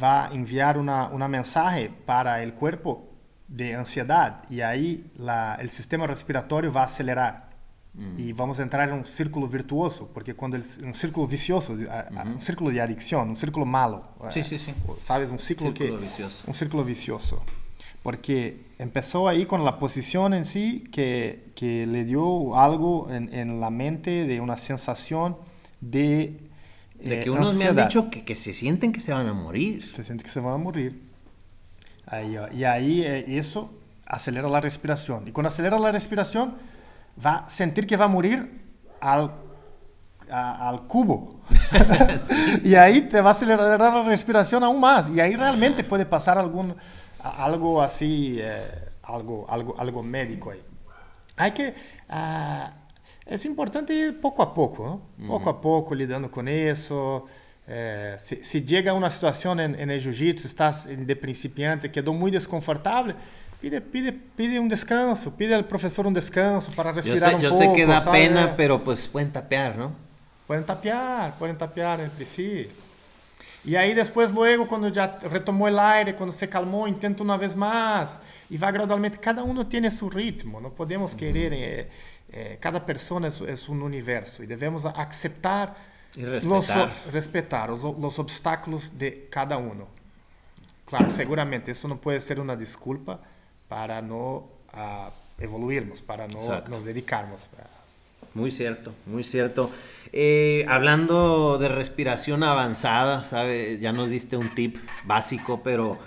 va 0.00 0.26
a 0.26 0.32
enviar 0.32 0.78
una, 0.78 1.08
una 1.08 1.26
mensaje 1.26 1.90
para 2.06 2.40
el 2.42 2.54
cuerpo 2.54 3.08
de 3.48 3.74
ansiedad 3.74 4.44
y 4.48 4.60
ahí 4.60 5.10
la, 5.16 5.56
el 5.60 5.70
sistema 5.70 6.06
respiratorio 6.06 6.72
va 6.72 6.82
a 6.82 6.86
acelerar. 6.86 7.45
Y 8.18 8.32
vamos 8.34 8.58
a 8.60 8.62
entrar 8.62 8.90
en 8.90 8.94
un 8.94 9.06
círculo 9.06 9.48
virtuoso, 9.48 10.10
porque 10.12 10.34
cuando 10.34 10.58
el, 10.58 10.64
un 10.84 10.92
círculo 10.92 11.26
vicioso, 11.26 11.72
un 11.72 12.42
círculo 12.42 12.70
de 12.70 12.82
adicción, 12.82 13.30
un 13.30 13.36
círculo 13.36 13.64
malo. 13.64 14.04
Sí, 14.28 14.44
sí, 14.44 14.58
sí. 14.58 14.74
¿Sabes? 15.00 15.30
Un 15.30 15.38
círculo, 15.38 15.72
que, 15.72 15.90
vicioso. 15.92 16.44
Un 16.46 16.52
círculo 16.52 16.84
vicioso. 16.84 17.42
Porque 18.02 18.66
empezó 18.78 19.28
ahí 19.28 19.46
con 19.46 19.64
la 19.64 19.78
posición 19.78 20.34
en 20.34 20.44
sí 20.44 20.84
que, 20.92 21.52
que 21.54 21.86
le 21.86 22.04
dio 22.04 22.56
algo 22.58 23.10
en, 23.10 23.32
en, 23.32 23.60
la 23.60 23.70
mente 23.70 24.26
de 24.26 24.40
una 24.40 24.58
sensación 24.58 25.36
de... 25.80 26.40
De 27.00 27.20
que 27.20 27.30
unos 27.30 27.54
me 27.56 27.64
han 27.64 27.76
dicho 27.76 28.10
que, 28.10 28.24
que, 28.24 28.34
se 28.34 28.52
sienten 28.52 28.92
que 28.92 29.00
se 29.00 29.12
van 29.12 29.26
a 29.26 29.32
morir. 29.32 29.82
Se 29.94 30.04
sienten 30.04 30.26
que 30.26 30.30
se 30.30 30.40
van 30.40 30.54
a 30.54 30.58
morir. 30.58 31.02
Ahí, 32.06 32.36
y 32.54 32.64
ahí 32.64 33.02
eso 33.02 33.70
acelera 34.04 34.48
la 34.48 34.60
respiración. 34.60 35.26
Y 35.28 35.32
cuando 35.32 35.48
acelera 35.48 35.78
la 35.78 35.92
respiración 35.92 36.54
va 37.24 37.36
a 37.36 37.48
sentir 37.48 37.86
que 37.86 37.96
va 37.96 38.06
a 38.06 38.08
morir 38.08 38.64
al, 39.00 39.32
al 40.28 40.86
cubo. 40.86 41.40
y 42.64 42.74
ahí 42.74 43.02
te 43.02 43.20
va 43.20 43.30
a 43.30 43.32
acelerar 43.32 43.78
la 43.78 44.02
respiración 44.02 44.64
aún 44.64 44.80
más. 44.80 45.10
Y 45.10 45.20
ahí 45.20 45.36
realmente 45.36 45.84
puede 45.84 46.06
pasar 46.06 46.38
algún, 46.38 46.74
algo 47.22 47.82
así, 47.82 48.38
eh, 48.40 48.90
algo, 49.02 49.46
algo, 49.48 49.74
algo 49.78 50.02
médico 50.02 50.50
ahí. 50.50 50.62
Hay 51.36 51.52
que... 51.52 51.74
Uh, 52.08 52.86
es 53.26 53.44
importante 53.44 53.92
ir 53.92 54.20
poco 54.20 54.40
a 54.40 54.54
poco, 54.54 55.02
¿no? 55.18 55.26
poco 55.26 55.50
a 55.50 55.60
poco 55.60 55.94
lidando 55.96 56.30
con 56.30 56.46
eso. 56.46 57.26
Eh, 57.66 58.14
si, 58.20 58.44
si, 58.44 58.64
llega 58.64 58.92
a 58.92 58.94
una 58.94 59.10
situación 59.10 59.58
en, 59.58 59.74
en 59.74 59.90
el 59.90 60.00
jiu-jitsu, 60.00 60.44
estás 60.44 60.88
de 60.88 61.16
principiante, 61.16 61.90
quedó 61.90 62.12
muy 62.12 62.30
desconfortable, 62.30 63.16
Pide, 63.60 63.80
pide, 63.80 64.12
pide 64.12 64.60
un 64.60 64.68
descanso, 64.68 65.34
pide 65.34 65.54
al 65.54 65.66
profesor 65.66 66.06
un 66.06 66.14
descanso 66.14 66.70
para 66.72 66.92
respirar 66.92 67.40
yo 67.40 67.50
sé, 67.50 67.64
yo 67.66 67.72
sé 67.72 67.72
que 67.74 67.86
da 67.86 68.04
pena, 68.10 68.54
pero 68.56 68.84
pues 68.84 69.08
pueden 69.08 69.32
tapear, 69.32 69.76
¿no? 69.76 69.92
Pueden 70.46 70.64
tapear, 70.64 71.34
pueden 71.38 71.56
tapear 71.56 72.00
entre 72.00 72.24
sí. 72.24 72.68
Y 73.64 73.74
ahí 73.74 73.94
después, 73.94 74.32
luego, 74.32 74.68
cuando 74.68 74.88
ya 74.88 75.18
retomó 75.24 75.66
el 75.66 75.78
aire, 75.78 76.14
cuando 76.14 76.32
se 76.32 76.48
calmó, 76.48 76.86
intenta 76.86 77.24
una 77.24 77.36
vez 77.36 77.56
más. 77.56 78.20
Y 78.48 78.58
va 78.58 78.70
gradualmente. 78.70 79.18
Cada 79.18 79.42
uno 79.42 79.66
tiene 79.66 79.90
su 79.90 80.08
ritmo. 80.08 80.60
No 80.60 80.70
podemos 80.70 81.12
uh 81.12 81.16
-huh. 81.16 81.18
querer. 81.18 81.52
Eh, 81.52 81.90
eh, 82.28 82.58
cada 82.60 82.86
persona 82.86 83.26
es, 83.26 83.40
es, 83.40 83.68
un 83.68 83.82
universo. 83.82 84.44
Y 84.44 84.46
debemos 84.46 84.84
aceptar 84.84 85.74
y 86.14 86.24
respetar, 86.24 86.88
los, 86.88 87.12
respetar 87.12 87.70
los, 87.70 87.82
los 87.82 88.18
obstáculos 88.20 88.96
de 88.96 89.26
cada 89.30 89.56
uno. 89.56 89.88
Claro, 90.84 91.10
seguramente 91.10 91.72
eso 91.72 91.88
no 91.88 92.00
puede 92.00 92.20
ser 92.20 92.38
una 92.38 92.54
disculpa 92.54 93.20
para 93.68 94.02
no 94.02 94.48
uh, 94.74 95.42
evoluirnos, 95.42 96.02
para 96.02 96.26
no 96.28 96.38
Exacto. 96.38 96.70
nos 96.70 96.84
dedicarnos. 96.84 97.48
Muy 98.34 98.50
cierto, 98.50 98.92
muy 99.06 99.24
cierto. 99.24 99.70
Eh, 100.12 100.66
hablando 100.68 101.58
de 101.58 101.68
respiración 101.68 102.42
avanzada, 102.42 103.24
¿sabe? 103.24 103.78
ya 103.80 103.92
nos 103.92 104.10
diste 104.10 104.36
un 104.36 104.54
tip 104.54 104.76
básico, 105.04 105.62
pero 105.64 105.98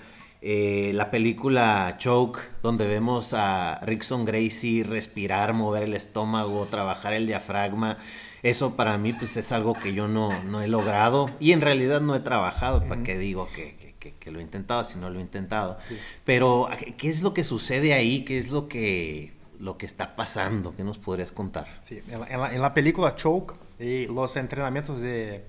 eh, 0.41 0.91
la 0.93 1.09
película 1.09 1.95
Choke, 1.97 2.39
donde 2.61 2.87
vemos 2.87 3.33
a 3.33 3.79
Rickson 3.81 4.25
Gracie 4.25 4.83
respirar, 4.83 5.53
mover 5.53 5.83
el 5.83 5.95
estómago, 5.95 6.65
trabajar 6.67 7.13
el 7.13 7.25
diafragma, 7.25 7.97
eso 8.41 8.75
para 8.75 8.97
mí 8.97 9.11
pues 9.11 9.35
es 9.35 9.51
algo 9.51 9.73
que 9.73 9.93
yo 9.93 10.07
no, 10.07 10.43
no 10.43 10.61
he 10.61 10.67
logrado 10.67 11.29
y 11.39 11.51
en 11.51 11.61
realidad 11.61 11.99
no 11.99 12.15
he 12.15 12.19
trabajado. 12.19 12.87
¿para 12.87 13.03
qué 13.03 13.17
digo 13.17 13.49
que, 13.53 13.75
que 13.99 14.13
que, 14.13 14.31
lo 14.31 14.39
he 14.39 14.41
intentado, 14.41 14.83
si 14.83 14.97
no 14.97 15.09
lo 15.09 15.19
he 15.19 15.21
intentado. 15.21 15.77
Sí. 15.87 15.97
Pero, 16.25 16.69
¿qué 16.97 17.09
es 17.09 17.21
lo 17.21 17.33
que 17.33 17.43
sucede 17.43 17.93
ahí? 17.93 18.23
¿Qué 18.23 18.37
es 18.37 18.49
lo 18.49 18.67
que, 18.67 19.33
lo 19.59 19.77
que 19.77 19.85
está 19.85 20.15
pasando? 20.15 20.73
¿Qué 20.75 20.83
nos 20.83 20.97
podrías 20.97 21.31
contar? 21.31 21.67
Sí, 21.83 22.01
en 22.07 22.19
la, 22.19 22.53
en 22.53 22.61
la, 22.61 22.73
película 22.73 23.15
Choke, 23.15 23.55
y 23.79 24.07
los 24.07 24.35
entrenamientos 24.35 25.01
de 25.01 25.43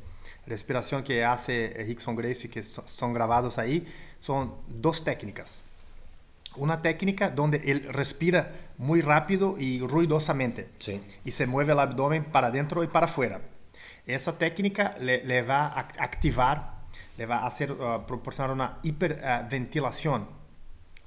respiración 0.46 1.02
que 1.02 1.24
hace 1.24 1.74
Rickson 1.86 2.16
Gracie, 2.16 2.50
que 2.50 2.62
so, 2.62 2.82
son 2.86 3.12
grabados 3.12 3.58
ahí, 3.58 3.86
son 4.20 4.54
dos 4.68 5.04
técnicas. 5.04 5.62
Una 6.56 6.82
técnica 6.82 7.30
donde 7.30 7.62
él 7.64 7.86
respira 7.90 8.52
muy 8.76 9.02
rápido 9.02 9.56
y 9.58 9.80
ruidosamente. 9.80 10.68
Sí. 10.78 11.00
Y 11.24 11.30
se 11.30 11.46
mueve 11.46 11.72
el 11.72 11.78
abdomen 11.78 12.24
para 12.24 12.48
adentro 12.48 12.82
y 12.82 12.88
para 12.88 13.06
afuera. 13.06 13.40
esa 14.06 14.36
técnica 14.38 14.96
le, 15.00 15.24
le 15.24 15.42
va 15.42 15.66
a 15.66 15.80
activar, 15.80 16.79
le 17.20 17.26
va 17.26 17.40
a 17.40 17.46
hacer, 17.46 17.72
uh, 17.72 18.06
proporcionar 18.06 18.50
una 18.50 18.78
hiperventilación. 18.82 20.26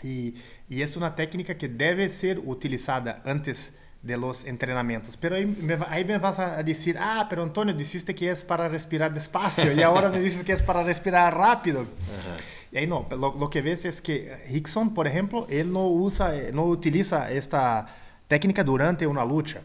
y, 0.03 0.35
y 0.69 0.83
es 0.83 0.95
una 0.95 1.15
técnica 1.15 1.57
que 1.57 1.67
debe 1.67 2.07
ser 2.11 2.37
utilizada 2.37 3.23
antes 3.25 3.73
de 4.03 4.15
los 4.17 4.45
entrenamientos. 4.45 5.17
Pero 5.17 5.37
ahí 5.37 5.45
me, 5.47 5.75
ahí 5.89 6.05
me, 6.05 6.19
vas 6.19 6.37
a 6.37 6.61
decir, 6.61 6.97
ah, 6.99 7.25
pero 7.27 7.41
Antonio, 7.41 7.73
dijiste 7.73 8.13
que 8.13 8.29
es 8.29 8.43
para 8.43 8.67
respirar 8.69 9.11
despacio 9.11 9.73
y 9.73 9.81
ahora 9.81 10.09
me 10.09 10.19
dices 10.19 10.43
que 10.43 10.53
es 10.53 10.61
para 10.61 10.83
respirar 10.83 11.35
rápido. 11.35 11.81
Ajá. 11.81 12.43
Y 12.71 12.77
ahí 12.77 12.85
no, 12.85 13.07
lo, 13.09 13.33
lo, 13.33 13.49
que 13.49 13.63
ves 13.63 13.85
es 13.85 13.99
que 13.99 14.37
Hickson, 14.49 14.93
por 14.93 15.07
ejemplo, 15.07 15.47
él 15.49 15.71
no 15.73 15.87
usa, 15.87 16.31
no 16.53 16.65
utiliza 16.65 17.31
esta 17.31 17.87
técnica 18.27 18.63
durante 18.63 19.07
una 19.07 19.25
lucha. 19.25 19.61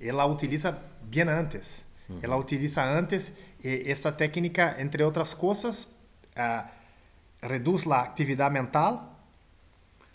Él 0.00 0.16
la 0.16 0.26
utiliza 0.26 0.78
bien 1.08 1.28
antes. 1.28 1.82
Uh 2.08 2.14
-huh. 2.14 2.24
Él 2.24 2.30
la 2.30 2.36
utiliza 2.36 2.96
antes. 2.96 3.32
Esta 3.66 4.16
técnica, 4.16 4.76
entre 4.78 5.04
otras 5.04 5.34
cosas, 5.34 5.88
uh, 6.36 6.62
reduce 7.46 7.88
la 7.88 8.00
actividad 8.00 8.50
mental, 8.50 9.10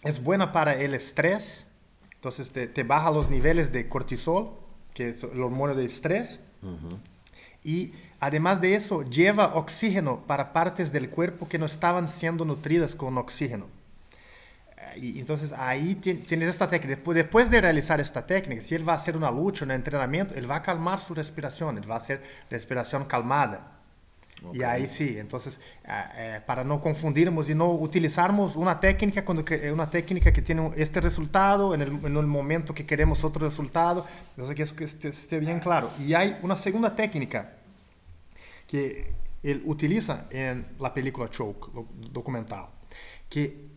es 0.03 0.23
buena 0.23 0.51
para 0.51 0.75
el 0.75 0.93
estrés, 0.93 1.67
entonces 2.15 2.51
te, 2.51 2.67
te, 2.67 2.83
baja 2.83 3.11
los 3.11 3.29
niveles 3.29 3.71
de 3.71 3.87
cortisol, 3.89 4.51
que 4.93 5.09
es 5.09 5.23
el 5.23 5.41
hormona 5.41 5.73
de 5.73 5.85
estrés. 5.85 6.39
Uh 6.61 6.67
-huh. 6.67 6.99
Y 7.63 7.93
además 8.19 8.61
de 8.61 8.75
eso, 8.75 9.03
lleva 9.03 9.55
oxígeno 9.55 10.21
para 10.25 10.53
partes 10.53 10.91
del 10.91 11.09
cuerpo 11.09 11.47
que 11.47 11.57
no 11.57 11.65
estaban 11.65 12.07
siendo 12.07 12.45
nutridas 12.45 12.95
con 12.95 13.17
oxígeno. 13.17 13.67
Y 14.97 15.19
entonces 15.19 15.53
ahí 15.53 15.95
tienes 15.95 16.49
esta 16.49 16.69
técnica. 16.69 17.01
Después, 17.13 17.49
de 17.49 17.61
realizar 17.61 17.99
esta 17.99 18.25
técnica, 18.25 18.61
si 18.61 18.75
él 18.75 18.87
va 18.87 18.93
a 18.93 18.95
hacer 18.95 19.15
una 19.15 19.31
lucha, 19.31 19.65
un 19.65 19.71
entrenamiento, 19.71 20.35
él 20.35 20.49
va 20.49 20.57
a 20.57 20.61
calmar 20.61 20.99
su 20.99 21.13
respiración, 21.13 21.77
él 21.77 21.89
va 21.89 21.95
a 21.95 21.97
hacer 21.97 22.21
respiración 22.49 23.05
calmada. 23.05 23.77
Okay. 24.43 24.59
Y 24.59 24.63
ahí 24.63 24.87
sí, 24.87 25.17
entonces, 25.19 25.61
eh, 25.87 26.41
para 26.47 26.63
no 26.63 26.81
confundirnos 26.81 27.47
y 27.49 27.53
no 27.53 27.71
utilizarmos 27.73 28.55
una 28.55 28.79
técnica, 28.79 29.23
cuando 29.23 29.45
que, 29.45 29.71
una 29.71 29.89
técnica 29.89 30.33
que 30.33 30.41
tiene 30.41 30.71
este 30.77 30.99
resultado 30.99 31.75
en 31.75 31.81
el, 31.83 31.89
en 31.89 32.17
el 32.17 32.25
momento 32.25 32.73
que 32.73 32.85
queremos 32.85 33.23
otro 33.23 33.45
resultado, 33.45 34.05
entonces 34.31 34.55
que 34.55 34.63
eso 34.63 34.75
que 34.75 34.85
esté, 34.85 35.09
esté, 35.09 35.39
bien 35.39 35.59
claro. 35.59 35.91
Y 35.99 36.15
hay 36.15 36.39
una 36.41 36.55
segunda 36.55 36.95
técnica 36.95 37.53
que 38.67 39.13
él 39.43 39.61
utiliza 39.65 40.25
en 40.31 40.65
la 40.79 40.93
película 40.93 41.27
Choke, 41.29 41.69
documental, 42.11 42.65
que 43.29 43.70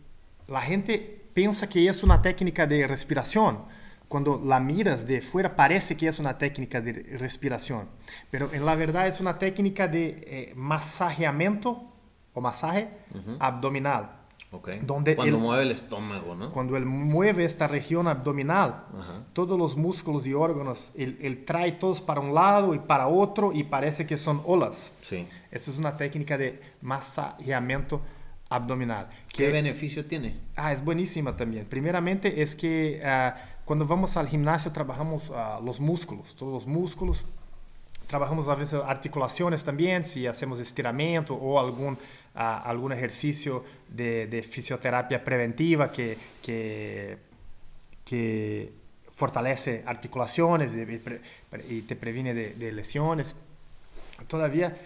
la 0.47 0.61
gente 0.61 1.25
piensa 1.33 1.67
que 1.67 1.87
es 1.87 2.03
una 2.03 2.21
técnica 2.21 2.67
de 2.67 2.87
respiración, 2.87 3.59
cuando 4.07 4.41
la 4.43 4.59
miras 4.59 5.07
de 5.07 5.21
fuera 5.21 5.55
parece 5.55 5.97
que 5.97 6.07
es 6.07 6.19
una 6.19 6.37
técnica 6.37 6.79
de 6.81 6.93
respiración, 7.17 7.87
pero 8.31 8.51
en 8.53 8.65
la 8.65 8.75
verdad 8.75 9.07
es 9.07 9.19
una 9.19 9.37
técnica 9.39 9.87
de 9.87 10.23
eh, 10.27 10.53
masajeamiento 10.55 11.83
o 12.33 12.41
masaje 12.41 12.89
uh 13.13 13.17
-huh. 13.17 13.37
abdominal. 13.39 14.21
Okay. 14.51 14.79
Donde 14.85 15.17
cuando 15.17 15.35
él, 15.35 15.41
mueve 15.41 15.63
el 15.63 15.71
estómago, 15.71 16.33
¿no? 16.33 16.51
Cuando 16.53 16.77
él 16.77 16.85
mueve 16.85 17.43
esta 17.43 17.67
región 17.67 18.07
abdominal, 18.07 18.85
todos 19.33 19.59
los 19.59 19.75
músculos 19.75 20.25
y 20.27 20.33
órganos, 20.33 20.91
él, 20.95 21.17
él, 21.21 21.43
trae 21.43 21.73
todos 21.73 21.99
para 21.99 22.21
un 22.21 22.33
lado 22.33 22.73
y 22.73 22.79
para 22.79 23.07
otro 23.07 23.51
y 23.51 23.63
parece 23.63 24.05
que 24.05 24.17
son 24.17 24.41
olas. 24.45 24.93
Sí. 25.01 25.27
Esa 25.51 25.71
es 25.71 25.77
una 25.77 25.97
técnica 25.97 26.37
de 26.37 26.61
masajeamiento 26.81 28.01
abdominal. 28.49 29.07
¿Qué 29.27 29.45
que, 29.45 29.51
beneficio 29.51 30.05
tiene? 30.05 30.35
Ah, 30.55 30.73
es 30.73 30.83
buenísima 30.83 31.35
también. 31.35 31.65
Primeramente 31.65 32.41
es 32.41 32.55
que 32.55 33.01
uh, 33.03 33.37
cuando 33.65 33.85
vamos 33.85 34.17
al 34.17 34.27
gimnasio 34.27 34.71
trabajamos 34.71 35.29
uh, 35.29 35.63
los 35.63 35.79
músculos, 35.79 36.35
todos 36.35 36.53
los 36.53 36.67
músculos. 36.67 37.25
Trabajamos 38.07 38.47
a 38.47 38.55
veces 38.55 38.79
articulaciones 38.85 39.63
también, 39.63 40.03
si 40.03 40.27
hacemos 40.27 40.59
estiramiento 40.59 41.33
o 41.33 41.59
algún, 41.59 41.93
uh, 41.93 41.97
algún 42.35 42.91
ejercicio 42.91 43.65
de, 43.89 44.27
de, 44.27 44.43
fisioterapia 44.43 45.23
preventiva 45.23 45.91
que, 45.91 46.15
que, 46.43 47.17
que 48.03 48.71
fortalece 49.11 49.83
articulaciones 49.87 50.73
y, 50.75 51.75
y 51.75 51.81
te 51.81 51.95
previene 51.95 52.35
de, 52.35 52.53
de 52.53 52.71
lesiones. 52.71 53.35
Todavía 54.27 54.77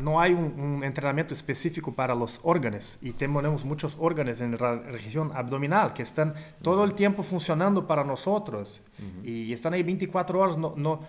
no 0.00 0.20
hay 0.20 0.32
un, 0.32 0.58
un, 0.58 0.84
entrenamiento 0.84 1.32
específico 1.32 1.92
para 1.92 2.14
los 2.14 2.40
órganos 2.42 2.98
y 3.02 3.12
tenemos 3.12 3.64
muchos 3.64 3.96
órganos 3.98 4.40
en 4.40 4.52
la 4.52 4.76
región 4.76 5.30
abdominal 5.34 5.92
que 5.92 6.02
están 6.02 6.34
todo 6.62 6.84
el 6.84 6.94
tiempo 6.94 7.22
funcionando 7.22 7.86
para 7.86 8.04
nosotros 8.04 8.80
uh 8.98 9.02
-huh. 9.02 9.28
y 9.28 9.52
están 9.52 9.74
ahí 9.74 9.82
24 9.82 10.38
horas, 10.38 10.58
no, 10.58 10.74
no, 10.76 11.00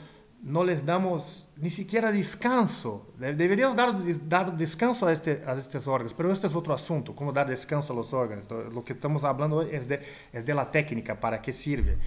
no, 0.43 0.63
les 0.63 0.85
damos 0.85 1.49
ni 1.57 1.69
siquiera 1.69 2.11
descanso. 2.11 3.07
Deberíamos 3.17 3.75
dar, 3.75 3.95
dar 4.29 4.55
descanso 4.55 5.07
a, 5.07 5.11
este, 5.11 5.41
a 5.45 5.53
estos 5.53 5.87
órganos, 5.87 6.13
pero 6.13 6.31
este 6.31 6.47
es 6.47 6.55
otro 6.55 6.73
asunto, 6.73 7.15
cómo 7.15 7.33
dar 7.33 7.47
descanso 7.47 7.93
a 7.93 7.95
los 7.95 8.13
órganos. 8.13 8.45
Lo 8.71 8.83
que 8.83 8.93
estamos 8.93 9.23
hablando 9.23 9.57
hoy 9.57 9.69
es 9.71 9.87
de, 9.87 10.01
es 10.31 10.45
de 10.45 10.53
la 10.53 10.69
técnica, 10.69 11.19
para 11.19 11.41
qué 11.41 11.51
sirve. 11.51 11.97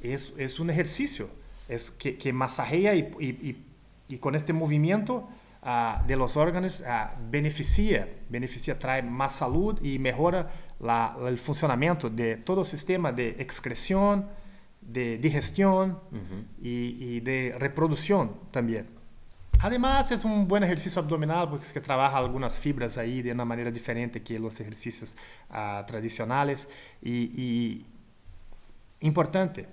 Es, 0.00 0.32
es 0.38 0.60
un 0.60 0.70
ejercicio 0.70 1.28
es 1.70 1.90
que, 1.92 2.18
que 2.18 2.32
masajea 2.32 2.94
y, 2.96 3.14
y, 3.20 3.26
y, 3.26 3.64
y 4.08 4.18
con 4.18 4.34
este 4.34 4.52
movimiento 4.52 5.28
uh, 5.62 6.06
de 6.06 6.16
los 6.16 6.36
órganos 6.36 6.80
uh, 6.80 7.10
beneficia, 7.30 8.08
beneficia, 8.28 8.78
trae 8.78 9.02
más 9.02 9.36
salud 9.36 9.78
y 9.82 9.98
mejora 9.98 10.50
la, 10.80 11.16
el 11.26 11.38
funcionamiento 11.38 12.08
de 12.08 12.36
todo 12.36 12.60
el 12.60 12.66
sistema 12.66 13.12
de 13.12 13.36
excreción, 13.38 14.28
de 14.80 15.18
digestión 15.18 15.98
uh 16.10 16.16
-huh. 16.16 16.44
y, 16.62 17.16
y, 17.16 17.20
de 17.20 17.54
reproducción 17.58 18.34
también. 18.50 18.86
Además, 19.62 20.10
es 20.10 20.24
un 20.24 20.48
buen 20.48 20.64
ejercicio 20.64 21.02
abdominal 21.02 21.50
porque 21.50 21.66
es 21.66 21.72
que 21.72 21.82
trabaja 21.82 22.16
algunas 22.16 22.58
fibras 22.58 22.96
ahí 22.96 23.20
de 23.20 23.32
una 23.32 23.44
manera 23.44 23.70
diferente 23.70 24.22
que 24.22 24.38
los 24.38 24.58
ejercicios 24.58 25.14
uh, 25.50 25.84
tradicionales. 25.86 26.66
Y, 27.02 27.30
y, 27.36 27.86
importante, 29.00 29.68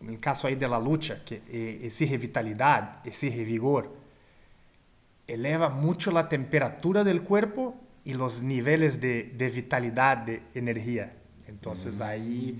en 0.00 0.08
el 0.10 0.20
caso 0.20 0.46
ahí 0.46 0.54
de 0.54 0.68
la 0.68 0.78
lucha, 0.78 1.24
que 1.24 1.42
exige 1.82 2.16
vitalidad, 2.16 3.04
exige 3.04 3.44
vigor, 3.44 4.03
eleva 5.26 5.68
mucho 5.68 6.10
la 6.10 6.28
temperatura 6.28 7.04
del 7.04 7.22
cuerpo 7.22 7.74
y 8.04 8.14
los 8.14 8.42
niveles 8.42 9.00
de, 9.00 9.24
de 9.36 9.50
vitalidad, 9.50 10.18
de 10.18 10.42
energía. 10.54 11.14
Entonces 11.48 11.98
mm. 11.98 12.02
ahí 12.02 12.58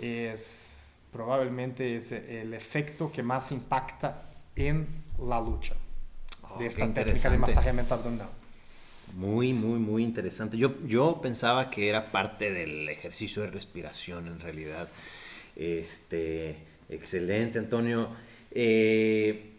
es 0.00 0.76
probablemente 1.12 1.96
es 1.96 2.12
el 2.12 2.52
efecto 2.52 3.10
que 3.10 3.22
más 3.22 3.50
impacta 3.50 4.22
en 4.54 4.86
la 5.18 5.40
lucha 5.40 5.74
oh, 6.42 6.58
de 6.58 6.66
esta 6.66 6.92
técnica 6.92 7.30
de 7.30 7.38
masajeamiento 7.38 7.94
abdominal. 7.94 8.28
Muy, 9.14 9.54
muy, 9.54 9.78
muy 9.78 10.02
interesante. 10.02 10.58
Yo, 10.58 10.74
yo 10.84 11.20
pensaba 11.22 11.70
que 11.70 11.88
era 11.88 12.10
parte 12.10 12.52
del 12.52 12.88
ejercicio 12.88 13.42
de 13.42 13.50
respiración 13.50 14.26
en 14.26 14.40
realidad. 14.40 14.88
Este, 15.54 16.56
excelente, 16.90 17.58
Antonio. 17.58 18.10
Eh, 18.50 19.55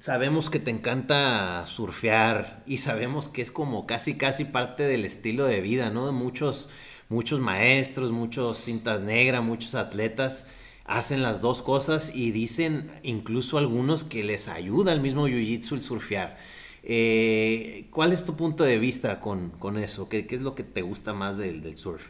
sabemos 0.00 0.48
que 0.50 0.58
te 0.58 0.70
encanta 0.70 1.64
surfear 1.66 2.62
y 2.66 2.78
sabemos 2.78 3.28
que 3.28 3.42
es 3.42 3.50
como 3.50 3.86
casi 3.86 4.16
casi 4.16 4.44
parte 4.44 4.82
del 4.84 5.04
estilo 5.04 5.44
de 5.44 5.60
vida, 5.60 5.90
¿no? 5.90 6.10
Muchos 6.10 6.68
muchos 7.08 7.40
maestros, 7.40 8.10
muchos 8.10 8.58
cintas 8.58 9.02
negras, 9.02 9.42
muchos 9.44 9.74
atletas 9.74 10.46
hacen 10.86 11.22
las 11.22 11.40
dos 11.40 11.62
cosas 11.62 12.12
y 12.14 12.30
dicen 12.30 12.90
incluso 13.02 13.58
algunos 13.58 14.02
que 14.02 14.24
les 14.24 14.48
ayuda 14.48 14.92
el 14.92 15.00
mismo 15.00 15.28
jiu-jitsu 15.28 15.74
el 15.74 15.82
surfear. 15.82 16.38
Eh, 16.82 17.86
¿Cuál 17.90 18.12
es 18.12 18.24
tu 18.24 18.36
punto 18.36 18.64
de 18.64 18.78
vista 18.78 19.20
con, 19.20 19.50
con 19.50 19.76
eso? 19.76 20.08
¿Qué, 20.08 20.26
¿Qué, 20.26 20.36
es 20.36 20.40
lo 20.40 20.54
que 20.54 20.64
te 20.64 20.82
gusta 20.82 21.12
más 21.12 21.36
del, 21.36 21.60
del 21.60 21.76
surf? 21.76 22.08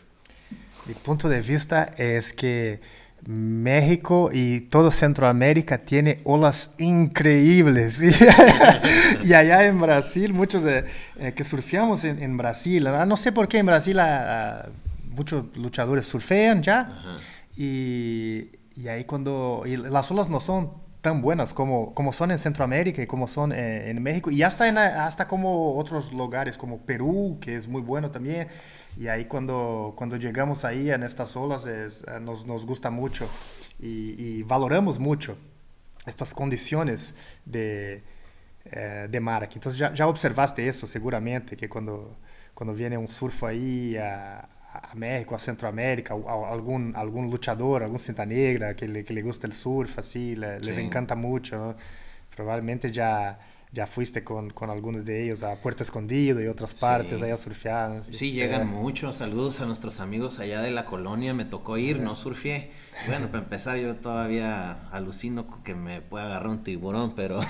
Mi 0.86 0.94
punto 0.94 1.28
de 1.28 1.42
vista 1.42 1.94
es 1.98 2.32
que 2.32 2.80
México 3.26 4.30
y 4.32 4.60
todo 4.62 4.90
Centroamérica 4.90 5.78
tiene 5.78 6.20
olas 6.24 6.70
increíbles. 6.78 8.00
y 9.24 9.34
allá 9.34 9.66
en 9.66 9.80
Brasil, 9.80 10.32
muchos 10.32 10.62
de, 10.64 10.84
eh, 11.18 11.32
que 11.32 11.44
surfeamos 11.44 12.04
en, 12.04 12.22
en, 12.22 12.36
Brasil, 12.36 12.88
no 13.06 13.16
sé 13.16 13.32
por 13.32 13.48
qué 13.48 13.58
en 13.58 13.66
Brasil 13.66 13.98
a, 13.98 14.60
a 14.60 14.68
muchos 15.10 15.44
luchadores 15.56 16.06
surfean 16.06 16.62
ya. 16.62 17.18
Y, 17.56 18.48
y, 18.74 18.88
ahí 18.88 19.04
cuando... 19.04 19.64
Y 19.66 19.76
las 19.76 20.10
olas 20.10 20.28
no 20.28 20.40
son 20.40 20.70
tan 21.00 21.22
buenas 21.22 21.54
como, 21.54 21.94
como 21.94 22.12
son 22.12 22.30
en 22.30 22.38
Centroamérica 22.38 23.02
y 23.02 23.06
como 23.06 23.26
son 23.26 23.52
eh, 23.52 23.90
en 23.90 24.02
México. 24.02 24.30
Y 24.30 24.42
hasta, 24.42 24.68
en, 24.68 24.78
hasta 24.78 25.26
como 25.26 25.76
otros 25.76 26.12
lugares 26.12 26.58
como 26.58 26.78
Perú, 26.78 27.38
que 27.40 27.56
es 27.56 27.68
muy 27.68 27.82
bueno 27.82 28.10
también. 28.10 28.48
Y 28.96 29.08
ahí 29.08 29.24
cuando, 29.24 29.94
cuando 29.96 30.16
llegamos 30.16 30.64
ahí 30.64 30.90
en 30.90 31.02
estas 31.02 31.36
olas 31.36 31.66
es, 31.66 32.02
eh, 32.02 32.20
nos, 32.20 32.44
nos 32.46 32.66
gusta 32.66 32.90
mucho 32.90 33.28
y, 33.78 34.14
y, 34.22 34.42
valoramos 34.42 34.98
mucho 34.98 35.38
estas 36.06 36.34
condiciones 36.34 37.14
de, 37.44 38.02
eh, 38.66 39.08
de 39.10 39.20
mar 39.20 39.42
aquí. 39.42 39.56
Entonces 39.56 39.78
ya, 39.78 39.94
ya, 39.94 40.06
observaste 40.06 40.66
eso 40.68 40.86
seguramente, 40.86 41.56
que 41.56 41.68
cuando, 41.68 42.16
cuando 42.54 42.74
viene 42.74 42.98
un 42.98 43.08
surfo 43.08 43.46
ahí 43.46 43.96
a, 43.96 44.48
a 44.72 44.94
México, 44.94 45.34
a 45.34 45.38
Centroamérica, 45.38 46.14
a 46.14 46.52
algún, 46.52 46.94
algún 46.96 47.30
luchador, 47.30 47.82
algún 47.82 47.98
cinta 47.98 48.24
negra 48.26 48.74
que 48.76 48.86
le, 48.88 49.04
que 49.04 49.12
le 49.12 49.22
gusta 49.22 49.46
el 49.46 49.52
surf, 49.52 49.98
así, 49.98 50.36
le, 50.36 50.60
sí. 50.64 50.64
les 50.66 50.78
encanta 50.78 51.14
mucho. 51.16 51.56
¿no? 51.58 51.76
Probablemente 52.34 52.92
ya, 52.92 53.38
ya 53.72 53.86
fuiste 53.86 54.22
con, 54.24 54.50
con 54.50 54.70
algunos 54.70 55.04
de 55.04 55.24
ellos 55.24 55.42
a 55.42 55.60
Puerto 55.60 55.82
Escondido 55.82 56.40
y 56.40 56.46
otras 56.46 56.74
partes 56.74 57.18
Sí. 57.18 57.24
allá 57.24 57.34
a 57.34 57.38
surfear. 57.38 57.90
¿no? 57.90 58.04
Sí, 58.04 58.32
llegan 58.32 58.62
Eh, 58.62 58.64
muchos. 58.64 59.16
Saludos 59.16 59.60
a 59.60 59.66
nuestros 59.66 60.00
amigos 60.00 60.38
allá 60.38 60.62
de 60.62 60.70
la 60.70 60.84
colonia. 60.84 61.34
Me 61.34 61.44
tocó 61.44 61.76
ir, 61.78 62.00
no 62.00 62.14
surfié. 62.16 62.70
Bueno, 63.06 63.28
para 63.28 63.42
empezar, 63.44 63.76
yo 63.78 63.96
todavía 63.96 64.88
alucino 64.90 65.46
que 65.64 65.74
me 65.74 66.00
pueda 66.00 66.26
agarrar 66.26 66.48
un 66.48 66.62
tiburón, 66.62 67.14
pero 67.14 67.40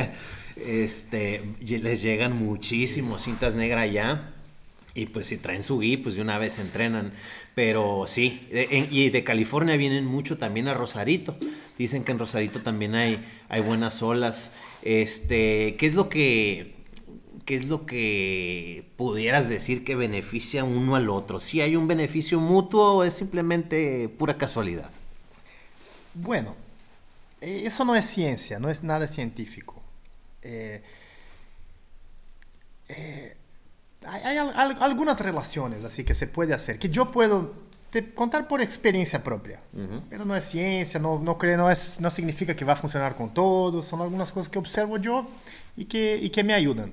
este 0.56 1.42
les 1.60 2.02
llegan 2.02 2.36
muchísimos 2.36 3.22
cintas 3.22 3.54
negras 3.54 3.84
allá. 3.84 4.31
Y 4.94 5.06
pues 5.06 5.26
si 5.28 5.38
traen 5.38 5.62
su 5.62 5.78
gui, 5.78 5.96
pues 5.96 6.16
de 6.16 6.20
una 6.20 6.38
vez 6.38 6.58
entrenan. 6.58 7.12
Pero 7.54 8.04
sí, 8.06 8.48
y 8.90 9.10
de 9.10 9.24
California 9.24 9.76
vienen 9.76 10.04
mucho 10.04 10.38
también 10.38 10.68
a 10.68 10.74
Rosarito. 10.74 11.36
Dicen 11.78 12.04
que 12.04 12.12
en 12.12 12.18
Rosarito 12.18 12.60
también 12.62 12.94
hay, 12.94 13.24
hay 13.48 13.62
buenas 13.62 14.02
olas. 14.02 14.52
Este, 14.82 15.76
¿qué 15.78 15.86
es 15.86 15.94
lo 15.94 16.08
que 16.08 16.74
qué 17.44 17.56
es 17.56 17.66
lo 17.66 17.86
que 17.86 18.90
pudieras 18.96 19.48
decir 19.48 19.84
que 19.84 19.96
beneficia 19.96 20.64
uno 20.64 20.96
al 20.96 21.08
otro? 21.08 21.40
¿Si 21.40 21.60
hay 21.60 21.76
un 21.76 21.88
beneficio 21.88 22.38
mutuo 22.38 22.94
o 22.94 23.04
es 23.04 23.14
simplemente 23.14 24.08
pura 24.08 24.36
casualidad? 24.38 24.90
Bueno, 26.14 26.54
eh, 27.40 27.62
eso 27.64 27.84
no 27.84 27.96
es 27.96 28.06
ciencia, 28.06 28.58
no 28.58 28.70
es 28.70 28.84
nada 28.84 29.06
científico. 29.06 29.82
Eh, 30.42 30.82
eh, 32.88 33.36
hay 34.06 34.22
hay 34.22 34.36
al- 34.38 34.52
al- 34.54 34.82
algunas 34.82 35.20
relaciones 35.20 35.84
así 35.84 36.04
que 36.04 36.14
se 36.14 36.26
puede 36.26 36.54
hacer, 36.54 36.78
que 36.78 36.88
yo 36.88 37.10
puedo 37.10 37.52
te 37.90 38.14
contar 38.14 38.48
por 38.48 38.62
experiencia 38.62 39.22
propia. 39.22 39.60
Pero 40.08 40.24
no 40.24 40.34
es 40.34 40.44
ciencia, 40.44 40.98
no, 40.98 41.18
no, 41.18 41.36
creo, 41.36 41.58
no, 41.58 41.70
es, 41.70 42.00
no 42.00 42.10
significa 42.10 42.56
que 42.56 42.64
va 42.64 42.72
a 42.72 42.76
funcionar 42.76 43.14
con 43.16 43.34
todos, 43.34 43.84
son 43.84 44.00
algunas 44.00 44.32
cosas 44.32 44.48
que 44.48 44.58
observo 44.58 44.96
yo 44.96 45.26
y 45.76 45.84
que, 45.84 46.16
y 46.16 46.30
que 46.30 46.42
me 46.42 46.54
ayudan. 46.54 46.92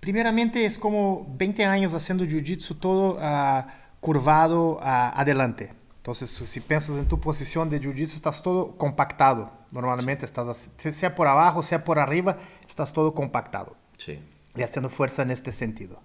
Primeramente 0.00 0.64
es 0.66 0.78
como 0.78 1.26
20 1.36 1.64
años 1.64 1.94
haciendo 1.94 2.24
jiu-jitsu 2.24 2.78
todo 2.78 3.18
ah, 3.20 3.66
curvado 4.00 4.78
ah, 4.82 5.12
adelante. 5.16 5.72
Entonces, 5.96 6.30
si 6.30 6.60
piensas 6.60 6.96
en 6.96 7.06
tu 7.06 7.18
posición 7.18 7.70
de 7.70 7.80
jiu-jitsu, 7.80 8.14
estás 8.14 8.42
todo 8.42 8.76
compactado. 8.76 9.50
Normalmente, 9.72 10.26
estás, 10.26 10.46
así, 10.48 10.92
sea 10.92 11.14
por 11.14 11.26
abajo, 11.26 11.62
sea 11.62 11.82
por 11.84 11.98
arriba, 11.98 12.38
estás 12.68 12.92
todo 12.92 13.14
compactado 13.14 13.76
Sí. 13.98 14.18
Y 14.56 14.62
haciendo 14.62 14.88
fuerza 14.88 15.22
en 15.22 15.30
este 15.30 15.52
sentido. 15.52 16.00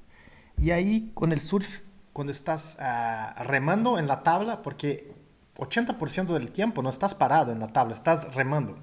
Y 0.57 0.71
ahí 0.71 1.11
con 1.13 1.31
el 1.31 1.41
surf, 1.41 1.81
cuando 2.13 2.31
estás 2.33 2.77
ah, 2.79 3.35
remando 3.45 3.97
en 3.97 4.07
la 4.07 4.23
tabla, 4.23 4.61
porque 4.61 5.13
80% 5.57 6.33
del 6.33 6.51
tiempo 6.51 6.81
no 6.81 6.89
estás 6.89 7.13
parado 7.15 7.51
en 7.51 7.59
la 7.59 7.67
tabla, 7.67 7.93
estás 7.93 8.33
remando. 8.35 8.77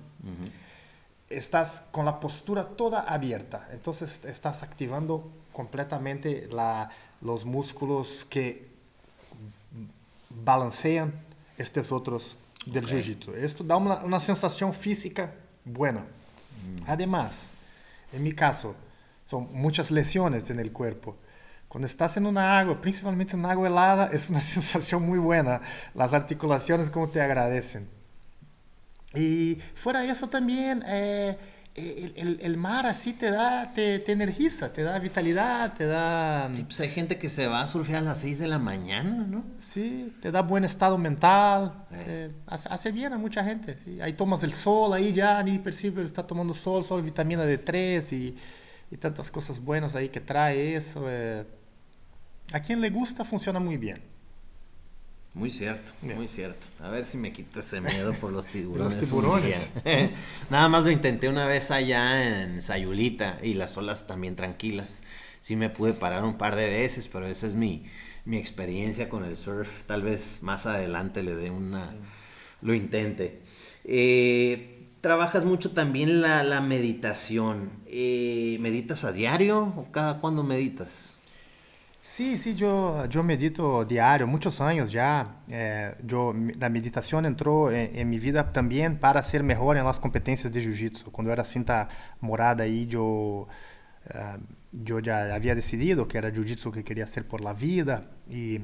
Estás 1.28 1.84
con 1.90 2.04
la 2.04 2.20
postura 2.20 2.64
toda 2.64 3.00
abierta, 3.00 3.68
entonces 3.72 4.24
estás 4.24 4.62
activando 4.62 5.28
completamente 5.52 6.46
la, 6.50 6.90
los 7.20 7.44
músculos 7.44 8.24
que 8.28 8.68
balancean 10.30 11.12
estos 11.58 11.90
otros 11.90 12.36
del 12.66 12.84
Ok. 12.84 12.90
jiu-jitsu. 12.90 13.34
Esto 13.34 13.64
da 13.64 13.76
una, 13.76 13.96
una 14.04 14.20
sensación 14.20 14.72
física 14.72 15.32
buena. 15.64 16.04
Además, 16.86 17.48
en 18.12 18.22
mi 18.22 18.32
caso, 18.32 18.74
son 19.26 19.48
muchas 19.52 19.90
lesiones 19.90 20.48
en 20.48 20.58
el 20.60 20.72
cuerpo. 20.72 21.16
Cuando 21.68 21.86
estás 21.86 22.16
en 22.16 22.26
una 22.26 22.58
agua, 22.58 22.80
principalmente 22.80 23.34
en 23.34 23.40
una 23.40 23.50
agua 23.50 23.68
helada, 23.68 24.08
es 24.12 24.30
una 24.30 24.40
sensación 24.54 25.02
muy 25.02 25.18
buena. 25.18 25.60
Las 25.94 26.14
articulaciones 26.14 26.88
como 26.88 27.08
te 27.08 27.20
agradecen. 27.20 27.88
Y 29.14 29.58
fuera 29.74 30.00
de 30.00 30.10
eso 30.10 30.28
también, 30.28 30.82
eh, 30.86 31.36
el, 31.74 32.12
el- 32.16 32.38
el 32.42 32.56
mar 32.56 32.86
así 32.86 33.12
te 33.12 33.30
da, 33.30 33.70
te, 33.74 33.98
te 33.98 34.12
energiza, 34.12 34.72
te 34.72 34.82
da 34.82 34.98
vitalidad, 34.98 35.74
te 35.74 35.86
da... 35.86 36.50
Y 36.56 36.62
pues 36.64 36.80
hay 36.80 36.88
gente 36.88 37.18
que 37.18 37.28
se 37.28 37.46
va 37.46 37.60
a 37.62 37.66
surfear 37.66 37.98
a 37.98 38.02
las 38.02 38.18
6 38.20 38.38
de 38.38 38.48
la 38.48 38.58
mañana, 38.58 39.26
¿no? 39.28 39.44
Sí, 39.58 40.14
te 40.22 40.30
da 40.30 40.40
buen 40.42 40.64
estado 40.64 40.96
mental, 40.98 41.84
Eh. 41.92 42.30
te 42.46 42.54
hace, 42.54 42.68
hace 42.70 42.92
bien 42.92 43.12
a 43.12 43.18
mucha 43.18 43.44
gente. 43.44 43.76
sí. 43.84 44.00
Ahí 44.00 44.14
tomas 44.14 44.42
el 44.42 44.52
sol, 44.54 44.92
ahí 44.94 45.12
ya 45.12 45.42
ni 45.42 45.58
percibe, 45.58 46.02
está 46.04 46.26
tomando 46.26 46.54
sol, 46.54 46.82
sol, 46.84 47.02
vitamina 47.02 47.44
D3 47.44 48.12
y, 48.12 48.36
y 48.90 48.96
tantas 48.96 49.30
cosas 49.30 49.60
buenas 49.60 49.94
ahí 49.94 50.08
que 50.08 50.20
trae 50.20 50.76
eso. 50.76 51.04
eh. 51.08 51.44
A 52.52 52.60
quien 52.60 52.80
le 52.80 52.90
gusta 52.90 53.24
funciona 53.24 53.58
muy 53.58 53.76
bien. 53.76 54.00
Muy 55.34 55.50
cierto, 55.50 55.92
Bien. 56.00 56.16
muy 56.16 56.28
cierto. 56.28 56.66
A 56.80 56.88
ver 56.88 57.04
si 57.04 57.18
me 57.18 57.30
quito 57.30 57.60
ese 57.60 57.80
miedo 57.82 58.14
por 58.14 58.32
los 58.32 58.46
tiburones. 58.52 58.94
un 58.94 59.00
tiburones. 59.00 59.68
Nada 60.50 60.68
más 60.70 60.84
lo 60.84 60.90
intenté 60.90 61.28
una 61.28 61.46
vez 61.46 61.70
allá 61.70 62.42
en 62.44 62.62
Sayulita 62.62 63.38
y 63.42 63.52
las 63.54 63.76
olas 63.76 64.06
también 64.06 64.34
tranquilas. 64.34 65.02
Sí 65.42 65.54
me 65.54 65.68
pude 65.68 65.92
parar 65.92 66.24
un 66.24 66.38
par 66.38 66.56
de 66.56 66.70
veces, 66.70 67.08
pero 67.08 67.26
esa 67.26 67.46
es 67.46 67.54
mi, 67.54 67.84
mi 68.24 68.38
experiencia 68.38 69.10
con 69.10 69.24
el 69.24 69.36
surf. 69.36 69.82
Tal 69.84 70.02
vez 70.02 70.38
más 70.42 70.64
adelante 70.64 71.22
le 71.22 71.34
dé 71.36 71.50
una... 71.50 71.94
lo 72.62 72.72
intente. 72.72 73.42
Eh, 73.84 74.88
trabajas 75.02 75.44
mucho 75.44 75.72
también 75.72 76.22
la, 76.22 76.44
la 76.44 76.62
meditación. 76.62 77.70
Eh, 77.98 78.58
¿Meditas 78.60 79.04
a 79.04 79.10
diario 79.10 79.72
o 79.74 79.90
cada 79.90 80.18
cuándo 80.18 80.42
meditas? 80.42 81.16
Sí, 82.02 82.36
sí, 82.36 82.54
yo, 82.54 83.06
yo 83.06 83.22
medito 83.22 83.86
diario, 83.86 84.26
muchos 84.26 84.60
años 84.60 84.92
ya. 84.92 85.36
Eh, 85.48 85.94
yo, 86.04 86.34
la 86.58 86.68
meditación 86.68 87.24
entró 87.24 87.70
en, 87.70 87.96
en 87.96 88.10
mi 88.10 88.18
vida 88.18 88.52
también 88.52 88.98
para 88.98 89.22
ser 89.22 89.42
mejor 89.42 89.78
en 89.78 89.84
las 89.86 89.98
competencias 89.98 90.52
de 90.52 90.60
jiu-jitsu. 90.60 91.10
Cuando 91.10 91.32
era 91.32 91.42
cinta 91.46 91.88
morada 92.20 92.64
ahí, 92.64 92.86
yo, 92.86 93.48
eh, 94.10 94.36
yo 94.72 95.00
ya 95.00 95.34
había 95.34 95.54
decidido 95.54 96.06
que 96.06 96.18
era 96.18 96.30
jiu-jitsu 96.30 96.72
que 96.72 96.84
quería 96.84 97.04
hacer 97.04 97.26
por 97.26 97.40
la 97.40 97.54
vida 97.54 98.10
y, 98.28 98.60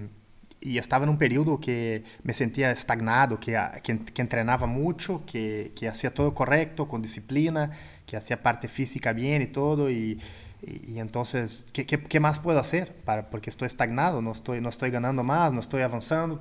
y 0.61 0.77
estaba 0.77 1.05
en 1.05 1.11
un 1.11 1.19
periodo 1.19 1.59
que 1.59 2.05
me 2.23 2.35
sentía 2.35 2.71
estagnado, 2.71 3.41
que, 3.41 3.59
que, 3.83 3.99
que 4.05 4.21
entrenaba 4.21 4.67
mucho, 4.67 5.25
que, 5.25 5.73
que 5.75 5.89
hacía 5.89 6.13
todo 6.13 6.35
correcto, 6.35 6.87
con 6.87 7.01
disciplina, 7.01 7.71
que 8.13 8.19
hacía 8.19 8.43
parte 8.43 8.69
física 8.69 9.15
bien 9.15 9.41
y 9.41 9.47
todo 9.47 9.91
y 9.91 10.21
y, 10.63 10.93
y, 10.93 11.01
entonces, 11.01 11.67
¿qué, 11.73 11.85
¿qué, 11.87 12.01
qué, 12.01 12.21
más 12.21 12.39
puedo 12.39 12.61
hacer? 12.61 12.95
Para, 13.05 13.31
porque 13.31 13.51
estoy 13.51 13.67
estagnado, 13.67 14.23
no 14.23 14.31
estoy, 14.31 14.61
no 14.61 14.69
estoy 14.69 14.91
ganando 14.91 15.25
más, 15.25 15.53
no 15.53 15.59
estoy 15.59 15.83
avanzando. 15.83 16.41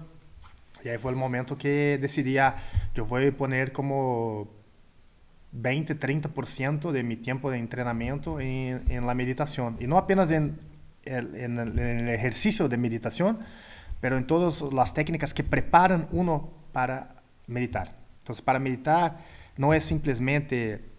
Y 0.84 0.90
ahí 0.90 1.00
fue 1.00 1.10
el 1.10 1.18
momento 1.18 1.58
que 1.58 1.98
decidí, 2.00 2.38
ah, 2.38 2.56
yo 2.94 3.06
voy 3.06 3.28
a 3.28 3.32
poner 3.32 3.72
como 3.72 4.48
20, 5.54 6.00
30% 6.00 6.92
de 6.92 7.04
mi 7.04 7.16
tiempo 7.16 7.50
de 7.50 7.58
entrenamiento 7.58 8.40
en, 8.40 8.84
en, 8.90 9.08
la 9.08 9.16
meditación. 9.16 9.78
Y 9.80 9.88
no 9.88 9.98
apenas 9.98 10.30
en 10.30 10.60
el, 11.04 11.36
en, 11.36 11.58
el, 11.58 11.80
en 11.80 12.00
el, 12.02 12.10
ejercicio 12.10 12.70
de 12.70 12.78
meditación, 12.78 13.40
pero 14.02 14.18
en 14.18 14.28
todas 14.28 14.62
las 14.72 14.94
técnicas 14.94 15.34
que 15.34 15.44
preparan 15.44 16.08
uno 16.12 16.52
para 16.74 17.24
meditar. 17.48 17.96
Entonces, 18.20 18.44
para 18.44 18.60
meditar 18.60 19.18
no 19.58 19.74
es 19.74 19.84
simplemente... 19.84 20.91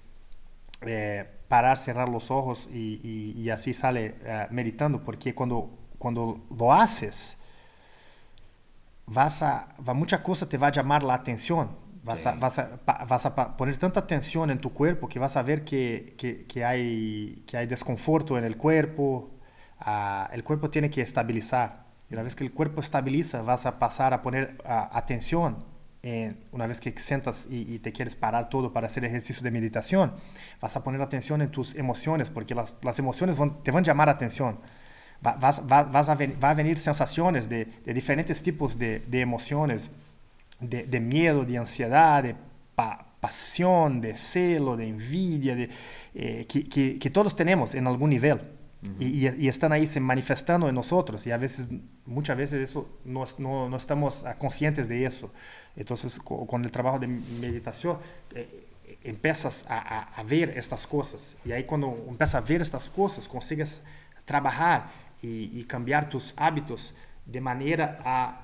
Eh, 0.86 1.38
parar, 1.52 1.76
cerrar 1.76 2.08
los 2.08 2.30
ojos 2.30 2.66
y, 2.72 2.98
y, 3.04 3.38
y 3.38 3.50
así 3.50 3.74
sale 3.74 4.14
uh, 4.24 4.54
meditando, 4.54 5.02
porque 5.04 5.34
cuando, 5.34 5.68
cuando 5.98 6.40
lo 6.58 6.72
haces, 6.72 7.36
vas 9.04 9.42
a, 9.42 9.68
va, 9.86 9.92
mucha 9.92 10.22
cosa 10.22 10.48
te 10.48 10.56
va 10.56 10.68
a 10.68 10.72
llamar 10.72 11.02
la 11.02 11.12
atención, 11.12 11.76
vas, 12.04 12.20
sí. 12.20 12.28
a, 12.28 12.32
vas, 12.32 12.58
a, 12.58 12.80
vas 12.86 13.26
a 13.26 13.56
poner 13.58 13.76
tanta 13.76 14.00
atención 14.00 14.50
en 14.50 14.60
tu 14.62 14.72
cuerpo 14.72 15.10
que 15.10 15.18
vas 15.18 15.36
a 15.36 15.42
ver 15.42 15.62
que, 15.62 16.14
que, 16.16 16.46
que 16.46 16.64
hay, 16.64 17.44
que 17.46 17.58
hay 17.58 17.66
desconforto 17.66 18.38
en 18.38 18.44
el 18.44 18.56
cuerpo, 18.56 19.32
uh, 19.84 20.32
el 20.32 20.44
cuerpo 20.44 20.70
tiene 20.70 20.88
que 20.88 21.02
estabilizar, 21.02 21.84
y 22.08 22.14
una 22.14 22.22
vez 22.22 22.34
que 22.34 22.44
el 22.44 22.52
cuerpo 22.54 22.80
estabiliza, 22.80 23.42
vas 23.42 23.66
a 23.66 23.78
pasar 23.78 24.14
a 24.14 24.22
poner 24.22 24.56
uh, 24.64 24.88
atención 24.96 25.70
en, 26.02 26.44
una 26.50 26.66
vez 26.66 26.80
que 26.80 26.92
sentas 27.00 27.46
y, 27.48 27.74
y, 27.74 27.78
te 27.78 27.92
quieres 27.92 28.16
parar 28.16 28.48
todo 28.48 28.72
para 28.72 28.88
hacer 28.88 29.04
ejercicio 29.04 29.42
de 29.42 29.50
meditación, 29.52 30.12
vas 30.60 30.76
a 30.76 30.82
poner 30.82 31.00
atención 31.00 31.42
en 31.42 31.50
tus 31.50 31.76
emociones, 31.76 32.28
porque 32.28 32.54
las, 32.54 32.76
las 32.82 32.98
emociones 32.98 33.36
van, 33.38 33.62
te 33.62 33.70
van 33.70 33.84
a 33.84 33.86
llamar 33.86 34.08
atención. 34.08 34.58
Va, 35.24 35.36
vas, 35.36 35.62
va, 35.70 35.84
vas 35.84 36.08
a 36.08 36.16
ven, 36.16 36.36
va 36.42 36.50
a 36.50 36.54
venir 36.54 36.78
sensaciones 36.78 37.48
de, 37.48 37.66
de 37.84 37.94
diferentes 37.94 38.42
tipos 38.42 38.76
de, 38.76 39.00
de 39.00 39.20
emociones, 39.20 39.90
de, 40.58 40.84
de, 40.84 41.00
miedo, 41.00 41.44
de 41.44 41.58
ansiedad, 41.58 42.24
de 42.24 42.34
pa, 42.74 43.14
pasión, 43.20 44.00
de 44.00 44.16
celo, 44.16 44.76
de 44.76 44.88
envidia, 44.88 45.54
de, 45.54 45.70
eh, 46.14 46.46
que, 46.48 46.64
que, 46.68 46.98
que, 46.98 47.10
todos 47.10 47.36
tenemos 47.36 47.76
en 47.76 47.86
algún 47.86 48.10
nivel. 48.10 48.40
Uh 48.82 48.86
-huh. 48.86 49.36
y, 49.38 49.44
y, 49.44 49.48
están 49.48 49.70
ahí 49.70 49.86
se 49.86 50.00
manifestando 50.00 50.68
en 50.68 50.74
nosotros 50.74 51.24
y 51.24 51.30
a 51.30 51.36
veces, 51.36 51.70
muchas 52.04 52.36
veces 52.36 52.68
eso 52.68 52.98
no, 53.04 53.24
no, 53.38 53.68
no 53.68 53.76
estamos 53.76 54.24
conscientes 54.38 54.88
de 54.88 55.06
eso. 55.06 55.32
Entonces, 55.76 56.18
con 56.18 56.64
el 56.64 56.70
trabajo 56.70 56.98
de 56.98 57.06
meditación, 57.06 57.98
eh, 58.34 58.66
empiezas 59.02 59.64
a, 59.68 59.78
a, 59.78 60.00
a, 60.14 60.22
ver 60.22 60.50
estas 60.56 60.86
cosas. 60.86 61.36
Y 61.44 61.52
ahí 61.52 61.64
cuando 61.64 61.88
empiezas 62.08 62.34
a 62.34 62.40
ver 62.40 62.60
estas 62.60 62.90
cosas, 62.90 63.26
consigues 63.26 63.82
trabajar 64.24 64.90
y, 65.22 65.58
y, 65.58 65.64
cambiar 65.64 66.08
tus 66.08 66.34
hábitos 66.36 66.94
de 67.24 67.40
manera 67.40 67.98
a 68.04 68.42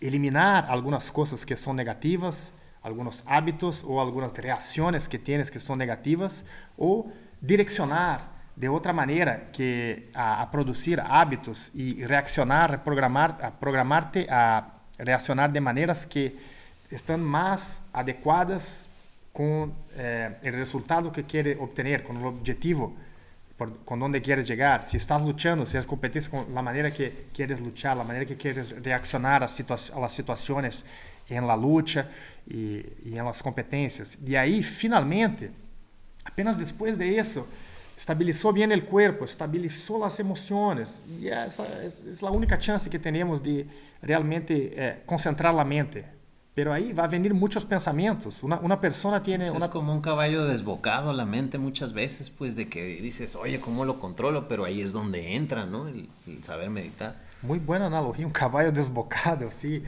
eliminar 0.00 0.66
algunas 0.68 1.10
cosas 1.10 1.44
que 1.46 1.56
son 1.56 1.76
negativas 1.76 2.52
algunos 2.82 3.24
hábitos 3.26 3.84
o 3.86 4.00
algunas 4.00 4.34
reacciones 4.34 5.08
que 5.08 5.18
tienes 5.18 5.50
que 5.50 5.60
son 5.60 5.78
negativas 5.78 6.44
o 6.78 7.10
direccionar 7.40 8.40
de 8.56 8.68
otra 8.68 8.92
manera 8.92 9.50
que 9.52 10.10
a, 10.14 10.42
a 10.42 10.50
producir 10.50 11.00
hábitos 11.00 11.74
y 11.74 12.04
reaccionar, 12.04 12.70
reprogramar, 12.70 13.38
a 13.42 13.50
programarte 13.58 14.26
a 14.30 14.79
reaccionar 15.04 15.52
de 15.52 15.60
maneras 15.60 16.06
que 16.06 16.34
están 16.90 17.22
más 17.22 17.82
adecuadas 17.92 18.88
con 19.32 19.72
eh, 19.96 20.36
el 20.42 20.54
resultado 20.54 21.12
que 21.12 21.24
quiere 21.24 21.56
obtener, 21.58 22.02
con 22.02 22.16
el 22.16 22.26
objetivo, 22.26 22.94
por, 23.56 23.84
con 23.84 24.00
donde 24.00 24.20
quieres 24.20 24.46
llegar. 24.46 24.84
Si 24.84 24.96
estás 24.96 25.22
luchando, 25.22 25.66
si 25.66 25.76
es 25.76 25.86
competencia 25.86 26.30
con 26.30 26.52
la 26.54 26.62
manera 26.62 26.92
que 26.92 27.26
quieres 27.32 27.60
luchar, 27.60 27.96
la 27.96 28.04
manera 28.04 28.26
que 28.26 28.36
quieres 28.36 28.74
reaccionar 28.82 29.44
a, 29.44 29.48
situa 29.48 29.76
a 29.94 30.00
las 30.00 30.12
situaciones 30.12 30.84
en 31.28 31.46
la 31.46 31.56
lucha 31.56 32.08
y, 32.46 32.82
y 33.04 33.14
en 33.16 33.24
las 33.24 33.42
competencias. 33.42 34.18
Y 34.26 34.34
ahí, 34.34 34.62
finalmente, 34.62 35.50
apenas 36.24 36.58
después 36.58 36.98
de 36.98 37.18
eso, 37.18 37.46
estabilizó 38.00 38.50
bien 38.50 38.72
el 38.72 38.86
cuerpo, 38.86 39.26
estabilizó 39.26 39.98
las 39.98 40.18
emociones 40.20 41.04
y 41.20 41.28
esa 41.28 41.66
es, 41.84 42.22
la 42.22 42.30
única 42.30 42.58
chance 42.58 42.88
que 42.88 42.98
tenemos 42.98 43.42
de 43.42 43.66
realmente 44.00 44.72
eh, 44.74 45.02
concentrar 45.04 45.54
la 45.54 45.66
mente. 45.66 46.06
Pero 46.54 46.72
ahí 46.72 46.94
va 46.94 47.04
a 47.04 47.08
venir 47.08 47.34
muchos 47.34 47.66
pensamientos. 47.66 48.42
Una, 48.42 48.58
una 48.60 48.80
persona 48.80 49.22
tiene... 49.22 49.50
Una... 49.50 49.66
Es 49.66 49.70
como 49.70 49.92
un 49.92 50.00
caballo 50.00 50.46
desbocado 50.46 51.12
la 51.12 51.26
mente 51.26 51.58
muchas 51.58 51.92
veces, 51.92 52.30
pues 52.30 52.56
de 52.56 52.70
que 52.70 52.82
dices, 53.02 53.36
oye, 53.36 53.60
¿cómo 53.60 53.84
lo 53.84 54.00
controlo? 54.00 54.48
Pero 54.48 54.64
ahí 54.64 54.80
es 54.80 54.92
donde 54.92 55.36
entra, 55.36 55.66
¿no? 55.66 55.86
El, 55.86 56.08
el 56.26 56.42
saber 56.42 56.70
meditar. 56.70 57.16
Muy 57.42 57.58
buena 57.58 57.86
analogía, 57.86 58.26
un 58.26 58.32
caballo 58.32 58.70
desbocado, 58.70 59.50
sí. 59.50 59.82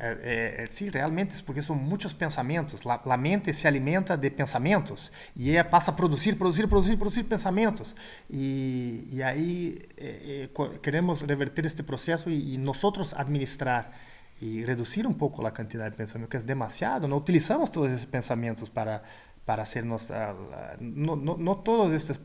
Eh, 0.00 0.16
eh, 0.22 0.68
sí, 0.70 0.90
realmente 0.90 1.34
es 1.34 1.42
porque 1.42 1.60
son 1.60 1.82
muchos 1.82 2.14
pensamientos. 2.14 2.84
La, 2.84 3.00
la, 3.04 3.16
mente 3.16 3.52
se 3.52 3.66
alimenta 3.66 4.16
de 4.16 4.30
pensamientos 4.30 5.10
y 5.34 5.50
ella 5.50 5.68
pasa 5.68 5.92
a 5.92 5.96
producir, 5.96 6.38
producir, 6.38 6.68
producir, 6.68 6.96
producir 6.96 7.28
pensamientos. 7.28 7.96
Y, 8.30 9.08
y 9.12 9.22
ahí 9.22 9.86
eh, 9.96 10.48
eh 10.56 10.78
queremos 10.80 11.22
revertir 11.22 11.66
este 11.66 11.82
proceso 11.82 12.30
y, 12.30 12.54
y, 12.54 12.58
nosotros 12.58 13.12
administrar 13.14 13.92
y 14.40 14.64
reducir 14.64 15.06
un 15.06 15.14
poco 15.14 15.42
la 15.42 15.52
cantidad 15.52 15.84
de 15.84 15.90
pensamientos, 15.90 16.30
que 16.30 16.36
es 16.36 16.46
demasiado. 16.46 17.08
No 17.08 17.16
utilizamos 17.16 17.72
todos 17.72 17.90
esos 17.90 18.06
pensamientos 18.06 18.70
para 18.70 19.02
para 19.44 19.62
hacernos... 19.62 20.10
Uh, 20.10 20.34
no, 20.80 21.16
no, 21.16 21.36
no, 21.38 21.56
todos, 21.58 21.92
estos 21.92 22.20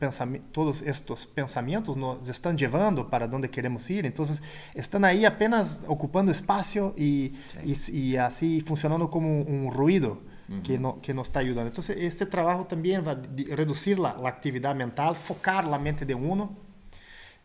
todos 0.52 0.82
estos 0.82 1.26
pensamientos 1.26 1.96
nos 1.96 2.28
están 2.28 2.56
llevando 2.56 3.10
para 3.10 3.26
donde 3.26 3.50
queremos 3.50 3.88
ir, 3.90 4.06
entonces 4.06 4.42
están 4.74 5.04
ahí 5.04 5.24
apenas 5.24 5.82
ocupando 5.86 6.32
espacio 6.32 6.94
y, 6.96 7.34
sí. 7.64 7.90
y, 7.92 7.98
y, 7.98 8.16
así 8.16 8.60
funcionando 8.60 9.10
como 9.10 9.42
un, 9.42 9.70
ruido 9.72 10.18
que, 10.64 10.78
no, 10.78 11.00
que 11.00 11.14
nos 11.14 11.28
está 11.28 11.40
ayudando. 11.40 11.68
Entonces 11.68 11.96
este 12.00 12.26
trabajo 12.26 12.66
también 12.66 13.06
va 13.06 13.12
a 13.12 13.54
reducir 13.54 13.98
la, 13.98 14.16
la 14.16 14.28
actividad 14.28 14.74
mental, 14.74 15.14
focar 15.14 15.64
la 15.66 15.78
mente 15.78 16.04
de 16.04 16.14
uno 16.14 16.56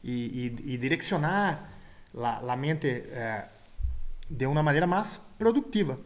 y, 0.01 0.45
y 0.63 0.77
direccionar 0.77 1.75
la, 2.13 2.41
la 2.41 2.55
mente 2.55 3.09
uh, 3.11 4.33
de 4.33 4.47
una 4.47 4.63
manera 4.63 4.87
más 4.87 5.21
productiva. 5.37 5.97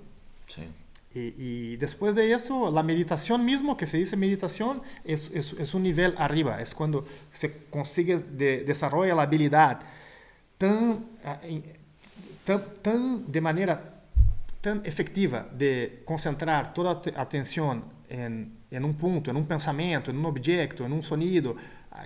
Sí. 0.47 0.67
Y, 1.13 1.33
y, 1.37 1.77
después 1.77 2.13
de 2.13 2.31
eso, 2.33 2.71
la 2.71 2.83
meditación 2.83 3.43
mismo, 3.43 3.75
que 3.75 3.87
se 3.87 3.97
dice 3.97 4.15
meditación, 4.15 4.81
es, 5.03 5.31
es, 5.33 5.53
es 5.53 5.73
un 5.73 5.81
nivel 5.81 6.13
arriba, 6.17 6.61
es 6.61 6.75
cuando 6.75 7.05
se 7.31 7.65
consigue 7.71 8.17
de, 8.17 8.63
desarrolla 8.63 9.15
la 9.15 9.23
habilidad 9.23 9.79
tan, 10.59 11.05
tan, 12.45 12.63
tan, 12.83 13.31
de 13.31 13.41
manera 13.41 14.03
tan 14.61 14.81
efectiva 14.85 15.47
de 15.51 16.03
concentrar 16.05 16.73
toda 16.73 17.01
a 17.15 17.21
atención 17.21 17.85
en, 18.07 18.57
en 18.69 18.85
un 18.85 18.93
punto, 18.93 19.31
en 19.31 19.37
un 19.37 19.47
pensamiento, 19.47 20.11
en 20.11 20.17
un 20.17 20.25
objeto, 20.25 20.85
en 20.85 20.93
un 20.93 21.01
sonido, 21.01 21.55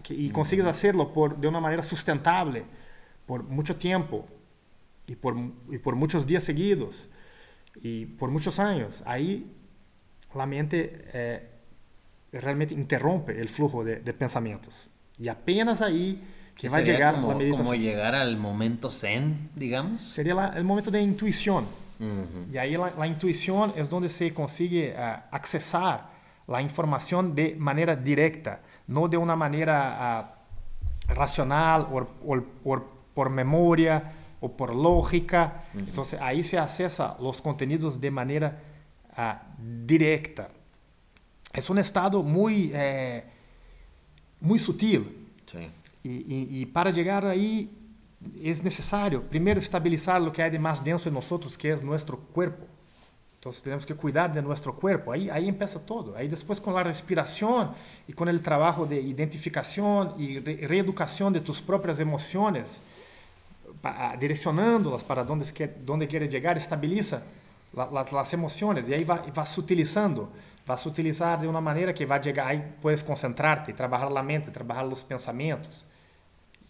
que, 0.01 0.13
y 0.13 0.29
consigues 0.29 0.65
hacerlo 0.65 1.11
por, 1.11 1.37
de 1.37 1.47
una 1.47 1.59
manera 1.59 1.83
sustentable 1.83 2.63
por 3.25 3.43
mucho 3.43 3.75
tiempo 3.75 4.25
y 5.07 5.15
por, 5.15 5.35
y 5.69 5.77
por 5.77 5.95
muchos 5.95 6.25
días 6.25 6.43
seguidos 6.43 7.09
y 7.81 8.05
por 8.05 8.29
muchos 8.29 8.59
años. 8.59 9.03
Ahí 9.05 9.51
la 10.35 10.45
mente 10.45 11.05
eh, 11.13 11.49
realmente 12.31 12.73
interrumpe 12.73 13.39
el 13.39 13.49
flujo 13.49 13.83
de, 13.83 13.97
de, 13.97 14.13
pensamientos. 14.13 14.89
Y 15.17 15.27
apenas 15.27 15.81
ahí 15.81 16.21
que 16.55 16.69
va 16.69 16.77
a 16.77 16.81
llegar 16.81 17.15
como, 17.15 17.29
la 17.29 17.35
meditación. 17.35 17.65
Como 17.65 17.75
llegar 17.75 18.15
al 18.15 18.37
momento 18.37 18.91
zen, 18.91 19.49
digamos. 19.55 20.03
Sería 20.03 20.35
la, 20.35 20.47
el 20.55 20.63
momento 20.63 20.91
de 20.91 21.01
intuición. 21.01 21.65
Uh 21.99 22.03
-huh. 22.03 22.53
Y 22.53 22.57
ahí 22.57 22.75
la, 22.75 22.91
la, 22.97 23.07
intuición 23.07 23.73
es 23.75 23.89
donde 23.89 24.09
se 24.09 24.33
consigue 24.33 24.95
uh, 24.97 25.35
accesar 25.35 26.09
la 26.47 26.61
información 26.61 27.35
de 27.35 27.55
manera 27.55 27.95
directa, 27.95 28.61
no 28.87 29.07
de 29.07 29.17
una 29.17 29.35
manera 29.35 30.33
uh, 31.09 31.13
racional 31.13 31.87
o, 31.91 32.07
por 33.13 33.29
memoria 33.29 34.11
o 34.43 34.49
por 34.57 34.75
lógica. 34.75 35.63
-huh. 35.73 35.79
Entonces 35.79 36.19
ahí 36.21 36.43
se 36.43 36.57
accesa 36.57 37.15
los 37.19 37.41
contenidos 37.41 37.99
de 37.99 38.11
manera 38.11 38.59
uh, 39.17 39.39
directa. 39.85 40.49
Es 41.53 41.69
un 41.69 41.77
estado 41.77 42.21
muy, 42.21 42.71
eh, 42.73 43.23
muy 44.41 44.59
sutil. 44.59 45.29
Sí. 45.45 45.69
Y, 46.03 46.09
y, 46.09 46.61
y, 46.61 46.65
para 46.65 46.91
llegar 46.91 47.25
ahí 47.25 47.71
es 48.43 48.61
necesario 48.61 49.21
primero 49.21 49.59
estabilizar 49.59 50.21
lo 50.21 50.33
que 50.33 50.43
hay 50.43 50.51
de 50.51 50.59
más 50.59 50.83
denso 50.83 51.07
en 51.07 51.15
nosotros, 51.15 51.57
que 51.57 51.71
es 51.71 51.81
nuestro 51.81 52.17
cuerpo. 52.17 52.65
Entonces 53.35 53.63
tenemos 53.63 53.85
que 53.85 53.93
cuidar 53.93 54.33
de 54.33 54.41
nuestro 54.41 54.75
cuerpo. 54.75 55.11
Ahí, 55.11 55.29
ahí 55.29 55.47
empieza 55.47 55.79
todo. 55.79 56.15
Ahí 56.17 56.27
después 56.27 56.59
con 56.59 56.73
la 56.73 56.83
respiración 56.83 57.71
y 58.07 58.13
con 58.13 58.27
el 58.27 58.41
trabajo 58.41 58.85
de 58.85 58.99
identificación 59.01 60.13
y 60.17 60.39
re 60.39 60.67
reeducación 60.67 61.33
de 61.33 61.41
tus 61.41 61.61
propias 61.61 61.99
emociones, 61.99 62.81
direccionándolas 64.19 65.03
para 65.03 65.23
donde, 65.23 65.45
donde 65.83 66.07
quiere 66.07 66.29
llegar, 66.29 66.57
estabiliza 66.57 67.23
la, 67.73 68.05
las 68.11 68.33
emociones 68.33 68.87
y 68.87 68.93
ahí 68.93 69.03
va, 69.03 69.25
va 69.37 69.45
sutilizando. 69.45 70.31
Vas 70.65 70.85
a 70.85 70.89
utilizar 70.89 71.41
de 71.41 71.47
una 71.47 71.59
manera 71.59 71.93
que 71.93 72.05
va 72.05 72.15
a 72.15 72.21
llegar, 72.21 72.47
ahí 72.47 72.75
puedes 72.81 73.03
concentrarte, 73.03 73.73
trabajar 73.73 74.09
la 74.09 74.23
mente, 74.23 74.49
trabajar 74.49 74.85
los 74.85 75.03
pensamientos. 75.03 75.85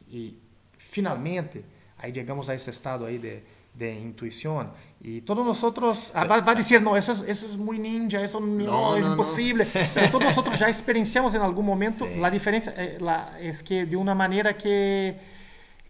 Y 0.10 0.36
finalmente, 0.78 1.64
ahí 2.00 2.12
llegamos 2.12 2.50
a 2.50 2.56
ese 2.56 2.72
estado 2.72 3.06
ahí 3.06 3.20
de, 3.20 3.44
de 3.74 3.94
intuición. 3.94 4.72
Y 5.00 5.22
todos 5.22 5.46
nosotros, 5.46 6.12
ah, 6.16 6.26
va, 6.26 6.42
va, 6.42 6.52
a 6.54 6.56
decir, 6.56 6.82
no, 6.82 6.96
eso 6.98 7.12
es, 7.12 7.22
eso 7.22 7.46
es 7.46 7.58
muy 7.58 7.78
ninja, 7.78 8.22
eso 8.22 8.40
no, 8.40 8.64
no 8.64 8.96
es 8.96 9.06
no, 9.06 9.12
imposible. 9.12 9.66
No. 9.66 9.82
Pero 9.94 10.10
todos 10.10 10.24
nosotros 10.24 10.58
ya 10.58 10.68
experienciamos 10.68 11.36
en 11.36 11.42
algún 11.42 11.66
momento. 11.66 12.08
Sí. 12.14 12.20
La 12.20 12.32
diferencia 12.32 12.74
eh, 12.76 12.98
la, 13.00 13.40
es 13.40 13.62
que 13.62 13.86
de 13.86 13.96
una 13.96 14.16
manera 14.16 14.58
que 14.58 15.18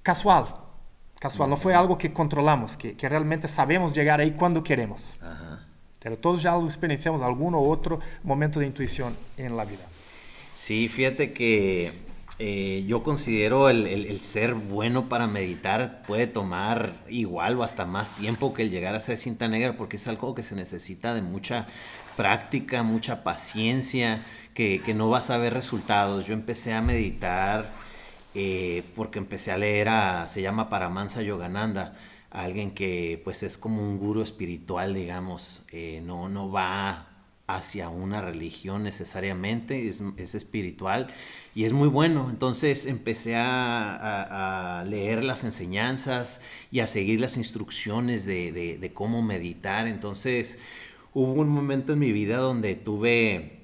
casual, 0.01 0.45
casual, 1.23 1.49
no 1.49 1.55
fue 1.55 1.73
algo 1.73 1.97
que 1.97 2.11
controlamos, 2.11 2.75
que, 2.75 2.97
que 2.97 3.07
realmente 3.07 3.47
sabemos 3.47 3.93
llegar 3.93 4.19
ahí 4.19 4.31
cuando 4.31 4.61
queremos. 4.61 5.15
Ajá. 5.21 5.65
Pero 6.01 6.17
todos 6.17 6.43
ya 6.43 6.51
lo 6.51 6.65
experienciamos 6.65 7.21
algún 7.21 7.55
u 7.55 7.71
otro 7.71 8.01
momento 8.23 8.59
de 8.59 8.65
intuición 8.65 9.15
en 9.37 9.55
la 9.55 9.63
vida. 9.63 9.85
Sí, 10.53 10.89
fíjate 10.89 11.31
que 11.31 11.93
eh, 12.39 12.83
yo 12.87 13.03
considero 13.03 13.69
el, 13.69 13.87
el, 13.87 14.05
el, 14.07 14.19
ser 14.19 14.53
bueno 14.53 15.07
para 15.07 15.27
meditar 15.27 16.03
puede 16.05 16.27
tomar 16.27 16.93
igual 17.07 17.57
o 17.57 17.63
hasta 17.63 17.85
más 17.85 18.13
tiempo 18.17 18.53
que 18.53 18.63
el 18.63 18.69
llegar 18.69 18.93
a 18.93 18.99
ser 18.99 19.17
cinta 19.17 19.47
negra 19.47 19.77
porque 19.77 19.95
es 19.95 20.05
algo 20.09 20.35
que 20.35 20.43
se 20.43 20.55
necesita 20.55 21.13
de 21.13 21.21
mucha 21.21 21.67
práctica, 22.17 22.83
mucha 22.83 23.23
paciencia, 23.23 24.25
que, 24.53 24.81
que 24.83 24.93
no 24.93 25.09
vas 25.09 25.29
a 25.29 25.37
ver 25.37 25.53
resultados. 25.53 26.25
Yo 26.25 26.33
empecé 26.33 26.73
a 26.73 26.81
meditar 26.81 27.69
eh, 28.35 28.83
porque 28.95 29.19
empecé 29.19 29.51
a 29.51 29.57
leer 29.57 29.89
a, 29.89 30.27
se 30.27 30.41
llama 30.41 30.69
Paramansa 30.69 31.21
Yogananda, 31.21 31.95
alguien 32.31 32.71
que 32.71 33.21
pues 33.23 33.43
es 33.43 33.57
como 33.57 33.81
un 33.81 33.99
guru 33.99 34.21
espiritual, 34.21 34.93
digamos, 34.93 35.61
eh, 35.71 36.01
no, 36.03 36.29
no 36.29 36.51
va 36.51 37.09
hacia 37.45 37.89
una 37.89 38.21
religión 38.21 38.83
necesariamente, 38.83 39.87
es, 39.87 40.01
es, 40.17 40.33
espiritual 40.33 41.07
y 41.53 41.65
es 41.65 41.73
muy 41.73 41.87
bueno. 41.89 42.29
Entonces 42.29 42.87
empecé 42.87 43.35
a, 43.35 44.83
leer 44.87 45.23
las 45.23 45.43
enseñanzas 45.43 46.41
y 46.71 46.79
a 46.79 46.87
seguir 46.87 47.19
las 47.19 47.37
instrucciones 47.37 48.25
de, 48.25 48.51
de 48.51 48.93
cómo 48.93 49.21
meditar. 49.21 49.87
Entonces 49.87 50.57
hubo 51.13 51.33
un 51.33 51.49
momento 51.49 51.93
en 51.93 51.99
mi 51.99 52.11
vida 52.11 52.37
donde 52.37 52.75
tuve 52.75 53.62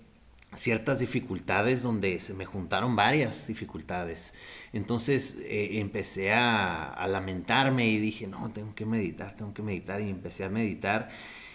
ciertas 0.53 0.99
dificultades 0.99 1.83
donde 1.83 2.19
se 2.19 2.33
me 2.33 2.45
juntaron 2.45 2.95
varias 2.95 3.47
dificultades. 3.47 4.33
Entonces 4.73 5.37
eh, 5.41 5.79
empecé 5.79 6.33
a, 6.33 7.05
lamentarme 7.07 7.87
y 7.87 7.97
dije, 7.99 8.27
no, 8.27 8.51
tengo 8.51 8.73
que 8.75 8.85
meditar, 8.85 9.35
tengo 9.35 9.53
que 9.53 9.61
meditar 9.61 10.01
y 10.01 10.09
empecé 10.09 10.45
a 10.45 10.49
meditar. 10.49 11.09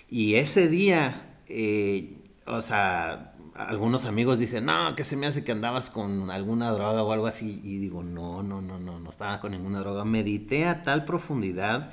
Y 0.09 0.37
ese 0.37 0.69
día, 0.69 1.39
eh, 1.49 2.19
o 2.47 2.63
sea, 2.63 3.35
algunos 3.55 4.05
amigos 4.05 4.39
dicen, 4.39 4.65
no, 4.67 4.95
que 4.95 5.05
se 5.05 5.17
me 5.17 5.27
hace 5.27 5.45
que 5.45 5.53
andabas 5.53 5.91
con 5.91 6.31
alguna 6.31 6.71
droga 6.71 7.03
o 7.03 7.13
algo 7.13 7.27
así. 7.27 7.61
Y 7.65 7.79
digo, 7.79 8.03
no, 8.03 8.43
no, 8.43 8.61
no, 8.61 8.79
no, 8.79 9.01
no 9.01 9.11
estaba 9.11 9.41
con 9.41 9.53
ninguna 9.53 9.81
droga. 9.81 10.05
Medité 10.05 10.67
a 10.67 10.83
tal 10.83 11.05
profundidad 11.05 11.91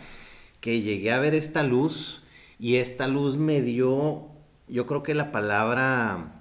que 0.60 0.82
llegué 0.82 1.12
a 1.12 1.20
ver 1.20 1.34
esta 1.36 1.64
luz 1.64 2.24
y 2.60 2.76
esta 2.76 3.08
luz 3.08 3.38
me 3.38 3.62
dio 3.62 4.32
yo 4.72 4.86
creo 4.86 5.04
que 5.04 5.14
la 5.14 5.34
palabra 5.34 6.41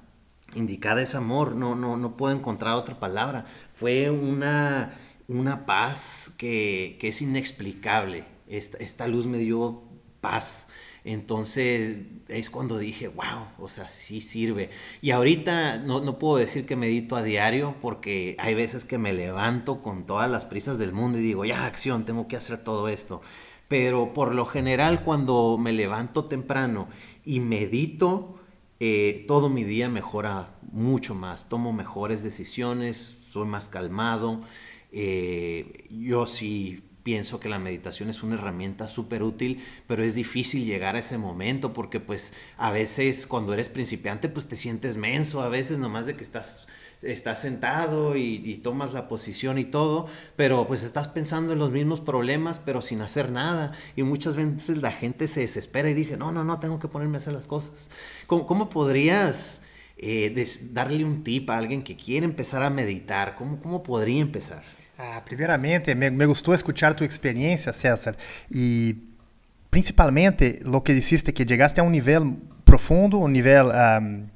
indicada 0.54 1.02
es 1.02 1.14
amor, 1.14 1.54
no, 1.54 1.74
no, 1.74 1.96
no 1.96 2.16
puedo 2.16 2.34
encontrar 2.34 2.74
otra 2.74 2.98
palabra. 2.98 3.46
Fue 3.74 4.10
una, 4.10 4.94
una 5.28 5.66
paz 5.66 6.32
que, 6.36 6.96
que 7.00 7.08
es 7.08 7.22
inexplicable. 7.22 8.24
Esta, 8.48 8.78
esta 8.78 9.06
luz 9.06 9.26
me 9.26 9.38
dio 9.38 9.82
paz. 10.20 10.68
Entonces 11.04 11.98
es 12.28 12.50
cuando 12.50 12.78
dije, 12.78 13.08
wow, 13.08 13.48
o 13.58 13.68
sea, 13.68 13.88
sí 13.88 14.20
sirve. 14.20 14.70
Y 15.00 15.12
ahorita 15.12 15.78
no, 15.78 16.00
no, 16.00 16.18
puedo 16.18 16.36
decir 16.36 16.66
que 16.66 16.76
medito 16.76 17.16
a 17.16 17.22
diario 17.22 17.74
porque 17.80 18.36
hay 18.38 18.54
veces 18.54 18.84
que 18.84 18.98
me 18.98 19.12
levanto 19.12 19.80
con 19.82 20.04
todas 20.04 20.30
las 20.30 20.44
prisas 20.44 20.78
del 20.78 20.92
mundo 20.92 21.18
y 21.18 21.22
digo, 21.22 21.44
ya, 21.44 21.64
acción, 21.64 22.04
tengo 22.04 22.28
que 22.28 22.36
hacer 22.36 22.62
todo 22.62 22.88
esto. 22.88 23.22
Pero 23.68 24.12
por 24.12 24.34
lo 24.34 24.44
general 24.46 25.04
cuando 25.04 25.56
me 25.58 25.72
levanto 25.72 26.26
temprano 26.26 26.88
y 27.24 27.40
medito, 27.40 28.39
eh, 28.80 29.24
todo 29.28 29.50
mi 29.50 29.62
día 29.62 29.88
mejora 29.88 30.58
mucho 30.72 31.14
más. 31.14 31.48
Tomo 31.48 31.72
mejores 31.72 32.22
decisiones, 32.22 33.18
soy 33.22 33.46
más 33.46 33.68
calmado. 33.68 34.40
Eh, 34.90 35.86
yo 35.90 36.26
sí 36.26 36.82
pienso 37.02 37.40
que 37.40 37.48
la 37.48 37.58
meditación 37.58 38.08
es 38.08 38.22
una 38.22 38.34
herramienta 38.34 38.88
súper 38.88 39.22
útil, 39.22 39.62
pero 39.86 40.02
es 40.02 40.14
difícil 40.14 40.64
llegar 40.64 40.96
a 40.96 41.00
ese 41.00 41.18
momento 41.18 41.72
porque 41.72 42.00
pues 42.00 42.32
a 42.56 42.70
veces 42.70 43.26
cuando 43.26 43.52
eres 43.52 43.68
principiante 43.68 44.28
pues 44.28 44.48
te 44.48 44.56
sientes 44.56 44.96
menso, 44.96 45.42
a 45.42 45.48
veces 45.48 45.78
nomás 45.78 46.06
de 46.06 46.16
que 46.16 46.24
estás 46.24 46.66
estás 47.02 47.40
sentado 47.40 48.16
y, 48.16 48.60
tomas 48.62 48.92
la 48.92 49.08
posición 49.08 49.58
y 49.58 49.64
todo, 49.64 50.06
pero 50.36 50.66
pues 50.66 50.82
estás 50.82 51.08
pensando 51.08 51.52
en 51.52 51.58
los 51.58 51.70
mismos 51.70 52.00
problemas, 52.00 52.58
pero 52.58 52.82
sin 52.82 53.00
hacer 53.00 53.30
nada. 53.30 53.72
Y 53.96 54.02
muchas 54.02 54.36
veces 54.36 54.76
la 54.78 54.92
gente 54.92 55.28
se 55.28 55.40
desespera 55.40 55.90
y 55.90 55.94
dice, 55.94 56.16
no, 56.16 56.32
no, 56.32 56.44
no, 56.44 56.58
tengo 56.58 56.78
que 56.78 56.88
ponerme 56.88 57.16
a 57.16 57.20
hacer 57.20 57.32
las 57.32 57.46
cosas. 57.46 57.90
¿Cómo, 58.26 58.46
cómo 58.46 58.68
podrías 58.68 59.62
eh, 59.96 60.46
darle 60.72 61.04
un 61.04 61.24
tip 61.24 61.48
a 61.50 61.58
alguien 61.58 61.82
que 61.82 61.96
quiere 61.96 62.26
empezar 62.26 62.62
a 62.62 62.70
meditar? 62.70 63.34
¿Cómo, 63.36 63.60
cómo 63.60 63.82
podría 63.82 64.20
empezar? 64.20 64.62
Ah, 65.02 65.22
me, 65.58 66.10
me 66.10 66.26
gustou 66.26 66.52
escuchar 66.52 66.94
tua 66.94 67.06
experiência, 67.06 67.72
César, 67.72 68.18
e 68.52 68.94
principalmente 69.70 70.60
lo 70.62 70.82
que 70.82 70.92
disseste 70.92 71.32
que 71.32 71.42
chegaste 71.42 71.80
a 71.80 71.82
um 71.82 71.88
nível 71.88 72.36
profundo, 72.66 73.26
nível 73.26 73.68
um, 73.68 74.26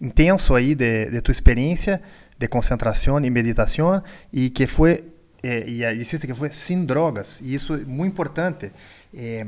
intenso 0.00 0.54
aí 0.54 0.74
de, 0.74 1.10
de 1.10 1.20
tua 1.20 1.32
experiência 1.32 2.00
de 2.38 2.48
concentração 2.48 3.22
e 3.22 3.30
meditação 3.30 4.02
e 4.32 4.48
que 4.48 4.66
foi 4.66 5.04
eh, 5.42 5.64
e 5.68 5.96
disseste 5.98 6.26
que 6.26 6.34
foi 6.34 6.50
sem 6.50 6.84
drogas 6.84 7.40
e 7.42 7.54
isso 7.54 7.74
é 7.74 7.78
muito 7.78 8.12
importante. 8.12 8.72
Eh, 9.14 9.46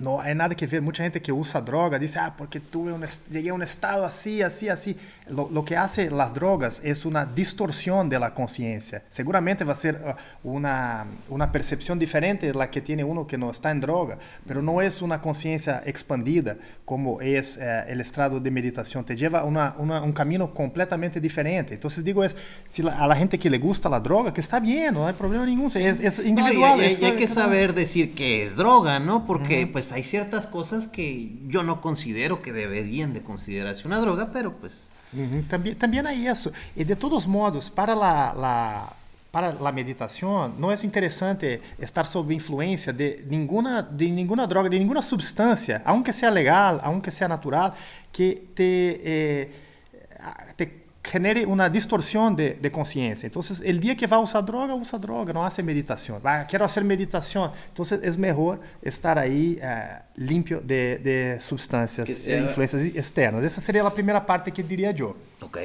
no 0.00 0.20
hay 0.20 0.34
nada 0.34 0.54
que 0.54 0.66
ver. 0.66 0.82
Mucha 0.82 1.02
gente 1.02 1.20
que 1.20 1.32
usa 1.32 1.60
droga 1.60 1.98
dice, 1.98 2.18
ah, 2.18 2.34
porque 2.36 2.60
tuve 2.60 2.92
un, 2.92 3.04
llegué 3.30 3.50
a 3.50 3.54
un 3.54 3.62
estado 3.62 4.04
así, 4.04 4.42
así, 4.42 4.68
así. 4.68 4.96
Lo, 5.28 5.48
lo, 5.50 5.64
que 5.64 5.76
hace 5.76 6.10
las 6.10 6.32
drogas 6.32 6.80
es 6.84 7.04
una 7.04 7.24
distorsión 7.24 8.08
de 8.08 8.18
la 8.18 8.32
conciencia. 8.32 9.02
Seguramente 9.10 9.64
va 9.64 9.72
a 9.72 9.76
ser 9.76 9.96
uh, 9.96 10.48
una, 10.48 11.04
una, 11.28 11.50
percepción 11.50 11.98
diferente 11.98 12.46
de 12.46 12.54
la 12.54 12.70
que 12.70 12.80
tiene 12.80 13.02
uno 13.02 13.26
que 13.26 13.36
no 13.36 13.50
está 13.50 13.72
en 13.72 13.80
droga, 13.80 14.18
pero 14.46 14.62
no 14.62 14.80
es 14.80 15.02
una 15.02 15.20
conciencia 15.20 15.82
expandida 15.84 16.56
como 16.84 17.20
es 17.20 17.56
uh, 17.56 17.90
el 17.90 18.00
estado 18.00 18.38
de 18.38 18.50
meditación. 18.50 19.04
Te 19.04 19.16
lleva 19.16 19.40
a 19.40 19.44
una, 19.44 19.74
una, 19.78 20.02
un 20.02 20.12
camino 20.12 20.54
completamente 20.54 21.20
diferente. 21.20 21.74
Entonces 21.74 22.04
digo, 22.04 22.22
es, 22.22 22.36
si 22.68 22.82
la, 22.82 22.98
a 22.98 23.06
la 23.08 23.16
gente 23.16 23.38
que 23.38 23.50
le 23.50 23.58
gusta 23.58 23.88
la 23.88 23.98
droga, 23.98 24.32
que 24.32 24.40
está 24.40 24.60
bien, 24.60 24.94
no 24.94 25.06
hay 25.06 25.14
problema 25.14 25.44
ningún, 25.44 25.66
es, 25.66 25.76
es 25.76 26.18
individual. 26.24 26.78
No, 26.78 26.84
y, 26.84 26.86
y, 26.86 26.98
y 27.00 27.04
hay 27.04 27.16
que 27.16 27.26
saber 27.26 27.74
decir 27.74 28.14
que 28.14 28.44
es 28.44 28.54
droga, 28.54 29.00
¿no? 29.00 29.26
Porque 29.26 29.64
uh 29.64 29.68
-huh. 29.68 29.72
pues 29.72 29.85
pues 29.86 29.92
hay 29.92 30.02
ciertas 30.02 30.46
cosas 30.46 30.88
que 30.88 31.30
yo 31.46 31.62
no 31.62 31.80
considero 31.80 32.42
que 32.42 32.52
deberían 32.52 33.12
de 33.12 33.22
considerarse 33.22 33.86
una 33.86 34.00
droga, 34.00 34.32
pero 34.32 34.52
pues... 34.52 34.90
Uhum, 35.12 35.44
também, 35.44 35.74
também 35.74 36.00
é 36.00 36.12
isso. 36.32 36.52
E 36.76 36.84
de 36.84 36.96
todos 36.96 37.26
modos, 37.26 37.68
para 37.68 37.92
a, 37.92 38.32
la, 38.34 38.92
para 39.30 39.50
a 39.50 39.72
meditação, 39.72 40.52
não 40.58 40.72
é 40.72 40.74
interessante 40.82 41.60
estar 41.78 42.04
sob 42.04 42.34
influência 42.34 42.92
de 42.92 43.22
nenhuma, 43.28 43.80
de 43.82 44.10
nenhuma 44.10 44.46
droga, 44.46 44.68
de 44.68 44.78
nenhuma 44.78 45.02
substância, 45.02 45.80
aunque 45.84 46.12
seja 46.12 46.30
legal, 46.30 46.80
aunque 46.82 47.12
seja 47.12 47.28
natural, 47.28 47.76
que 48.10 48.48
te, 48.56 49.00
eh, 49.04 49.48
te 50.56 50.85
genere 51.10 51.46
una 51.46 51.68
distorsión 51.68 52.34
de, 52.34 52.54
de, 52.54 52.70
conciencia. 52.70 53.26
Entonces, 53.26 53.62
el 53.64 53.80
día 53.80 53.96
que 53.96 54.06
va 54.06 54.16
a 54.16 54.20
usar 54.20 54.44
droga, 54.44 54.74
usa 54.74 54.98
droga, 54.98 55.32
no 55.32 55.44
hace 55.44 55.62
meditación. 55.62 56.20
Va, 56.24 56.46
quiero 56.46 56.64
hacer 56.64 56.84
meditación. 56.84 57.50
Entonces, 57.68 58.00
es 58.02 58.16
mejor 58.16 58.60
estar 58.82 59.18
ahí 59.18 59.58
uh, 59.62 60.02
limpio 60.16 60.60
de, 60.60 60.98
de 60.98 61.40
sustancias 61.40 62.26
e 62.26 62.40
influencias 62.40 62.82
externas. 62.82 63.42
Essa 63.44 63.60
seria 63.60 63.86
a 63.86 63.90
primeira 63.90 64.24
parte 64.24 64.50
que 64.50 64.62
diria 64.62 64.90
eu. 64.90 65.16
Ok. 65.40 65.58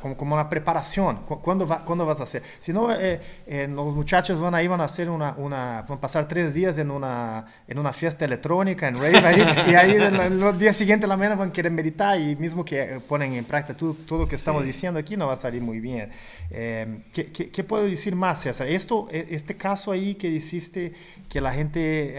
Como, 0.00 0.16
como 0.16 0.34
uma 0.34 0.44
preparação. 0.44 1.14
Quando, 1.42 1.64
va, 1.64 1.76
quando 1.78 2.04
vas 2.04 2.20
a 2.20 2.24
hacer? 2.24 2.42
Si 2.60 2.72
no, 2.72 2.90
eh, 2.90 3.20
eh, 3.46 3.68
los 3.68 3.94
muchachos 3.94 4.40
van 4.40 4.54
ahí, 4.54 4.66
van 4.66 4.80
a 4.80 4.84
hacer 4.84 5.08
una, 5.08 5.34
una, 5.36 5.84
van 5.88 5.98
a 5.98 6.00
pasar 6.00 6.26
tres 6.26 6.52
días 6.52 6.76
en 6.76 6.90
una, 6.90 7.46
en 7.68 7.78
una 7.78 7.92
fiesta 7.92 8.24
electrónica, 8.24 8.88
en 8.88 8.96
rave, 8.96 9.18
ahí, 9.18 9.46
y 9.70 9.74
ahí 9.76 9.96
los 10.30 10.58
días 10.58 10.76
siguientes 10.76 11.08
la 11.08 11.16
mañana 11.16 11.36
van 11.36 11.50
a 11.50 11.52
querer 11.52 11.70
meditar 11.70 12.20
y 12.20 12.34
mismo 12.34 12.64
que 12.64 13.00
ponen 13.08 13.34
en 13.34 13.44
práctica 13.44 13.76
todo, 13.76 13.94
todo 13.94 14.18
lo 14.20 14.26
que 14.26 14.34
estamos 14.34 14.62
sí. 14.62 14.66
diciendo 14.66 14.98
aquí 14.98 15.16
no 15.16 15.28
va 15.28 15.34
a 15.34 15.38
salir 15.38 15.62
muy 15.62 15.78
bien. 15.78 16.10
Eh, 16.50 17.02
¿qué, 17.12 17.30
qué, 17.30 17.50
qué, 17.50 17.62
puedo 17.62 17.84
decir 17.84 18.16
más, 18.16 18.42
César? 18.42 18.66
Esto, 18.66 19.08
este 19.12 19.56
caso 19.56 19.92
ahí 19.92 20.16
que 20.16 20.28
hiciste 20.28 20.92
que 21.28 21.40
la 21.40 21.52
gente 21.52 22.16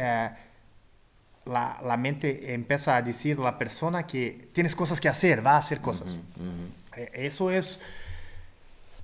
la, 1.48 1.80
la, 1.84 1.98
mente 1.98 2.54
empieza 2.54 2.96
a 2.96 3.02
decir 3.02 3.40
la 3.40 3.58
persona 3.58 4.06
que 4.06 4.50
tienes 4.54 4.76
cosas 4.76 5.00
que 5.00 5.10
hacer, 5.10 5.46
va 5.46 5.54
a 5.54 5.58
hacer 5.58 5.80
cosas. 5.82 6.20
Uh 6.38 6.42
-huh, 6.42 6.46
uh 6.46 6.52
-huh. 6.52 6.77
Eso 7.14 7.52
es, 7.52 7.80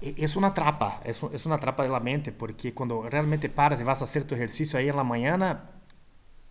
es 0.01 0.35
una 0.35 0.53
trapa, 0.53 1.01
es, 1.05 1.23
es, 1.23 1.45
una 1.45 1.57
trapa 1.57 1.83
de 1.83 1.89
la 1.89 1.99
mente, 1.99 2.31
porque 2.31 2.73
cuando 2.73 3.09
realmente 3.09 3.49
paras 3.49 3.79
y 3.81 3.83
vas 3.83 4.01
a 4.01 4.05
hacer 4.05 4.25
tu 4.25 4.35
ejercicio 4.35 4.77
ahí 4.79 4.89
en 4.89 4.95
la 4.95 5.03
mañana, 5.03 5.71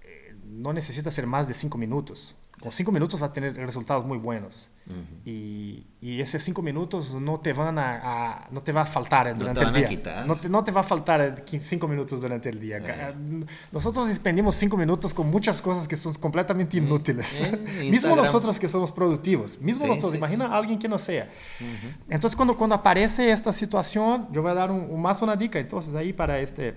eh, 0.00 0.34
no 0.44 0.72
necesitas 0.72 1.12
hacer 1.12 1.26
más 1.26 1.48
de 1.48 1.54
cinco 1.54 1.78
minutos. 1.78 2.34
Con 2.62 2.70
cinco 2.70 2.92
minutos 2.92 3.18
vas 3.18 3.30
a 3.30 3.32
tener 3.32 3.56
resultados 3.56 4.06
muy 4.06 4.18
buenos. 4.18 4.68
Uh 4.86 4.92
-huh. 4.92 5.04
y, 5.24 5.86
y, 6.00 6.20
esos 6.20 6.40
cinco 6.42 6.62
minutos 6.62 7.12
no 7.12 7.40
te 7.40 7.52
van 7.52 7.76
a, 7.76 8.00
a 8.02 8.48
no 8.52 8.62
te 8.62 8.70
va 8.70 8.82
a 8.82 8.86
faltar 8.86 9.36
durante 9.36 9.62
no 9.62 9.68
el 9.68 9.74
día. 9.74 9.88
Quitar. 9.88 10.26
No, 10.26 10.36
te, 10.36 10.48
no 10.48 10.62
te 10.62 10.70
va 10.70 10.82
a 10.82 10.84
faltar 10.84 11.44
cinco 11.58 11.88
minutos 11.88 12.20
durante 12.20 12.48
el 12.50 12.60
día. 12.60 12.78
Eh. 12.78 13.14
Nosotros 13.72 14.08
expendimos 14.10 14.54
cinco 14.54 14.76
minutos 14.76 15.12
con 15.12 15.28
muchas 15.28 15.60
cosas 15.60 15.88
que 15.88 15.96
son 15.96 16.14
completamente 16.14 16.76
inútiles. 16.76 17.40
Eh, 17.40 17.88
mismo 17.90 18.14
nosotros 18.14 18.60
que 18.60 18.68
somos 18.68 18.92
productivos. 18.92 19.60
Mismo 19.60 19.82
sí, 19.82 19.88
nosotros. 19.88 20.12
Sí, 20.12 20.18
Imagina 20.18 20.46
sí. 20.46 20.52
a 20.52 20.56
alguien 20.56 20.78
que 20.78 20.88
no 20.88 21.00
sea. 21.00 21.24
Uh 21.60 21.64
-huh. 21.64 22.14
Entonces, 22.14 22.36
cuando, 22.36 22.56
cuando 22.56 22.76
aparece 22.76 23.32
esta 23.32 23.52
situación, 23.52 24.28
yo 24.30 24.40
voy 24.40 24.52
a 24.52 24.54
dar 24.54 24.70
un, 24.70 24.86
un, 24.88 25.02
más 25.02 25.20
una 25.20 25.34
dica. 25.34 25.58
Entonces, 25.58 25.92
ahí 25.96 26.12
para, 26.12 26.38
este, 26.38 26.74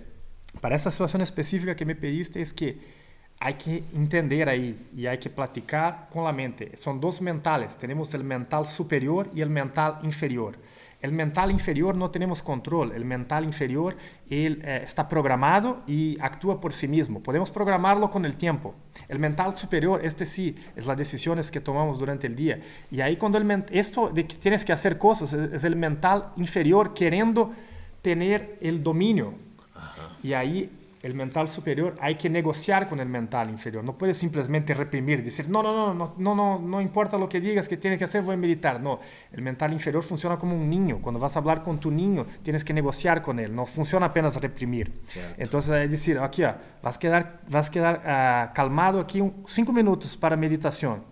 para 0.62 0.76
esta 0.76 0.90
situación 0.90 1.22
específica 1.22 1.76
que 1.76 1.86
me 1.86 1.96
pediste 1.96 2.42
es 2.42 2.54
que 2.54 2.95
hay 3.40 3.56
que 3.56 3.84
entender 3.94 4.50
ahí 4.50 4.88
y 4.96 5.06
hay 5.08 5.18
que 5.18 5.30
platicar 5.30 6.08
con 6.12 6.24
la 6.24 6.32
mente. 6.32 6.76
Son 6.78 7.00
dos 7.00 7.22
mentales. 7.22 7.78
Tenemos 7.78 8.14
el 8.14 8.24
mental 8.24 8.66
superior 8.66 9.30
y 9.34 9.42
el 9.42 9.50
mental 9.50 10.00
inferior. 10.04 10.58
El 11.02 11.12
mental 11.12 11.52
inferior 11.52 11.96
no 11.96 12.10
tenemos 12.10 12.42
control. 12.42 12.94
El 12.94 13.06
mental 13.06 13.44
inferior 13.44 13.96
él, 14.30 14.62
eh, 14.64 14.82
está 14.84 15.08
programado 15.08 15.84
y 15.86 16.18
actúa 16.22 16.60
por 16.60 16.74
sí 16.74 16.88
mismo. 16.88 17.22
Podemos 17.22 17.52
programarlo 17.52 18.10
con 18.10 18.26
el 18.26 18.36
tiempo. 18.36 18.74
El 19.08 19.20
mental 19.20 19.56
superior, 19.56 20.04
este 20.04 20.26
sí, 20.26 20.56
es 20.76 20.88
las 20.88 20.98
decisiones 20.98 21.52
que 21.52 21.60
tomamos 21.60 22.00
durante 22.00 22.26
el 22.26 22.36
día. 22.36 22.60
Y 22.90 23.02
ahí 23.02 23.18
cuando 23.18 23.38
el 23.38 23.66
esto 23.70 24.10
de 24.10 24.26
que 24.26 24.36
tienes 24.38 24.66
que 24.66 24.74
hacer 24.74 24.98
cosas 24.98 25.34
es, 25.34 25.54
es 25.54 25.64
el 25.64 25.76
mental 25.76 26.32
inferior 26.38 26.94
queriendo 26.96 27.54
tener 28.02 28.58
el 28.62 28.82
dominio. 28.82 29.36
Ajá. 29.76 30.18
Y 30.24 30.34
ahí 30.34 30.72
el 31.06 31.14
mental 31.14 31.48
superior 31.48 31.96
hay 32.02 32.16
que 32.16 32.32
negociar 32.32 32.90
con 32.90 33.00
el 33.00 33.08
mental 33.08 33.52
inferior. 33.52 33.84
No 33.84 33.96
puedes 33.96 34.18
simplemente 34.18 34.74
reprimir, 34.74 35.24
decir, 35.24 35.48
no, 35.48 35.62
no, 35.62 35.72
no, 35.72 35.94
no, 35.94 36.16
no, 36.18 36.36
no, 36.36 36.58
no 36.58 36.82
importa 36.82 37.16
lo 37.16 37.30
que 37.30 37.40
digas 37.40 37.68
que 37.68 37.78
tienes 37.78 38.00
que 38.00 38.06
hacer, 38.06 38.24
voy 38.24 38.34
a 38.34 38.38
meditar. 38.38 38.82
No, 38.82 39.00
el 39.32 39.44
mental 39.44 39.72
inferior 39.72 40.02
funciona 40.02 40.40
como 40.40 40.56
un 40.56 40.68
niño. 40.68 40.98
Cuando 41.04 41.20
vas 41.20 41.36
a 41.36 41.40
hablar 41.40 41.62
con 41.62 41.80
tu 41.80 41.92
niño, 41.92 42.26
tienes 42.42 42.64
que 42.64 42.74
negociar 42.74 43.22
con 43.22 43.40
él. 43.40 43.56
No 43.56 43.68
funciona 43.68 44.08
apenas 44.08 44.36
reprimir. 44.42 44.92
Cierto. 45.06 45.36
Entonces, 45.38 45.76
es 45.84 45.92
decir, 45.92 46.18
aquí, 46.18 46.44
ó, 46.44 46.56
vas 46.82 46.96
a 46.96 47.00
quedar, 47.00 47.42
vas 47.50 47.68
a 47.68 47.72
quedar 47.72 48.02
uh, 48.50 48.54
calmado 48.56 49.00
aquí 49.00 49.22
un, 49.22 49.44
cinco 49.46 49.72
minutos 49.72 50.18
para 50.18 50.36
meditación. 50.36 51.04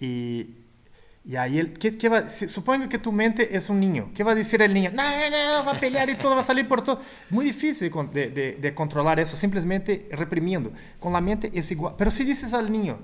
Y 0.00 0.65
y 1.26 1.34
ahí, 1.34 1.58
él, 1.58 1.72
¿qué, 1.72 1.98
qué 1.98 2.08
va? 2.08 2.30
Supongo 2.30 2.88
que 2.88 2.98
tu 2.98 3.10
mente 3.10 3.56
es 3.56 3.68
un 3.68 3.80
niño. 3.80 4.12
¿Qué 4.14 4.22
va 4.22 4.30
a 4.30 4.34
decir 4.36 4.62
el 4.62 4.72
niño? 4.72 4.92
No, 4.94 5.02
no, 5.02 5.58
no, 5.58 5.64
va 5.64 5.72
a 5.72 5.80
pelear 5.80 6.08
y 6.08 6.14
todo 6.14 6.36
va 6.36 6.40
a 6.40 6.44
salir 6.44 6.68
por 6.68 6.82
todo. 6.82 7.02
Muy 7.30 7.46
difícil 7.46 7.92
de, 8.12 8.30
de, 8.30 8.52
de, 8.52 8.74
controlar 8.76 9.18
eso, 9.18 9.34
simplemente 9.34 10.08
reprimiendo. 10.12 10.72
Con 11.00 11.12
la 11.12 11.20
mente 11.20 11.50
es 11.52 11.68
igual. 11.72 11.96
Pero 11.98 12.12
si 12.12 12.22
dices 12.22 12.52
al 12.52 12.70
niño, 12.70 13.00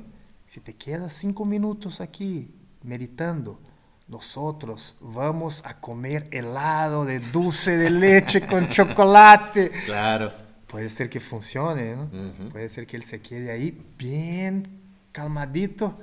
si 0.46 0.60
te 0.60 0.76
quedas 0.76 1.14
cinco 1.14 1.44
minutos 1.44 2.00
aquí 2.00 2.54
meditando, 2.84 3.60
nosotros 4.06 4.94
vamos 5.00 5.66
a 5.66 5.80
comer 5.80 6.28
helado 6.30 7.04
de 7.04 7.18
dulce 7.18 7.76
de 7.76 7.90
leche 7.90 8.46
con 8.46 8.68
chocolate. 8.68 9.72
Claro. 9.84 10.32
Puede 10.68 10.90
ser 10.90 11.10
que 11.10 11.18
funcione, 11.18 11.96
¿no? 11.96 12.02
Uh 12.04 12.06
-huh. 12.06 12.52
Puede 12.52 12.68
ser 12.68 12.86
que 12.86 12.96
él 12.96 13.02
se 13.02 13.20
quede 13.20 13.50
ahí 13.50 13.76
bien 13.98 14.80
calmadito 15.10 15.98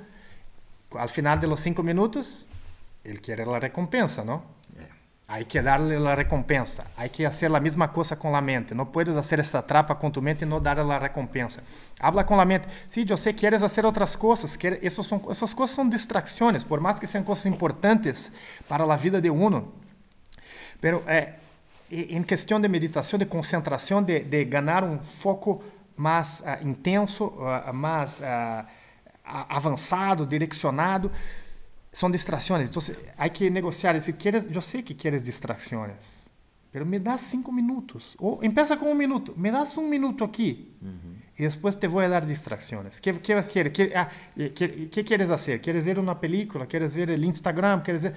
al 0.98 1.08
final 1.08 1.40
de 1.40 1.46
los 1.46 1.60
cinco 1.60 1.82
minutos, 1.82 2.46
él 3.04 3.20
quiere 3.20 3.46
la 3.46 3.60
recompensa, 3.60 4.24
¿no? 4.24 4.42
Hay 5.32 5.44
que 5.44 5.62
darle 5.62 6.00
la 6.00 6.16
recompensa. 6.16 6.86
Hay 6.96 7.10
que 7.10 7.24
hacer 7.24 7.52
la 7.52 7.60
misma 7.60 7.92
cosa 7.92 8.18
con 8.18 8.32
la 8.32 8.40
mente. 8.40 8.74
No 8.74 8.90
puedes 8.90 9.14
hacer 9.14 9.38
esta 9.38 9.64
trapa 9.64 9.96
con 9.96 10.10
tu 10.10 10.20
mente 10.20 10.44
y 10.44 10.48
no 10.48 10.58
darle 10.58 10.84
la 10.84 10.98
recompensa. 10.98 11.62
Habla 12.00 12.26
con 12.26 12.36
la 12.36 12.44
mente. 12.44 12.66
Sí, 12.88 13.04
yo 13.04 13.16
sé, 13.16 13.36
quieres 13.36 13.62
hacer 13.62 13.86
otras 13.86 14.16
cosas. 14.16 14.58
Esos 14.82 15.06
son, 15.06 15.22
esas 15.30 15.54
cosas 15.54 15.76
son 15.76 15.88
distracciones, 15.88 16.64
por 16.64 16.80
más 16.80 16.98
que 16.98 17.06
sean 17.06 17.22
cosas 17.22 17.46
importantes 17.46 18.32
para 18.66 18.84
la 18.84 18.96
vida 18.96 19.20
de 19.20 19.30
uno. 19.30 19.68
Pero 20.80 21.04
eh, 21.06 21.36
en 21.90 22.24
cuestión 22.24 22.60
de 22.60 22.68
meditación, 22.68 23.20
de 23.20 23.28
concentración, 23.28 24.04
de, 24.04 24.24
de 24.24 24.46
ganar 24.46 24.82
un 24.82 25.00
foco 25.00 25.62
más 25.94 26.42
uh, 26.44 26.66
intenso, 26.66 27.36
uh, 27.38 27.72
más 27.72 28.20
uh, 28.20 28.66
avançado, 29.48 30.26
direccionado, 30.26 31.10
são 31.92 32.10
distrações. 32.10 32.70
Então, 32.70 32.82
há 33.16 33.28
que 33.28 33.50
negociar. 33.50 34.00
Se 34.00 34.12
queres, 34.12 34.46
eu 34.54 34.62
sei 34.62 34.82
que 34.82 34.94
queres 34.94 35.22
distrações, 35.22 36.28
mas 36.72 36.86
me 36.86 36.98
dá 36.98 37.18
cinco 37.18 37.52
minutos. 37.52 38.16
Ou 38.18 38.38
empieza 38.42 38.76
com 38.76 38.90
um 38.90 38.94
minuto. 38.94 39.34
Me 39.36 39.50
das 39.50 39.76
um 39.76 39.88
minuto 39.88 40.24
aqui. 40.24 40.72
Uhum. 40.80 41.14
E 41.38 41.48
depois 41.48 41.74
te 41.74 41.88
vou 41.88 42.06
dar 42.08 42.24
distrações. 42.24 42.98
O 42.98 43.02
que, 43.02 43.12
que, 43.14 43.42
que, 43.42 43.70
que, 43.70 43.94
ah, 43.94 44.08
que, 44.54 44.86
que 44.88 45.02
queres 45.02 45.28
fazer? 45.28 45.58
Queres 45.58 45.82
ver 45.82 45.98
uma 45.98 46.14
película? 46.14 46.66
Queres 46.66 46.94
ver 46.94 47.08
o 47.08 47.24
Instagram? 47.24 47.80
Queres 47.80 48.02
ver... 48.02 48.14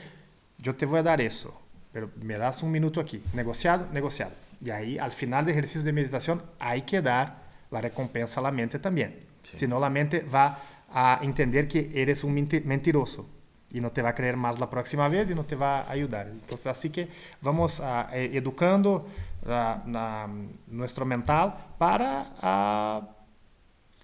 Eu 0.64 0.74
te 0.74 0.86
vou 0.86 1.02
dar 1.02 1.20
isso. 1.20 1.52
Mas 1.94 2.04
me 2.22 2.38
das 2.38 2.62
um 2.64 2.70
minuto 2.70 3.00
aqui. 3.00 3.24
Negociado? 3.34 3.92
Negociado. 3.94 4.34
E 4.62 4.70
aí, 4.70 5.00
al 5.00 5.12
final 5.12 5.44
do 5.44 5.50
exercício 5.50 5.84
de 5.84 5.92
meditação, 5.92 6.42
há 6.60 6.80
que 6.80 7.02
dar 7.02 7.42
a 7.72 7.80
recompensa 7.80 8.46
à 8.46 8.52
mente 8.52 8.78
também. 8.78 9.14
Sí. 9.44 9.58
Senão, 9.58 9.84
a 9.84 9.90
mente 9.90 10.20
vai 10.20 10.56
a 10.94 11.20
entender 11.22 11.68
que 11.68 11.92
eres 11.94 12.24
um 12.24 12.32
mentiroso 12.32 13.28
y 13.72 13.82
no 13.82 13.92
te 13.92 14.02
va 14.04 14.10
a 14.10 14.16
creer 14.16 14.38
más 14.38 14.60
la 14.60 14.70
próxima 14.70 15.08
vez 15.10 15.32
y 15.32 15.36
no 15.36 15.44
te 15.44 15.56
va 15.56 15.80
a 15.80 15.92
ayudar. 15.92 16.28
Entonces, 16.28 16.68
así 16.68 16.92
que 16.92 17.08
vamos 17.42 17.80
uh, 17.80 18.14
educando 18.14 19.08
uh, 19.46 20.28
nuestro 20.68 21.06
mental 21.06 21.56
para 21.80 23.02
uh, 23.02 23.06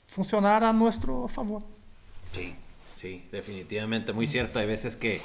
funcionar 0.08 0.64
a 0.64 0.74
nuestro 0.74 1.28
favor. 1.28 1.62
Sí, 2.34 2.56
sí, 2.96 3.28
definitivamente, 3.32 4.12
muy 4.12 4.26
cierto. 4.26 4.58
Hay 4.58 4.66
veces 4.66 4.96
que 4.96 5.22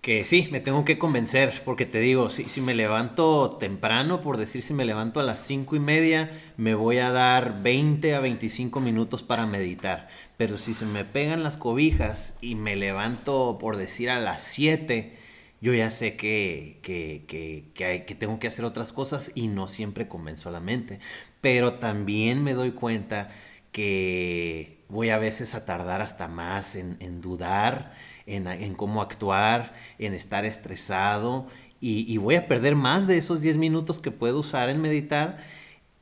que 0.00 0.24
sí, 0.24 0.48
me 0.50 0.60
tengo 0.60 0.84
que 0.86 0.98
convencer, 0.98 1.60
porque 1.64 1.84
te 1.84 2.00
digo, 2.00 2.30
si, 2.30 2.60
me 2.62 2.74
levanto 2.74 3.58
temprano, 3.58 4.22
por 4.22 4.38
decir 4.38 4.62
si 4.62 4.72
me 4.72 4.86
levanto 4.86 5.20
a 5.20 5.22
las 5.22 5.40
cinco 5.44 5.76
y 5.76 5.78
media, 5.78 6.30
me 6.56 6.74
voy 6.74 6.98
a 6.98 7.12
dar 7.12 7.62
20 7.62 8.14
a 8.14 8.20
25 8.20 8.80
minutos 8.80 9.22
para 9.22 9.46
meditar. 9.46 10.08
Pero 10.38 10.56
si 10.56 10.72
se 10.72 10.86
me 10.86 11.04
pegan 11.04 11.42
las 11.42 11.58
cobijas 11.58 12.38
y 12.40 12.54
me 12.54 12.76
levanto, 12.76 13.58
por 13.60 13.76
decir, 13.76 14.08
a 14.08 14.18
las 14.18 14.42
7, 14.42 15.18
yo 15.60 15.74
ya 15.74 15.90
sé 15.90 16.16
que, 16.16 16.78
que, 16.82 17.24
que, 17.28 17.66
que, 17.74 17.84
hay, 17.84 18.00
que 18.06 18.14
tengo 18.14 18.38
que 18.38 18.48
hacer 18.48 18.64
otras 18.64 18.92
cosas 18.92 19.32
y 19.34 19.48
no 19.48 19.68
siempre 19.68 20.08
convenzo 20.08 20.48
a 20.48 20.52
la 20.52 20.60
mente. 20.60 20.98
Pero 21.42 21.74
también 21.74 22.42
me 22.42 22.54
doy 22.54 22.70
cuenta 22.70 23.28
que 23.70 24.78
voy 24.88 25.10
a 25.10 25.18
veces 25.18 25.54
a 25.54 25.66
tardar 25.66 26.00
hasta 26.00 26.26
más 26.26 26.74
en, 26.74 26.96
en 27.00 27.20
dudar 27.20 27.92
en, 28.30 28.74
cómo 28.74 29.02
actuar, 29.02 29.74
en 29.98 30.14
estar 30.14 30.44
estresado 30.44 31.46
y, 31.80 32.16
voy 32.18 32.34
a 32.34 32.46
perder 32.46 32.76
más 32.76 33.06
de 33.06 33.16
esos 33.16 33.40
10 33.40 33.56
minutos 33.56 34.00
que 34.00 34.10
puedo 34.10 34.40
usar 34.40 34.68
en 34.68 34.80
meditar 34.80 35.38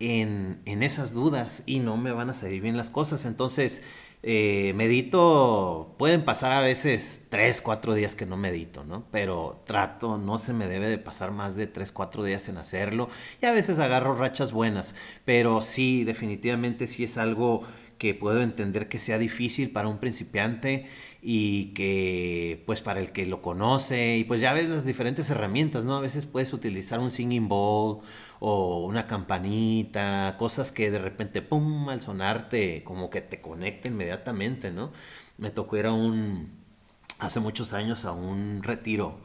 en, 0.00 0.60
esas 0.66 1.14
dudas 1.14 1.62
y 1.66 1.78
no 1.78 1.96
me 1.96 2.12
van 2.12 2.30
a 2.30 2.34
salir 2.34 2.60
bien 2.60 2.76
las 2.76 2.90
cosas. 2.90 3.24
Entonces, 3.24 3.82
eh, 4.24 4.72
medito, 4.74 5.94
pueden 5.96 6.24
pasar 6.24 6.50
a 6.50 6.60
veces 6.60 7.26
3, 7.28 7.60
4 7.60 7.94
días 7.94 8.16
que 8.16 8.26
no 8.26 8.36
medito, 8.36 8.84
¿no? 8.84 9.04
Pero 9.12 9.62
trato, 9.66 10.18
no 10.18 10.38
se 10.38 10.52
me 10.52 10.66
debe 10.66 10.88
de 10.88 10.98
pasar 10.98 11.30
más 11.30 11.54
de 11.54 11.68
3, 11.68 11.92
4 11.92 12.24
días 12.24 12.48
en 12.48 12.58
hacerlo 12.58 13.08
y 13.40 13.46
a 13.46 13.52
veces 13.52 13.78
agarro 13.78 14.16
rachas 14.16 14.50
buenas, 14.50 14.96
pero 15.24 15.62
sí, 15.62 16.02
definitivamente 16.02 16.88
sí 16.88 17.04
es 17.04 17.16
algo 17.16 17.62
que 17.98 18.14
puedo 18.14 18.42
entender 18.42 18.88
que 18.88 18.98
sea 18.98 19.18
difícil 19.18 19.70
para 19.70 19.88
un 19.88 19.98
principiante 19.98 20.86
y 21.20 21.74
que 21.74 22.62
pues 22.66 22.80
para 22.80 23.00
el 23.00 23.12
que 23.12 23.26
lo 23.26 23.42
conoce 23.42 24.16
y 24.16 24.24
pues 24.24 24.40
ya 24.40 24.52
ves 24.52 24.68
las 24.68 24.84
diferentes 24.86 25.28
herramientas, 25.30 25.84
¿no? 25.84 25.96
A 25.96 26.00
veces 26.00 26.26
puedes 26.26 26.52
utilizar 26.52 27.00
un 27.00 27.10
singing 27.10 27.48
bowl 27.48 28.00
o 28.40 28.86
una 28.86 29.06
campanita, 29.06 30.36
cosas 30.38 30.72
que 30.72 30.90
de 30.90 30.98
repente, 31.00 31.42
¡pum!, 31.42 31.88
al 31.88 32.00
sonarte 32.00 32.84
como 32.84 33.10
que 33.10 33.20
te 33.20 33.40
conecta 33.40 33.88
inmediatamente, 33.88 34.70
¿no? 34.70 34.92
Me 35.36 35.50
tocó 35.50 35.76
ir 35.76 35.86
a 35.86 35.92
un, 35.92 36.50
hace 37.18 37.40
muchos 37.40 37.72
años 37.72 38.04
a 38.04 38.12
un 38.12 38.62
retiro 38.62 39.18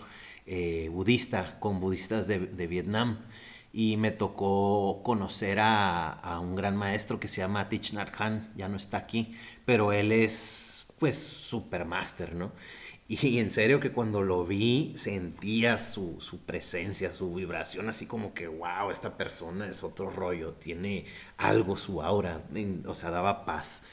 eh, 0.45 0.89
budista 0.91 1.59
con 1.59 1.79
budistas 1.79 2.27
de, 2.27 2.39
de 2.39 2.67
Vietnam 2.67 3.19
y 3.73 3.97
me 3.97 4.11
tocó 4.11 5.01
conocer 5.03 5.57
a, 5.59 6.39
un 6.39 6.55
gran 6.55 6.77
maestro 6.77 7.19
que 7.19 7.27
se 7.27 7.41
llama 7.41 7.67
Thich 7.69 7.93
Nhat 7.93 8.11
ya 8.55 8.69
no 8.69 8.77
está 8.77 8.97
aquí, 8.97 9.35
pero 9.65 9.91
él 9.91 10.11
es 10.11 10.85
pues 10.99 11.17
supermaster, 11.17 12.35
¿no? 12.35 12.51
Y, 13.07 13.39
en 13.39 13.51
serio 13.51 13.79
que 13.79 13.91
cuando 13.91 14.21
lo 14.21 14.45
vi 14.45 14.93
sentía 14.95 15.77
su, 15.77 16.17
presencia, 16.45 17.13
su 17.13 17.33
vibración, 17.33 17.89
así 17.89 18.05
como 18.05 18.33
que, 18.33 18.47
wow, 18.47 18.91
esta 18.91 19.17
persona 19.17 19.67
es 19.67 19.83
otro 19.83 20.09
rollo, 20.09 20.53
tiene 20.53 21.05
algo, 21.37 21.75
su 21.75 22.01
aura, 22.01 22.41
o 22.85 22.95
sea, 22.95 23.09
daba 23.09 23.43
paz. 23.43 23.83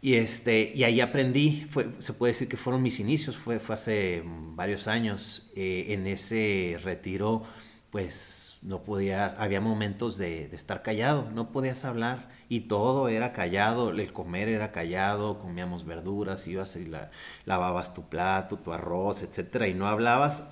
Y, 0.00 0.14
este, 0.14 0.72
y 0.74 0.84
ahí 0.84 1.00
aprendí, 1.00 1.66
fue, 1.70 1.88
se 1.98 2.12
puede 2.12 2.32
decir 2.32 2.48
que 2.48 2.56
fueron 2.56 2.82
mis 2.82 3.00
inicios, 3.00 3.36
fue, 3.36 3.58
fue 3.58 3.74
hace 3.74 4.22
varios 4.24 4.88
años, 4.88 5.50
eh, 5.56 5.86
en 5.88 6.06
ese 6.06 6.78
retiro, 6.82 7.42
pues 7.90 8.43
no 8.64 8.82
podía, 8.82 9.26
había 9.26 9.60
momentos 9.60 10.16
de, 10.16 10.46
estar 10.46 10.82
callado, 10.82 11.30
no 11.32 11.52
podías 11.52 11.84
hablar 11.84 12.28
y 12.48 12.60
todo 12.60 13.08
era 13.08 13.32
callado, 13.32 13.90
el 13.90 14.12
comer 14.12 14.48
era 14.48 14.72
callado, 14.72 15.38
comíamos 15.38 15.84
verduras, 15.84 16.46
ibas 16.48 16.74
y 16.76 16.86
la, 16.86 17.10
lavabas 17.44 17.92
tu 17.92 18.08
plato, 18.08 18.58
tu 18.58 18.72
arroz, 18.72 19.22
etcétera, 19.22 19.68
y 19.68 19.74
no 19.74 19.86
hablabas 19.86 20.48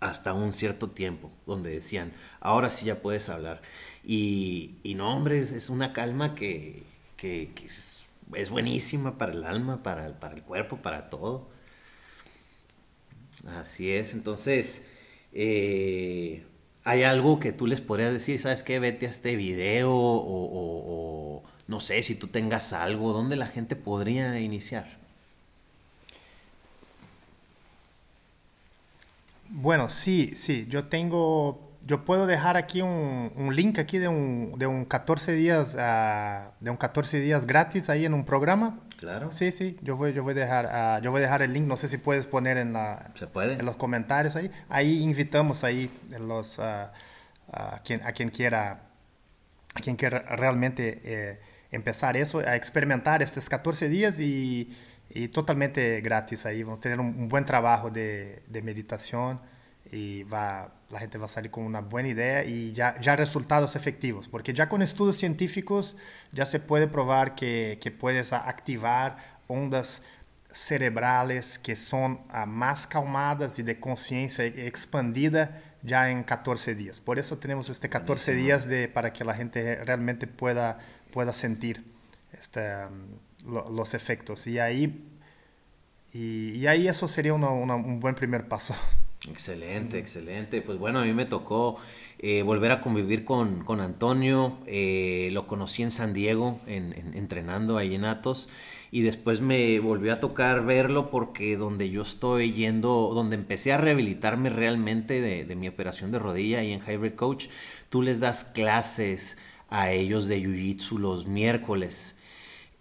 hasta 0.00 0.32
un 0.32 0.52
cierto 0.52 0.90
tiempo, 0.90 1.30
donde 1.46 1.70
decían, 1.70 2.12
ahora 2.40 2.70
sí 2.70 2.86
ya 2.86 3.02
puedes 3.02 3.28
hablar. 3.28 3.60
Y, 4.02 4.78
y 4.82 4.94
no, 4.94 5.14
hombre, 5.14 5.38
es, 5.38 5.68
una 5.68 5.92
calma 5.92 6.34
que, 6.34 6.84
es, 7.22 8.06
buenísima 8.50 9.18
para 9.18 9.32
el 9.32 9.44
alma, 9.44 9.82
para, 9.82 10.18
para 10.20 10.34
el 10.34 10.42
cuerpo, 10.42 10.78
para 10.78 11.10
todo. 11.10 11.48
Así 13.46 13.92
es, 13.92 14.14
entonces, 14.14 14.86
eh, 15.32 16.44
¿Hay 16.86 17.02
algo 17.02 17.40
que 17.40 17.50
tú 17.50 17.66
les 17.66 17.80
podrías 17.80 18.12
decir, 18.12 18.38
sabes 18.38 18.62
qué, 18.62 18.78
vete 18.78 19.08
a 19.08 19.10
este 19.10 19.34
video 19.34 19.90
o, 19.92 21.42
no 21.66 21.80
sé, 21.80 22.00
si 22.04 22.14
tú 22.14 22.28
tengas 22.28 22.72
algo, 22.72 23.12
¿dónde 23.12 23.34
la 23.34 23.48
gente 23.48 23.74
podría 23.74 24.38
iniciar? 24.38 24.86
Bueno, 29.48 29.88
sí, 29.88 30.34
sí, 30.36 30.68
yo 30.70 30.84
tengo 30.84 31.60
yo 31.84 32.04
puedo 32.04 32.28
dejar 32.28 32.56
aquí 32.56 32.82
un, 32.82 33.50
link 33.52 33.80
aquí 33.80 33.98
de 33.98 34.06
un, 34.06 34.54
de 34.56 34.68
un 34.68 34.84
14 34.84 35.32
días 35.32 35.74
uh, 35.74 36.52
de 36.60 36.70
un 36.70 36.76
14 36.76 37.18
días 37.18 37.48
gratis 37.48 37.88
ahí 37.90 38.04
en 38.04 38.14
un 38.14 38.24
programa. 38.24 38.78
Claro. 38.96 39.30
Sí, 39.30 39.52
sí, 39.52 39.76
yo 39.82 39.96
voy 39.96 40.14
yo 40.14 40.22
voy 40.22 40.32
a 40.32 40.36
dejar 40.36 41.00
uh, 41.00 41.04
yo 41.04 41.10
voy 41.10 41.18
a 41.20 41.22
dejar 41.24 41.42
el 41.42 41.52
link, 41.52 41.66
no 41.66 41.76
sé 41.76 41.86
si 41.88 41.98
puedes 41.98 42.26
poner 42.26 42.56
en 42.56 42.72
la 42.72 43.10
Se 43.14 43.26
puede. 43.26 43.54
en 43.54 43.66
los 43.66 43.76
comentarios 43.76 44.36
ahí. 44.36 44.50
Ahí 44.70 45.02
invitamos 45.02 45.64
ahí 45.64 45.90
los 46.18 46.58
uh, 46.58 46.62
a 47.52 47.80
quien 47.84 48.02
a 48.04 48.12
quien 48.12 48.30
quiera 48.30 48.80
a 49.74 49.80
quien 49.80 49.96
quiera 49.96 50.20
realmente 50.36 51.00
eh, 51.04 51.40
empezar 51.70 52.16
eso, 52.16 52.38
a 52.38 52.56
experimentar 52.56 53.22
estos 53.22 53.48
14 53.50 53.88
días 53.90 54.18
y, 54.18 54.74
y 55.10 55.28
totalmente 55.28 56.00
gratis 56.00 56.46
ahí. 56.46 56.62
Vamos 56.62 56.78
a 56.78 56.82
tener 56.82 56.98
un, 57.00 57.08
un 57.08 57.28
buen 57.28 57.44
trabajo 57.44 57.90
de, 57.90 58.42
de 58.48 58.62
meditación 58.62 59.40
y 59.92 60.24
va, 60.24 60.72
la 60.90 61.00
gente 61.00 61.18
va 61.18 61.26
a 61.26 61.28
salir 61.28 61.50
con 61.50 61.64
una 61.64 61.80
buena 61.80 62.08
idea 62.08 62.44
y 62.44 62.72
ya, 62.72 63.00
ya 63.00 63.16
resultados 63.16 63.76
efectivos, 63.76 64.28
porque 64.28 64.52
ya 64.52 64.68
con 64.68 64.82
estudios 64.82 65.16
científicos 65.16 65.96
ya 66.32 66.46
se 66.46 66.60
puede 66.60 66.86
probar 66.86 67.34
que, 67.34 67.78
que 67.80 67.90
puedes 67.90 68.32
activar 68.32 69.36
ondas 69.46 70.02
cerebrales 70.56 71.58
que 71.58 71.76
son 71.76 72.20
uh, 72.32 72.46
más 72.46 72.86
calmadas 72.86 73.58
y 73.58 73.62
de 73.62 73.78
conciencia 73.78 74.44
expandida 74.44 75.62
ya 75.82 76.10
en 76.10 76.24
14 76.24 76.74
días. 76.74 76.98
Por 76.98 77.18
eso 77.18 77.38
tenemos 77.38 77.68
este 77.68 77.88
14 77.88 78.34
días 78.34 78.66
de, 78.66 78.88
para 78.88 79.12
que 79.12 79.24
la 79.24 79.34
gente 79.34 79.84
realmente 79.84 80.26
pueda, 80.26 80.78
pueda 81.12 81.32
sentir 81.32 81.84
este, 82.32 82.60
um, 82.86 83.52
lo, 83.52 83.70
los 83.70 83.94
efectos. 83.94 84.46
Y 84.46 84.58
ahí, 84.58 85.06
y, 86.12 86.52
y 86.52 86.66
ahí 86.66 86.88
eso 86.88 87.06
sería 87.06 87.34
una, 87.34 87.50
una, 87.50 87.76
un 87.76 88.00
buen 88.00 88.14
primer 88.14 88.48
paso. 88.48 88.74
Excelente, 89.30 89.98
excelente. 89.98 90.62
Pues 90.62 90.78
bueno, 90.78 91.00
a 91.00 91.04
mí 91.04 91.12
me 91.12 91.26
tocó 91.26 91.78
eh, 92.18 92.42
volver 92.42 92.70
a 92.72 92.80
convivir 92.80 93.24
con, 93.24 93.64
Antonio. 93.80 94.58
Eh, 94.66 95.30
lo 95.32 95.46
conocí 95.46 95.82
en 95.82 95.90
San 95.90 96.12
Diego, 96.12 96.60
entrenando 96.66 97.78
ahí 97.78 97.94
en 97.94 98.04
Atos. 98.04 98.48
Y 98.90 99.02
después 99.02 99.40
me 99.40 99.80
volvió 99.80 100.12
a 100.12 100.20
tocar 100.20 100.64
verlo 100.64 101.10
porque 101.10 101.56
donde 101.56 101.90
yo 101.90 102.02
estoy 102.02 102.52
yendo, 102.52 103.10
donde 103.14 103.36
empecé 103.36 103.72
a 103.72 103.78
rehabilitarme 103.78 104.48
realmente 104.48 105.20
de, 105.20 105.44
de 105.44 105.56
mi 105.56 105.68
operación 105.68 106.12
de 106.12 106.18
rodilla 106.18 106.60
ahí 106.60 106.72
en 106.72 106.80
Hybrid 106.80 107.14
Coach, 107.14 107.48
tú 107.90 108.02
les 108.02 108.20
das 108.20 108.44
clases 108.44 109.36
a 109.68 109.90
ellos 109.90 110.28
de 110.28 110.40
Jiu-Jitsu 110.40 110.98
los 110.98 111.26
miércoles. 111.26 112.16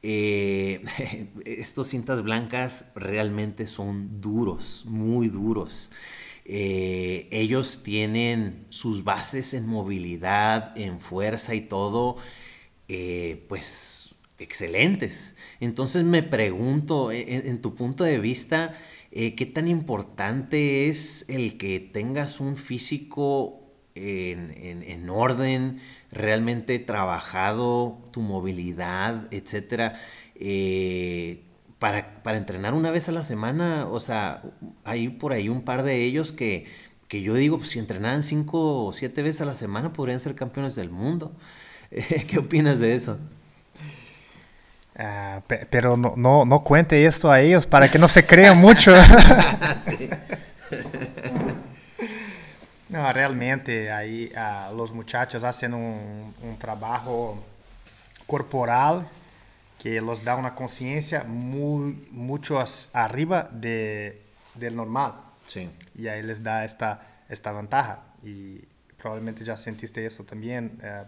Eh, 0.08 0.84
estos 1.46 1.88
cintas 1.88 2.22
blancas 2.22 2.86
realmente 2.94 3.66
son 3.66 4.22
duros, 4.22 4.86
muy 4.88 5.30
duros. 5.30 5.90
Eh, 6.46 7.28
ellos 7.32 7.84
tienen 7.84 8.66
sus 8.70 9.04
bases 9.04 9.54
en 9.54 9.68
movilidad, 9.68 10.78
en 10.78 11.00
fuerza 11.00 11.56
y 11.56 11.62
todo, 11.62 12.18
eh, 12.88 13.44
pues 13.50 14.16
excelentes. 14.38 15.36
Entonces 15.60 16.04
me 16.04 16.24
pregunto, 16.24 17.12
en, 17.12 17.62
tu 17.62 17.76
punto 17.76 18.04
de 18.04 18.20
vista, 18.20 18.76
¿qué 19.12 19.52
tan 19.54 19.68
importante 19.68 20.90
es 20.90 21.26
el 21.30 21.58
que 21.58 21.80
tengas 21.80 22.40
un 22.40 22.58
físico 22.58 23.66
en, 23.96 25.10
orden, 25.10 25.80
realmente 26.12 26.80
trabajado 26.80 27.98
tu 28.12 28.22
movilidad, 28.22 29.28
etcétera, 29.34 30.00
eh, 30.36 31.45
para, 31.80 32.24
para, 32.24 32.38
entrenar 32.38 32.74
una 32.74 32.92
vez 32.92 33.10
a 33.10 33.12
la 33.12 33.24
semana, 33.24 33.88
o 33.90 34.00
sea, 34.00 34.42
hay 34.84 35.10
por 35.10 35.34
ahí 35.34 35.50
un 35.50 35.62
par 35.64 35.84
de 35.84 36.04
ellos 36.04 36.32
que, 36.32 36.66
que 37.08 37.22
yo 37.22 37.34
digo, 37.34 37.58
pues, 37.58 37.70
si 37.70 37.80
entrenaran 37.80 38.24
cinco 38.24 38.86
o 38.86 38.94
siete 38.94 39.22
veces 39.22 39.42
a 39.42 39.46
la 39.46 39.54
semana 39.54 39.94
podrían 39.94 40.20
ser 40.20 40.36
campeones 40.36 40.76
del 40.76 40.90
mundo. 40.90 41.34
¿Qué 42.28 42.40
opinas 42.40 42.80
de 42.80 42.96
eso? 42.96 43.18
Ah, 44.98 45.42
pero 45.70 45.98
no, 45.98 46.14
no, 46.16 46.46
no, 46.46 46.64
cuente 46.64 47.06
esto 47.06 47.30
a 47.30 47.42
ellos 47.42 47.68
para 47.68 47.90
que 47.90 48.00
no 48.00 48.08
se 48.08 48.26
crean 48.26 48.58
mucho. 48.58 48.94
No, 52.88 53.12
realmente 53.12 53.92
aí 53.92 54.32
uh, 54.36 54.74
os 54.80 54.92
muchachos 54.92 55.42
fazem 55.42 55.74
um, 55.74 56.32
um 56.42 56.56
trabalho 56.56 57.44
corporal 58.26 59.04
que 59.86 60.02
los 60.02 60.24
dá 60.24 60.36
uma 60.36 60.50
consciência 60.50 61.24
muito 61.24 62.12
muito 62.12 62.56
arriba 62.92 63.48
de, 63.54 64.14
del 64.56 64.76
normal. 64.76 65.38
Sí. 65.48 65.70
E 65.96 66.10
aí 66.10 66.24
les 66.24 66.42
dá 66.42 66.64
esta, 66.64 67.00
esta 67.30 67.54
ventaja. 67.54 68.00
E 68.24 68.68
provavelmente 68.98 69.46
já 69.46 69.56
sentiste 69.56 70.04
isso 70.04 70.24
também, 70.24 70.72
eh, 70.82 71.06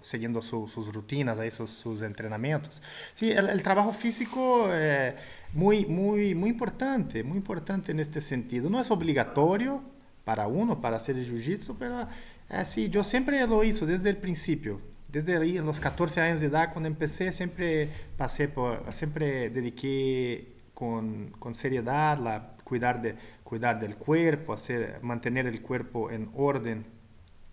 seguindo 0.00 0.40
su, 0.42 0.68
sus 0.68 0.86
rutinas, 0.94 1.40
aí, 1.40 1.50
sus, 1.50 1.70
sus 1.70 2.02
entrenamientos. 2.02 2.80
Sí, 3.14 3.32
el, 3.32 3.48
el 3.48 3.62
trabajo 3.64 3.92
físico 3.92 4.68
é 4.70 5.16
muito, 5.52 5.90
muito, 5.90 6.38
muito 6.38 6.54
importante, 6.54 7.20
muito 7.24 7.42
importante 7.42 7.92
neste 7.92 8.20
sentido. 8.20 8.70
Não 8.70 8.78
é 8.78 8.84
obrigatório, 8.92 9.82
para 10.24 10.46
uno 10.46 10.76
para 10.76 10.98
hacer 10.98 11.16
el 11.16 11.24
jiu-jitsu, 11.24 11.74
pero 11.74 12.06
así, 12.48 12.88
yo 12.88 13.02
siempre 13.02 13.44
lo 13.44 13.64
hice 13.64 13.84
desde 13.86 14.08
el 14.10 14.18
principio. 14.18 14.93
Desde 15.14 15.36
ahí, 15.36 15.58
los 15.60 15.78
14 15.78 16.20
años 16.20 16.40
de 16.40 16.48
edad, 16.48 16.72
cuando 16.72 16.88
empecé, 16.88 17.30
siempre 17.30 17.88
pasé 18.16 18.48
por, 18.48 18.92
siempre 18.92 19.48
dediqué 19.48 20.56
con, 20.74 21.30
con 21.38 21.54
seriedad 21.54 22.18
la 22.18 22.56
cuidar, 22.64 23.00
de, 23.00 23.14
cuidar 23.44 23.78
del 23.78 23.94
cuerpo, 23.94 24.52
hacer, 24.52 24.98
mantener 25.02 25.46
el 25.46 25.62
cuerpo 25.62 26.10
en 26.10 26.32
orden, 26.34 26.84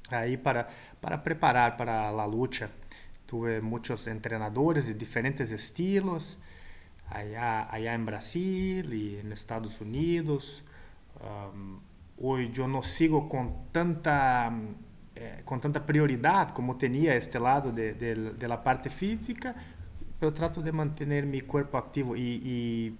ahí 0.10 0.38
para, 0.38 0.70
para 1.00 1.24
preparar 1.24 1.78
para 1.78 2.12
la 2.12 2.26
lucha. 2.26 2.72
Tuve 3.28 3.62
muchos 3.62 4.08
entrenadores 4.08 4.88
de 4.88 4.96
diferentes 4.96 5.52
estilos, 5.52 6.40
allá, 7.12 7.72
allá 7.72 7.94
en 7.94 8.08
Brasil 8.08 8.92
y 8.92 9.20
en 9.20 9.32
Estados 9.32 9.82
Unidos. 9.82 10.64
Um, 11.22 11.80
hoje 12.18 12.52
eu 12.58 12.68
não 12.68 12.82
sigo 12.82 13.30
com 13.30 13.68
tanta 13.72 14.52
eh, 15.22 15.42
com 15.46 15.60
tanta 15.60 15.80
prioridade 15.80 16.54
como 16.54 16.76
tinha 16.76 17.16
este 17.16 17.38
lado 17.38 17.72
de, 17.72 17.94
de, 17.94 18.34
de 18.34 18.48
la 18.48 18.58
parte 18.58 18.90
física, 18.90 19.56
eu 20.20 20.32
trato 20.32 20.62
de 20.62 20.72
manter 20.72 21.26
meu 21.26 21.46
corpo 21.46 21.78
ativo 21.78 22.16
e, 22.16 22.42
e 22.44 22.98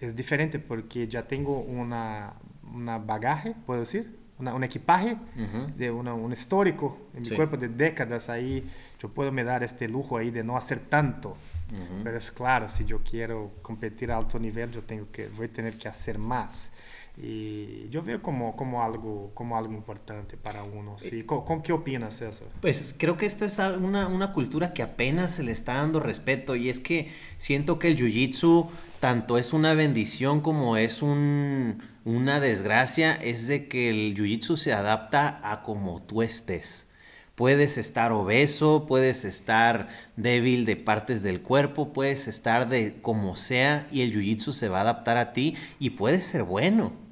é 0.00 0.08
diferente 0.12 0.58
porque 0.58 1.08
já 1.10 1.22
tenho 1.22 1.50
uma 1.50 2.34
uma 2.74 2.98
bagagem, 2.98 3.54
posso 3.66 3.82
dizer, 3.82 4.10
uma, 4.38 4.54
um 4.54 4.62
equipaje, 4.62 5.16
uhum. 5.36 5.70
de 5.76 5.90
uma, 5.90 6.14
um 6.14 6.32
histórico 6.32 6.98
em 7.14 7.20
meu 7.20 7.36
corpo 7.36 7.56
de 7.56 7.68
décadas 7.68 8.28
aí, 8.28 8.66
eu 9.02 9.08
posso 9.10 9.30
me 9.30 9.44
dar 9.44 9.62
este 9.62 9.86
lujo 9.86 10.16
aí 10.16 10.30
de 10.30 10.42
não 10.42 10.54
fazer 10.54 10.80
tanto. 10.88 11.36
Uhum. 11.70 12.02
Mas 12.02 12.28
é 12.28 12.32
claro, 12.32 12.70
se 12.70 12.90
eu 12.90 13.00
quero 13.00 13.52
competir 13.62 14.10
a 14.10 14.16
alto 14.16 14.38
nível, 14.38 14.68
eu 14.74 14.82
tenho 14.82 15.06
que 15.06 15.26
vou 15.26 15.46
ter 15.46 15.70
que 15.74 15.88
fazer 15.88 16.16
mais. 16.16 16.72
Y 17.16 17.88
yo 17.90 18.02
veo 18.02 18.20
como, 18.20 18.56
como, 18.56 18.82
algo, 18.82 19.30
como 19.34 19.56
algo 19.56 19.72
importante 19.72 20.36
para 20.36 20.64
uno. 20.64 20.96
¿sí? 20.98 21.22
¿Cómo, 21.22 21.62
qué 21.62 21.72
opinas 21.72 22.20
eso? 22.20 22.44
Pues 22.60 22.94
creo 22.98 23.16
que 23.16 23.26
esto 23.26 23.44
es 23.44 23.58
una, 23.58 24.08
una, 24.08 24.32
cultura 24.32 24.72
que 24.72 24.82
apenas 24.82 25.30
se 25.30 25.44
le 25.44 25.52
está 25.52 25.74
dando 25.74 26.00
respeto 26.00 26.56
y 26.56 26.70
es 26.70 26.80
que 26.80 27.12
siento 27.38 27.78
que 27.78 27.88
el 27.88 27.96
jiu-jitsu 27.96 28.68
tanto 28.98 29.38
es 29.38 29.52
una 29.52 29.74
bendición 29.74 30.40
como 30.40 30.76
es 30.76 31.02
un, 31.02 31.82
una 32.04 32.40
desgracia, 32.40 33.14
es 33.14 33.46
de 33.46 33.68
que 33.68 33.90
el 33.90 34.16
jiu-jitsu 34.16 34.56
se 34.56 34.72
adapta 34.72 35.40
a 35.44 35.62
como 35.62 36.02
tú 36.02 36.22
estés. 36.22 36.88
Puedes 37.36 37.78
estar 37.78 38.10
obeso, 38.10 38.86
puedes 38.88 39.24
estar 39.24 39.88
débil 40.16 40.66
de 40.66 40.74
partes 40.74 41.22
del 41.22 41.42
cuerpo, 41.42 41.92
puedes 41.92 42.26
estar 42.26 42.68
de 42.68 43.00
como 43.02 43.36
sea 43.36 43.86
y 43.92 44.02
el 44.02 44.12
jiu-jitsu 44.12 44.50
se 44.50 44.68
va 44.68 44.78
a 44.78 44.82
adaptar 44.82 45.16
a 45.16 45.32
ti 45.32 45.54
y 45.78 45.90
puedes 45.90 46.24
ser 46.26 46.42
bueno. 46.42 47.03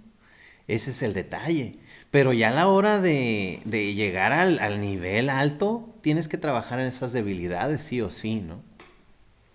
Ese 0.69 0.91
es 0.91 1.03
el 1.03 1.13
detalle. 1.15 1.79
Pero 2.11 2.33
ya 2.33 2.51
a 2.51 2.53
la 2.53 2.69
hora 2.69 3.01
de, 3.01 3.61
llegar 3.65 4.33
al, 4.33 4.81
nivel 4.81 5.31
alto, 5.31 5.95
tienes 6.03 6.29
que 6.29 6.39
trabajar 6.39 6.79
en 6.81 6.87
esas 6.87 7.13
debilidades, 7.13 7.81
sí 7.81 8.01
o 8.01 8.11
sí, 8.11 8.41
¿no? 8.41 8.63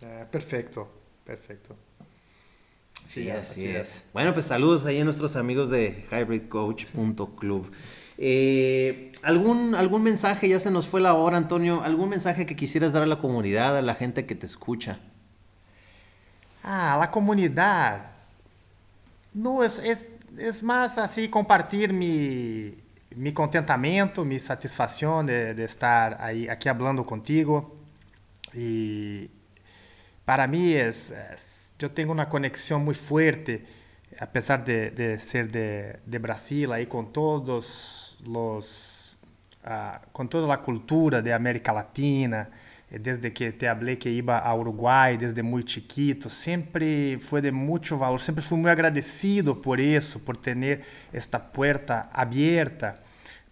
Eh, 0.02 0.26
perfecto, 0.32 0.90
perfecto. 1.24 1.76
Sí, 3.06 3.30
así, 3.30 3.68
es. 3.68 4.04
Bueno, 4.12 4.34
pues 4.34 4.48
saludos 4.48 4.86
ahí 4.86 5.00
a 5.00 5.04
nuestros 5.06 5.36
amigos 5.36 5.70
de 5.70 6.04
hybridcoach.club. 6.10 7.72
Eh, 8.18 9.12
¿algún, 9.22 9.76
¿Algún 9.76 10.04
mensaje? 10.04 10.50
Ya 10.50 10.60
se 10.60 10.72
nos 10.72 10.88
fue 10.88 11.00
la 11.00 11.14
hora, 11.14 11.38
Antonio. 11.38 11.84
¿Algún 11.84 12.10
mensaje 12.10 12.46
que 12.46 12.56
quisieras 12.56 12.92
dar 12.92 13.04
a 13.04 13.06
la 13.06 13.20
comunidad, 13.20 13.78
a 13.78 13.82
la 13.82 13.96
gente 13.96 14.26
que 14.26 14.36
te 14.36 14.46
escucha? 14.46 15.00
Ah, 16.64 16.98
la 17.00 17.12
comunidad. 17.12 18.12
No, 19.34 19.64
es, 19.64 19.80
es 19.80 20.08
é 20.38 20.52
mais 20.64 20.98
assim 20.98 21.28
compartilhar 21.28 21.92
mi, 21.92 22.78
mi 23.16 23.32
contentamento, 23.32 24.24
mi 24.24 24.40
satisfação 24.40 25.26
de, 25.26 25.54
de 25.56 25.64
estar 25.64 26.22
aí 26.22 26.50
aqui 26.50 26.70
falando 26.70 27.04
contigo. 27.04 27.76
E 28.54 29.30
para 30.26 30.48
mim 30.48 30.74
é, 30.74 30.90
é, 30.90 31.36
eu 31.80 31.90
tenho 31.90 32.12
uma 32.12 32.26
conexão 32.26 32.80
muito 32.80 33.00
forte, 33.00 33.64
apesar 34.20 34.58
de, 34.58 34.92
de 34.92 35.20
ser 35.20 35.48
de, 35.48 35.96
de 36.06 36.20
Brasil, 36.20 36.72
aí 36.72 36.86
com 36.86 37.04
todos 37.06 38.18
os, 38.26 39.18
uh, 39.64 40.00
com 40.14 40.28
toda 40.28 40.54
a 40.54 40.58
cultura 40.58 41.22
de 41.22 41.32
América 41.32 41.72
Latina 41.72 42.50
desde 42.90 43.34
que 43.34 43.52
te 43.52 43.68
hablé 43.68 43.98
que 43.98 44.10
iba 44.10 44.40
a 44.40 44.56
Uruguai 44.56 45.18
desde 45.18 45.44
muy 45.44 45.66
chiquito, 45.66 46.30
siempre 46.30 47.20
fue 47.20 47.42
de 47.42 47.52
mucho 47.52 47.98
valor, 47.98 48.22
siempre 48.22 48.42
fui 48.42 48.58
muy 48.58 48.72
agradecido 48.72 49.62
por 49.62 49.82
eso, 49.82 50.24
por 50.24 50.38
tener 50.38 50.84
esta 51.12 51.52
puerta 51.52 52.10
abierta 52.14 53.04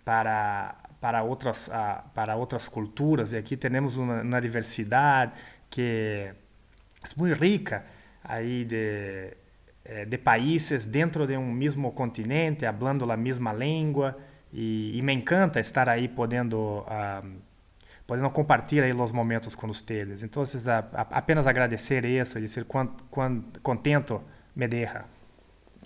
para, 0.06 0.78
para, 1.02 1.24
otras, 1.24 1.68
uh, 1.68 2.10
para 2.14 2.38
otras 2.38 2.70
culturas. 2.70 3.34
Y 3.34 3.36
aquí 3.36 3.58
tenemos 3.58 3.98
una, 3.98 4.22
una, 4.22 4.40
diversidad 4.40 5.34
que 5.70 6.34
es 7.04 7.18
muy 7.18 7.34
rica 7.34 7.88
ahí 8.24 8.64
de, 8.64 9.38
eh, 9.84 10.06
de 10.08 10.18
países 10.18 10.90
dentro 10.90 11.28
de 11.28 11.38
un 11.38 11.58
mismo 11.58 11.94
continente, 11.94 12.66
hablando 12.68 13.06
la 13.06 13.18
misma 13.18 13.54
lengua. 13.54 14.18
Y, 14.54 14.94
y 14.96 15.02
me 15.02 15.12
encanta 15.12 15.60
estar 15.60 15.90
ahí 15.90 16.08
podendo... 16.08 16.86
Uh, 16.88 17.45
podendo 18.06 18.30
compartilhar 18.30 18.96
os 18.96 19.12
momentos 19.12 19.56
com 19.56 19.68
vocês. 19.68 20.24
Então, 20.24 20.44
apenas 20.94 21.48
agradecer 21.48 22.06
isso 22.06 22.38
e 22.38 22.42
dizer 22.42 22.66
quanto 22.66 23.04
contento 23.62 24.22
me 24.56 24.68
deixa. 24.68 25.06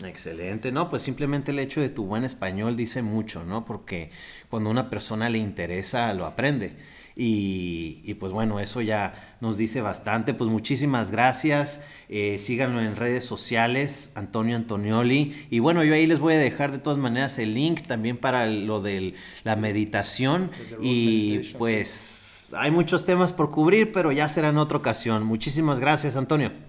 Excelente, 0.04 0.72
no, 0.72 0.90
pues 0.90 1.02
simplemente 1.02 1.52
el 1.52 1.60
hecho 1.60 1.82
de 1.82 1.90
tu 1.90 2.06
buen 2.06 2.24
español 2.24 2.78
dice 2.78 3.02
mucho, 3.02 3.44
¿no? 3.44 3.66
Porque 3.66 4.12
cuando 4.50 4.70
una 4.70 4.90
persona 4.90 5.30
le 5.30 5.40
interesa, 5.40 6.14
lo 6.14 6.26
aprende. 6.26 6.78
Y, 7.22 8.14
pues 8.14 8.32
bueno, 8.32 8.62
eso 8.62 8.80
ya 8.82 9.14
nos 9.42 9.58
dice 9.58 9.82
bastante. 9.82 10.34
Pues 10.34 10.50
muchísimas 10.50 11.12
gracias. 11.12 11.82
Eh, 12.08 12.38
síganlo 12.40 12.82
en 12.82 12.96
redes 12.96 13.26
sociales, 13.26 14.14
Antonio 14.16 14.56
Antonioli. 14.56 15.48
Y 15.50 15.60
bueno, 15.60 15.84
yo 15.84 15.94
ahí 15.94 16.08
les 16.08 16.20
voy 16.20 16.36
a 16.36 16.38
dejar 16.38 16.72
de 16.72 16.80
todas 16.80 16.98
maneras 16.98 17.38
el 17.38 17.56
link 17.56 17.82
también 17.82 18.16
para 18.16 18.48
lo 18.48 18.82
de 18.82 19.16
la 19.44 19.58
meditación. 19.58 20.50
Y 20.82 21.40
pues 21.58 22.48
hay 22.54 22.72
muchos 22.72 23.06
temas 23.06 23.34
por 23.34 23.52
cubrir, 23.52 23.92
pero 23.92 24.14
ya 24.14 24.30
será 24.30 24.48
en 24.48 24.58
otra 24.58 24.78
ocasión. 24.78 25.26
Muchísimas 25.26 25.82
gracias, 25.82 26.16
Antonio. 26.16 26.69